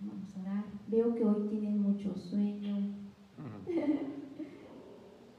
Vamos 0.00 0.36
a 0.36 0.40
orar. 0.42 0.64
Veo 0.86 1.12
que 1.16 1.24
hoy 1.24 1.48
tienen 1.48 1.82
mucho 1.82 2.14
sueño. 2.14 2.76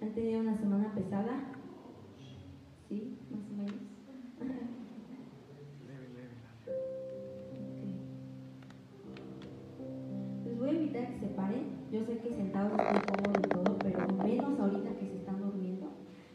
¿Han 0.01 0.13
tenido 0.13 0.41
una 0.41 0.57
semana 0.57 0.93
pesada? 0.93 1.53
¿Sí? 2.89 3.17
Más 3.31 3.49
o 3.51 3.53
menos. 3.55 3.75
Les 10.43 10.59
voy 10.59 10.69
a 10.69 10.73
invitar 10.73 11.03
a 11.03 11.07
que 11.07 11.19
se 11.19 11.27
paren. 11.27 11.79
Yo 11.91 12.03
sé 12.03 12.19
que 12.19 12.31
sentados 12.31 12.73
cómodo 12.73 13.39
y 13.39 13.49
todo, 13.49 13.79
pero 13.79 14.07
menos 14.23 14.59
ahorita 14.59 14.93
que 14.99 15.07
se 15.07 15.15
están 15.17 15.41
durmiendo. 15.41 15.87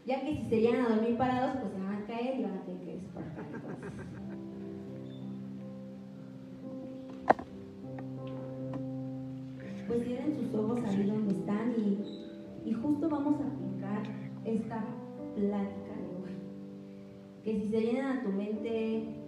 Ya 0.07 0.21
que 0.21 0.37
si 0.37 0.45
se 0.51 0.61
llegan 0.61 0.85
a 0.85 0.89
dormir 0.91 1.17
parados, 1.17 1.57
pues 1.63 1.73
se 1.73 1.81
van 1.81 1.95
a 1.95 2.07
caer 2.07 2.41
y 2.41 2.43
van 2.43 2.59
a 2.59 2.63
tener 2.65 2.85
que 2.85 2.93
despertar. 2.97 3.45
Pues 9.87 10.05
tienen 10.05 10.37
sus 10.37 10.55
ojos 10.55 10.81
ahí 10.85 11.07
donde 11.07 11.35
están 11.35 11.73
y, 11.73 12.69
y 12.69 12.73
justo 12.73 13.09
vamos 13.09 13.41
a 13.41 13.47
aplicar 13.47 14.03
esta 14.45 14.85
plática 15.35 15.95
de 15.97 16.17
hoy. 16.23 16.33
Que 17.43 17.61
si 17.61 17.69
se 17.69 17.81
llenan 17.81 18.19
a 18.19 18.23
tu 18.23 18.31
mente 18.31 19.25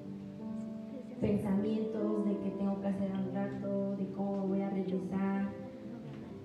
pensamientos 1.20 2.26
de 2.26 2.38
que 2.38 2.50
tengo 2.50 2.80
que 2.80 2.88
hacer 2.88 3.10
un 3.12 3.34
rato, 3.34 3.96
de 3.96 4.06
cómo 4.12 4.46
voy 4.46 4.60
a 4.60 4.70
regresar, 4.70 5.48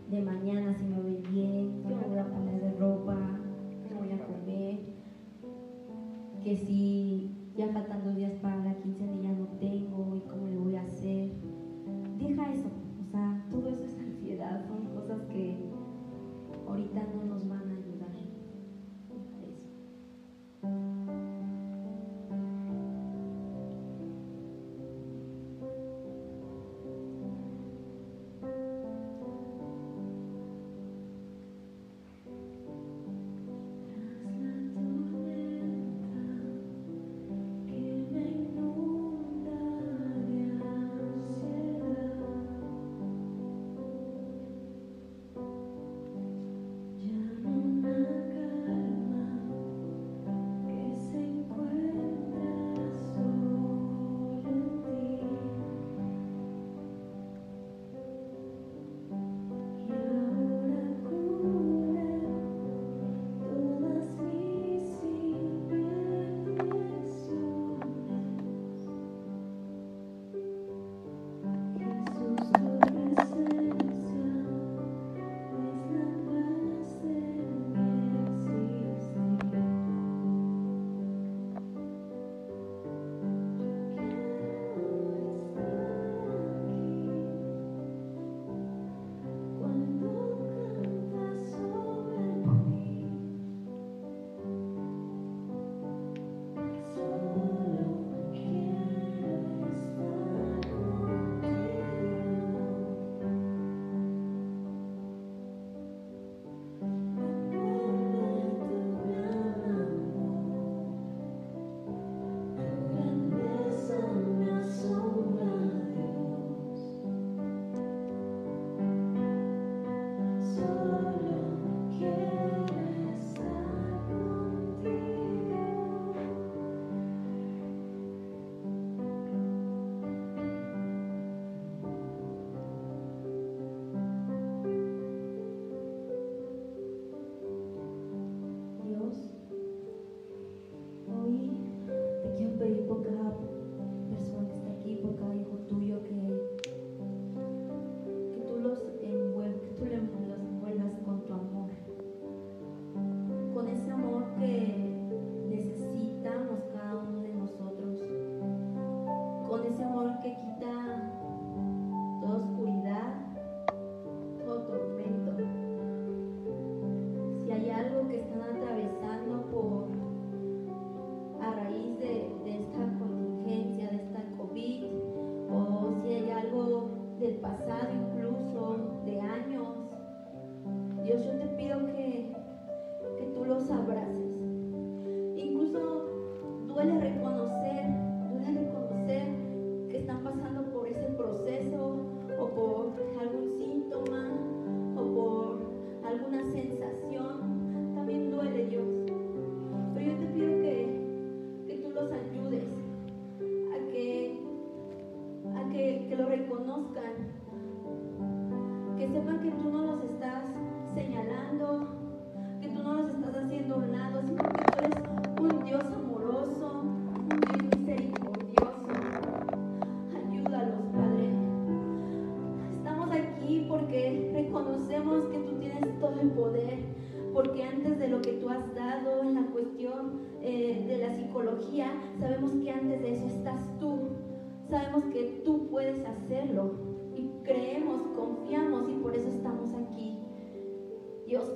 de 0.10 0.22
mañana 0.22 0.74
si 0.78 0.86
me 0.86 1.02
voy 1.02 1.22
bien, 1.32 1.84
me 1.88 1.96
voy 1.96 2.18
a 2.18 2.26
poner 2.26 2.62
de 2.62 2.72
ropa, 2.80 3.31
que 6.44 6.58
si 6.58 7.30
ya 7.56 7.68
faltan 7.70 8.04
dos 8.04 8.16
días 8.16 8.34
para 8.40 8.64
la 8.64 8.76
quincena 8.80 9.14
y 9.20 9.24
ya 9.24 9.34
no 9.34 9.46
tengo 9.60 10.16
y 10.16 10.22
cómo 10.22 10.48
le 10.48 10.58
voy 10.58 10.76
a 10.76 10.82
hacer. 10.82 11.30
Deja 12.18 12.54
eso, 12.54 12.70
o 13.00 13.12
sea, 13.12 13.46
todo 13.50 13.70
eso 13.70 13.86
es 13.86 13.98
ansiedad, 14.00 14.64
son 14.68 14.86
cosas 14.96 15.22
que 15.26 15.56
ahorita 16.68 17.04
no 17.16 17.26
nos 17.26 17.46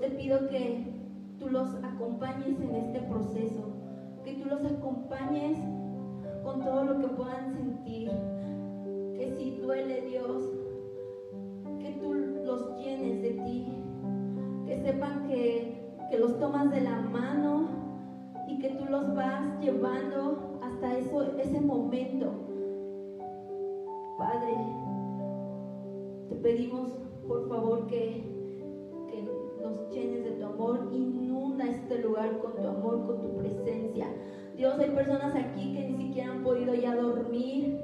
Te 0.02 0.10
pido 0.12 0.48
que 0.50 0.86
tú 1.40 1.50
los 1.50 1.76
acompañes 1.84 2.60
en 2.60 2.76
este 2.76 3.00
proceso, 3.02 3.64
que 4.24 4.34
tú 4.34 4.46
los 4.50 4.64
acompañes 4.66 5.58
con 6.44 6.64
todo 6.64 6.84
lo 6.86 7.00
que 7.00 7.08
puedan 7.16 7.54
sentir, 7.54 8.12
que 9.16 9.34
si 9.38 9.58
duele 9.58 10.02
Dios, 10.02 10.44
que 11.80 11.92
tú 12.02 12.14
los 12.14 12.78
llenes 12.78 13.22
de 13.22 13.32
ti, 13.46 13.68
que 14.66 14.78
sepan 14.78 15.28
que, 15.28 15.96
que 16.12 16.20
los 16.20 16.40
tomas 16.40 16.72
de 16.72 16.82
la 16.82 17.02
mano 17.02 17.68
y 18.48 18.60
que 18.60 18.70
tú 18.70 18.86
los 18.86 19.16
vas 19.16 19.60
llevando 19.60 20.60
hasta 20.62 20.98
eso, 20.98 21.24
ese 21.40 21.62
momento. 21.62 22.32
Padre, 24.18 24.56
te 26.30 26.36
pedimos 26.36 26.92
por 27.28 27.48
favor 27.50 27.88
que 27.88 28.35
nos 29.66 29.90
llenes 29.90 30.24
de 30.24 30.32
tu 30.32 30.46
amor, 30.46 30.90
inunda 30.94 31.66
este 31.66 32.00
lugar 32.00 32.38
con 32.40 32.56
tu 32.56 32.68
amor, 32.68 33.06
con 33.06 33.22
tu 33.22 33.38
presencia. 33.38 34.08
Dios, 34.56 34.80
hay 34.80 34.92
personas 34.92 35.36
aquí 35.36 35.74
que 35.74 35.90
ni 35.90 35.98
siquiera 35.98 36.32
han 36.32 36.44
podido 36.44 36.74
ya 36.74 36.96
dormir, 36.96 37.80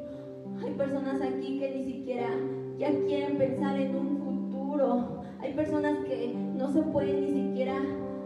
hay 0.63 0.73
personas 0.73 1.21
aquí 1.21 1.59
que 1.59 1.75
ni 1.75 1.83
siquiera 1.83 2.29
ya 2.77 2.91
quieren 3.05 3.37
pensar 3.37 3.79
en 3.79 3.95
un 3.95 4.17
futuro, 4.19 5.23
hay 5.39 5.53
personas 5.53 5.97
que 6.05 6.33
no 6.55 6.71
se 6.71 6.81
pueden 6.83 7.21
ni 7.21 7.31
siquiera 7.31 7.81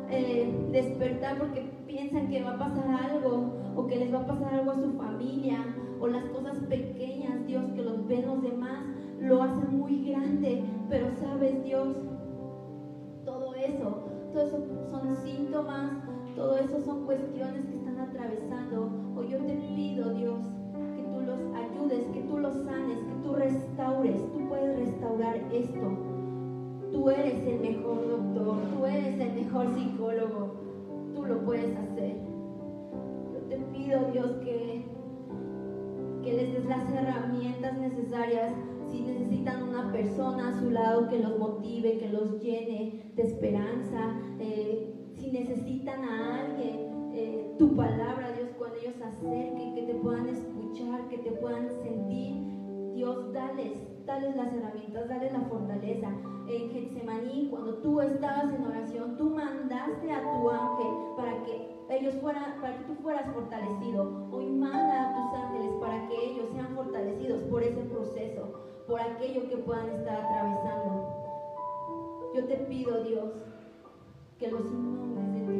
eh, 0.09 0.53
despertar 0.71 1.37
porque 1.39 1.63
piensan 1.87 2.27
que 2.29 2.43
va 2.43 2.51
a 2.51 2.59
pasar 2.59 3.11
algo 3.11 3.53
o 3.75 3.87
que 3.87 3.95
les 3.95 4.13
va 4.13 4.19
a 4.19 4.27
pasar 4.27 4.53
algo 4.53 4.71
a 4.71 4.75
su 4.75 4.91
familia 4.93 5.65
o 5.99 6.07
las 6.07 6.25
cosas 6.25 6.57
pequeñas, 6.69 7.45
Dios, 7.47 7.63
que 7.73 7.81
los 7.81 8.05
ven 8.07 8.27
los 8.27 8.41
demás, 8.41 8.83
lo 9.19 9.41
hacen 9.41 9.77
muy 9.77 10.03
grande, 10.09 10.63
pero 10.89 11.04
son 14.51 15.15
síntomas, 15.23 15.91
todo 16.35 16.57
eso 16.57 16.81
son 16.81 17.05
cuestiones 17.05 17.65
que 17.65 17.75
están 17.75 17.99
atravesando. 17.99 18.89
Hoy 19.15 19.29
yo 19.29 19.37
te 19.39 19.55
pido, 19.75 20.13
Dios, 20.13 20.39
que 20.95 21.03
tú 21.03 21.21
los 21.21 21.39
ayudes, 21.55 22.07
que 22.13 22.21
tú 22.21 22.37
los 22.37 22.53
sanes, 22.65 22.99
que 22.99 23.15
tú 23.23 23.33
restaures, 23.33 24.17
tú 24.33 24.47
puedes 24.49 24.79
restaurar 24.79 25.35
esto. 25.51 25.91
Tú 26.91 27.09
eres 27.09 27.45
el 27.47 27.59
mejor 27.59 28.07
doctor, 28.07 28.57
tú 28.75 28.85
eres 28.85 29.19
el 29.19 29.33
mejor 29.33 29.67
psicólogo, 29.73 30.53
tú 31.15 31.25
lo 31.25 31.45
puedes 31.45 31.75
hacer. 31.77 32.15
Yo 33.33 33.39
te 33.49 33.57
pido, 33.73 34.11
Dios, 34.11 34.31
que, 34.43 34.85
que 36.23 36.33
les 36.33 36.53
des 36.53 36.65
las 36.65 36.89
herramientas 36.91 37.77
necesarias. 37.77 38.53
Si 38.95 39.01
necesitan 39.01 39.61
una 39.61 39.91
persona 39.91 40.47
a 40.47 40.59
su 40.61 40.69
lado 40.69 41.09
que 41.09 41.19
los 41.19 41.37
motive, 41.37 41.97
que 41.97 42.07
los 42.07 42.41
llene 42.41 43.11
de 43.13 43.23
esperanza, 43.23 44.17
eh, 44.39 45.11
si 45.11 45.31
necesitan 45.31 46.01
a 46.05 46.39
alguien, 46.39 47.11
eh, 47.13 47.55
tu 47.59 47.75
palabra, 47.75 48.31
Dios, 48.37 48.51
cuando 48.57 48.77
ellos 48.77 48.95
se 48.95 49.03
acerquen, 49.03 49.75
que 49.75 49.81
te 49.81 49.95
puedan 49.95 50.29
escuchar, 50.29 51.09
que 51.09 51.17
te 51.17 51.31
puedan 51.31 51.69
sentir, 51.83 52.41
Dios, 52.93 53.33
dales, 53.33 53.85
dales 54.05 54.33
las 54.37 54.53
herramientas, 54.53 55.09
dales 55.09 55.33
la 55.33 55.41
fortaleza. 55.41 56.07
En 56.47 56.69
Getsemaní, 56.69 57.49
cuando 57.49 57.73
tú 57.79 57.99
estabas 57.99 58.53
en 58.53 58.63
oración, 58.63 59.17
tú 59.17 59.29
mandaste 59.29 60.09
a 60.09 60.21
tu 60.21 60.49
ángel 60.49 60.93
para 61.17 61.43
que 61.43 61.67
ellos 61.89 62.15
fueran, 62.21 62.61
para 62.61 62.77
que 62.77 62.85
tú 62.85 62.95
fueras 63.01 63.29
fortalecido. 63.33 64.29
Hoy 64.31 64.45
manda 64.51 65.09
a 65.09 65.15
tus 65.15 65.37
ángeles 65.37 65.71
para 65.81 66.07
que 66.07 66.31
ellos 66.31 66.49
sean 66.53 66.73
fortalecidos 66.75 67.43
por 67.49 67.61
ese 67.61 67.81
proceso, 67.81 68.74
por 68.87 68.99
aquello 69.01 69.49
que 69.49 69.57
puedan 69.57 69.89
estar 69.89 70.15
atravesando. 70.15 71.25
Yo 72.35 72.45
te 72.45 72.57
pido, 72.57 73.03
Dios, 73.03 73.31
que 74.37 74.51
los 74.51 74.61
inundes 74.61 75.47
de 75.47 75.53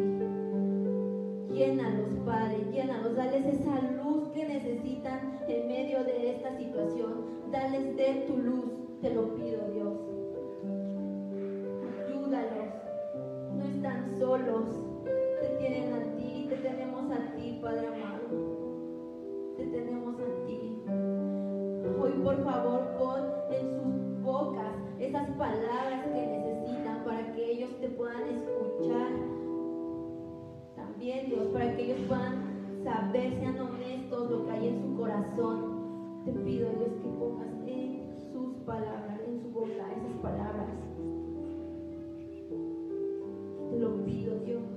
ti. 1.47 1.53
Llénalos, 1.53 2.09
Padre, 2.26 2.57
llénalos, 2.71 3.15
dales 3.15 3.45
esa 3.45 3.82
luz 3.82 4.30
que 4.34 4.45
necesitan 4.45 5.39
en 5.47 5.67
medio 5.67 6.03
de 6.03 6.32
esta 6.32 6.55
situación. 6.57 7.51
Dales 7.51 7.95
de 7.95 8.26
tu 8.28 8.38
luz, 8.38 8.65
te 9.01 9.13
lo 9.13 9.34
pido, 9.36 9.69
Dios. 9.71 9.93
Ayúdalos, 12.05 12.73
no 13.55 13.63
están 13.63 14.19
solos, 14.19 14.65
te 15.41 15.47
tienen 15.57 15.93
a 15.93 16.17
ti, 16.17 16.47
te 16.49 16.57
tenemos 16.57 17.09
a 17.11 17.34
ti, 17.36 17.59
Padre 17.61 17.88
amado. 17.88 19.55
Te 19.55 19.65
tenemos 19.67 20.15
a 20.19 20.45
ti. 20.45 21.14
Por 22.26 22.43
favor, 22.43 22.82
pon 22.97 23.21
en 23.51 23.69
sus 23.69 24.23
bocas 24.23 24.73
esas 24.99 25.30
palabras 25.38 26.05
que 26.05 26.26
necesitan 26.26 27.03
para 27.05 27.32
que 27.34 27.51
ellos 27.51 27.69
te 27.80 27.88
puedan 27.89 28.23
escuchar. 28.23 29.11
También, 30.76 31.30
Dios, 31.30 31.45
para 31.53 31.76
que 31.76 31.84
ellos 31.84 32.07
puedan 32.07 32.82
saber, 32.84 33.32
sean 33.39 33.59
honestos 33.59 34.32
lo 34.32 34.43
que 34.43 34.51
hay 34.53 34.67
en 34.69 34.82
su 34.82 34.97
corazón. 34.97 36.23
Te 36.26 36.32
pido, 36.32 36.67
Dios, 36.80 36.93
que 37.03 37.09
pongas 37.09 37.53
en 37.67 38.17
sus 38.34 38.55
palabras, 38.65 39.19
en 39.28 39.39
su 39.43 39.49
boca, 39.51 39.69
esas 39.95 40.19
palabras. 40.23 40.65
Te 43.69 43.78
lo 43.78 44.03
pido, 44.03 44.39
Dios. 44.39 44.74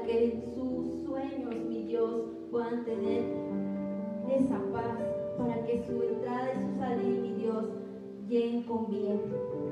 Que 0.00 0.42
sus 0.54 1.04
sueños, 1.04 1.54
mi 1.68 1.82
Dios, 1.84 2.22
puedan 2.50 2.84
tener 2.84 3.24
esa 4.28 4.58
paz. 4.72 4.98
Para 5.38 5.64
que 5.64 5.82
su 5.84 6.02
entrada 6.02 6.50
y 6.54 6.62
su 6.62 6.78
salida, 6.78 7.20
mi 7.20 7.32
Dios, 7.34 7.64
lleguen 8.26 8.62
con 8.62 8.88
bien. 8.88 9.20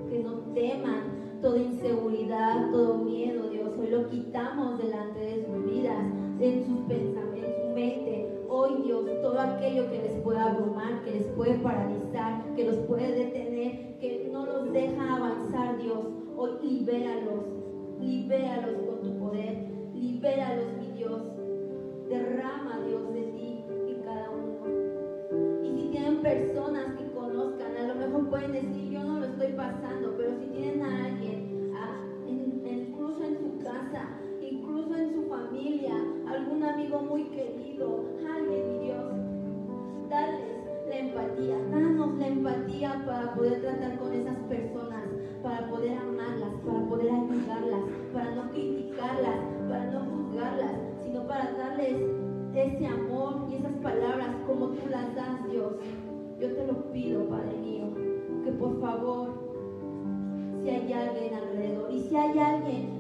Que 0.09 0.23
no 0.23 0.39
teman 0.55 1.39
toda 1.41 1.59
inseguridad, 1.59 2.71
todo 2.71 2.99
miedo, 2.99 3.49
Dios. 3.49 3.71
Hoy 3.79 3.89
lo 3.89 4.09
quitamos 4.09 4.79
delante 4.79 5.19
de 5.21 5.45
sus 5.45 5.65
vidas, 5.71 6.05
en 6.39 6.67
sus 6.67 6.79
pensamientos, 6.81 7.55
en 7.57 7.63
su 7.63 7.75
mente. 7.75 8.41
Hoy, 8.49 8.83
Dios, 8.85 9.05
todo 9.23 9.41
aquello 9.41 9.91
que 9.91 10.03
les 10.03 10.13
pueda 10.23 10.51
abrumar, 10.51 11.03
que 11.03 11.13
les 11.13 11.27
puede 11.29 11.55
paralizar, 11.55 12.45
que 12.55 12.65
los 12.65 12.77
puede 12.87 13.13
detener, 13.13 13.99
que 13.99 14.29
no 14.31 14.45
los 14.45 14.73
deja 14.73 15.17
avanzar, 15.17 15.79
Dios. 15.79 15.99
Hoy 16.37 16.51
libéralos, 16.63 17.45
libéralos 17.99 18.75
con 18.83 19.01
tu 19.03 19.19
poder, 19.19 19.80
Libéralos, 20.01 20.73
mi 20.79 20.97
Dios. 20.97 21.21
Derrama, 22.09 22.81
Dios, 22.87 23.13
de 23.13 23.23
ti 23.23 23.65
en 23.87 24.03
cada 24.03 24.31
uno. 24.31 25.63
Y 25.63 25.77
si 25.77 25.89
tienen 25.91 26.23
personas 26.23 26.97
que 26.97 27.13
conozcan, 27.13 27.77
a 27.77 27.87
lo 27.87 27.95
mejor 27.95 28.31
pueden 28.31 28.53
decir, 28.53 28.91
yo 28.91 29.05
no 29.05 29.21
lo 29.21 29.27
estoy 29.27 29.53
pasando, 29.53 30.15
pero 30.17 30.33
si 30.41 30.47
tienen 30.47 30.83
a 30.83 31.05
alguien, 31.05 31.71
en, 32.27 32.67
incluso 32.67 33.23
en 33.23 33.39
su 33.39 33.63
casa, 33.63 34.09
incluso 34.41 34.97
en 34.97 35.13
su 35.13 35.29
familia, 35.29 35.95
algún 36.29 36.65
amigo 36.65 37.01
muy 37.03 37.25
querido, 37.25 38.05
alguien, 38.27 38.73
mi 38.73 38.87
Dios, 38.87 39.13
dales 40.09 40.61
la 40.89 40.99
empatía, 40.99 41.57
danos 41.71 42.19
la 42.19 42.27
empatía 42.27 43.03
para 43.05 43.35
poder 43.35 43.61
tratar 43.61 43.99
con 43.99 44.13
esas 44.15 44.37
personas 44.49 45.00
para 45.43 45.69
poder 45.69 45.97
amarlas, 45.97 46.51
para 46.67 46.81
poder 46.89 47.11
ayudarlas, 47.11 47.81
para 48.13 48.35
no 48.35 48.51
criticarlas, 48.51 49.39
para 49.69 49.85
no 49.91 50.01
juzgarlas, 50.01 50.73
sino 51.03 51.27
para 51.27 51.53
darles 51.53 51.97
ese 52.55 52.87
amor 52.87 53.47
y 53.51 53.55
esas 53.57 53.73
palabras 53.83 54.29
como 54.47 54.69
tú 54.69 54.89
las 54.91 55.15
das, 55.15 55.51
Dios. 55.51 55.75
Yo 56.41 56.55
te 56.55 56.67
lo 56.67 56.93
pido, 56.93 57.29
Padre 57.29 57.57
mío, 57.59 57.87
que 58.45 58.53
por 58.53 58.81
favor, 58.81 59.29
si 60.63 60.71
hay 60.71 60.93
alguien 60.93 61.35
alrededor 61.35 61.91
y 61.91 62.01
si 62.01 62.17
hay 62.17 62.39
alguien 62.39 63.00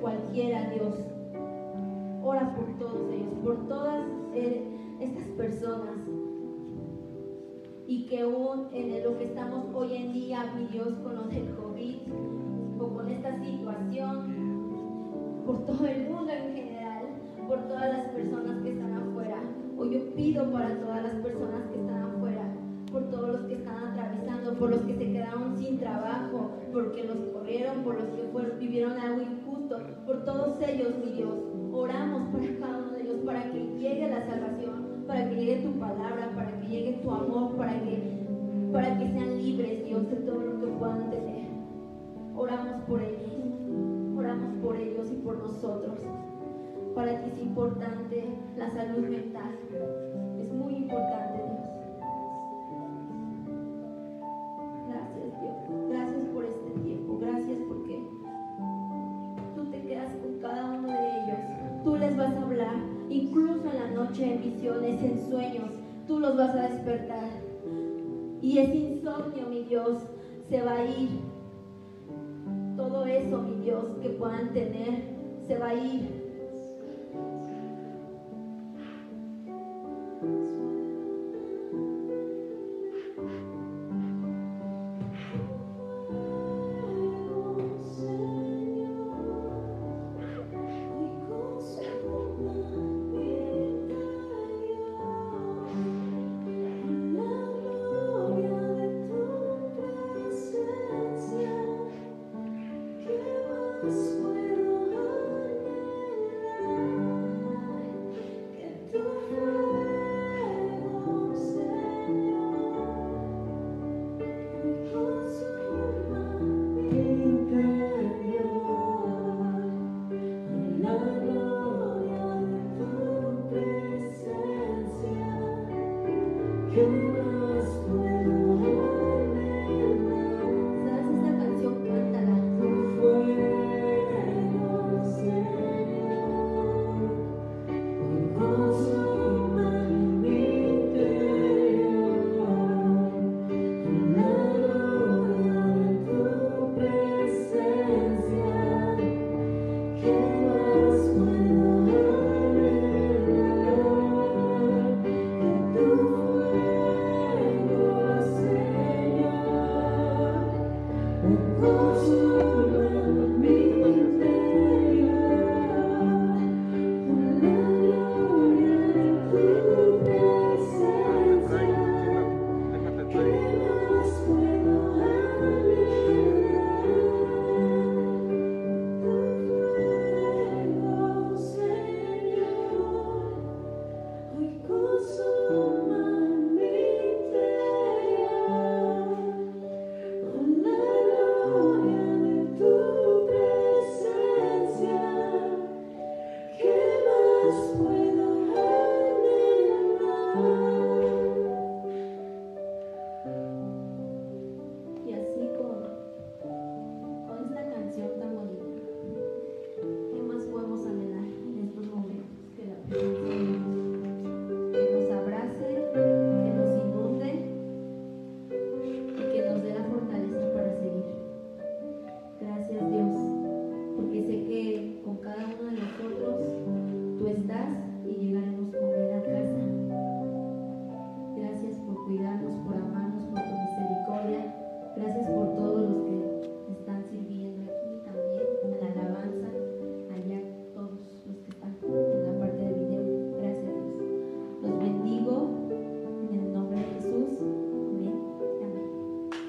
cualquiera, 0.00 0.70
Dios. 0.70 0.94
Ora 2.22 2.54
por 2.54 2.66
todos 2.78 3.10
ellos, 3.12 3.34
por 3.44 3.68
todas 3.68 4.04
eh, 4.34 4.62
estas 5.00 5.26
personas. 5.36 5.96
Y 7.86 8.06
que 8.06 8.20
aún 8.22 8.68
en 8.72 9.04
lo 9.04 9.16
que 9.16 9.24
estamos 9.24 9.66
hoy 9.72 9.96
en 9.96 10.12
día, 10.12 10.52
mi 10.56 10.66
Dios, 10.66 10.94
con 11.04 11.14
lo 11.14 11.22
del 11.24 11.54
COVID 11.54 11.98
o 12.80 12.88
con 12.88 13.08
esta 13.08 13.38
situación, 13.40 14.46
por 15.46 15.64
todo 15.64 15.86
el 15.86 16.10
mundo 16.10 16.32
en 16.32 16.54
general, 16.54 17.04
por 17.46 17.60
todas 17.68 17.96
las 17.96 18.08
personas 18.08 18.62
que 18.62 18.70
están 18.72 18.92
afuera. 18.94 19.40
Hoy 19.78 19.90
yo 19.94 20.14
pido 20.14 20.50
para 20.50 20.80
todas 20.80 21.02
las 21.04 21.14
personas 21.22 21.70
que 21.70 21.80
están 21.80 22.02
afuera, 22.02 22.42
por 22.90 23.08
todos 23.10 23.28
los 23.28 23.40
que 23.42 23.54
están 23.54 23.76
atravesando, 23.76 24.54
por 24.54 24.70
los 24.70 24.80
que 24.80 24.96
se 24.96 25.12
quedaron 25.12 25.56
sin 25.56 25.78
trabajo, 25.78 26.50
porque 26.72 27.04
los 27.04 27.18
corrieron, 27.32 27.84
por 27.84 27.94
los 28.00 28.08
que 28.08 28.22
fueron, 28.32 28.58
vivieron 28.58 28.98
algo 28.98 29.22
por 30.06 30.24
todos 30.24 30.60
ellos, 30.62 30.94
mi 31.04 31.12
Dios. 31.12 31.34
Oramos 31.72 32.22
para 32.32 32.58
cada 32.60 32.78
uno 32.78 32.92
de 32.92 33.02
ellos, 33.02 33.20
para 33.26 33.50
que 33.50 33.58
llegue 33.78 34.08
la 34.08 34.24
salvación, 34.24 35.04
para 35.06 35.28
que 35.28 35.34
llegue 35.34 35.62
tu 35.62 35.72
palabra, 35.78 36.30
para 36.34 36.60
que 36.60 36.68
llegue 36.68 36.92
tu 37.02 37.10
amor, 37.10 37.56
para 37.56 37.72
que, 37.82 38.24
para 38.72 38.98
que 38.98 39.08
sean 39.08 39.36
libres, 39.36 39.84
Dios, 39.84 40.08
de 40.08 40.16
todo 40.16 40.40
lo 40.40 40.60
que 40.60 40.66
puedan 40.78 41.10
tener. 41.10 41.46
Oramos 42.36 42.84
por 42.86 43.02
ellos, 43.02 43.32
oramos 44.16 44.54
por 44.62 44.76
ellos 44.76 45.10
y 45.10 45.16
por 45.16 45.38
nosotros. 45.38 45.98
Para 46.94 47.20
ti 47.20 47.30
es 47.34 47.42
importante 47.42 48.24
la 48.56 48.70
salud 48.70 49.08
mental, 49.08 49.58
es 50.40 50.52
muy 50.52 50.76
importante, 50.76 51.35
Tú 61.86 61.94
les 61.94 62.16
vas 62.16 62.34
a 62.34 62.42
hablar, 62.42 62.74
incluso 63.08 63.70
en 63.70 63.78
la 63.78 63.90
noche, 63.92 64.24
en 64.24 64.42
visiones, 64.42 65.00
en 65.04 65.30
sueños. 65.30 65.70
Tú 66.08 66.18
los 66.18 66.36
vas 66.36 66.52
a 66.56 66.68
despertar. 66.68 67.30
Y 68.42 68.58
ese 68.58 68.74
insomnio, 68.74 69.46
mi 69.48 69.62
Dios, 69.62 70.02
se 70.48 70.62
va 70.62 70.78
a 70.78 70.84
ir. 70.84 71.10
Todo 72.76 73.06
eso, 73.06 73.40
mi 73.40 73.62
Dios, 73.62 73.84
que 74.02 74.08
puedan 74.08 74.52
tener, 74.52 75.00
se 75.46 75.58
va 75.58 75.68
a 75.68 75.74
ir. 75.74 76.25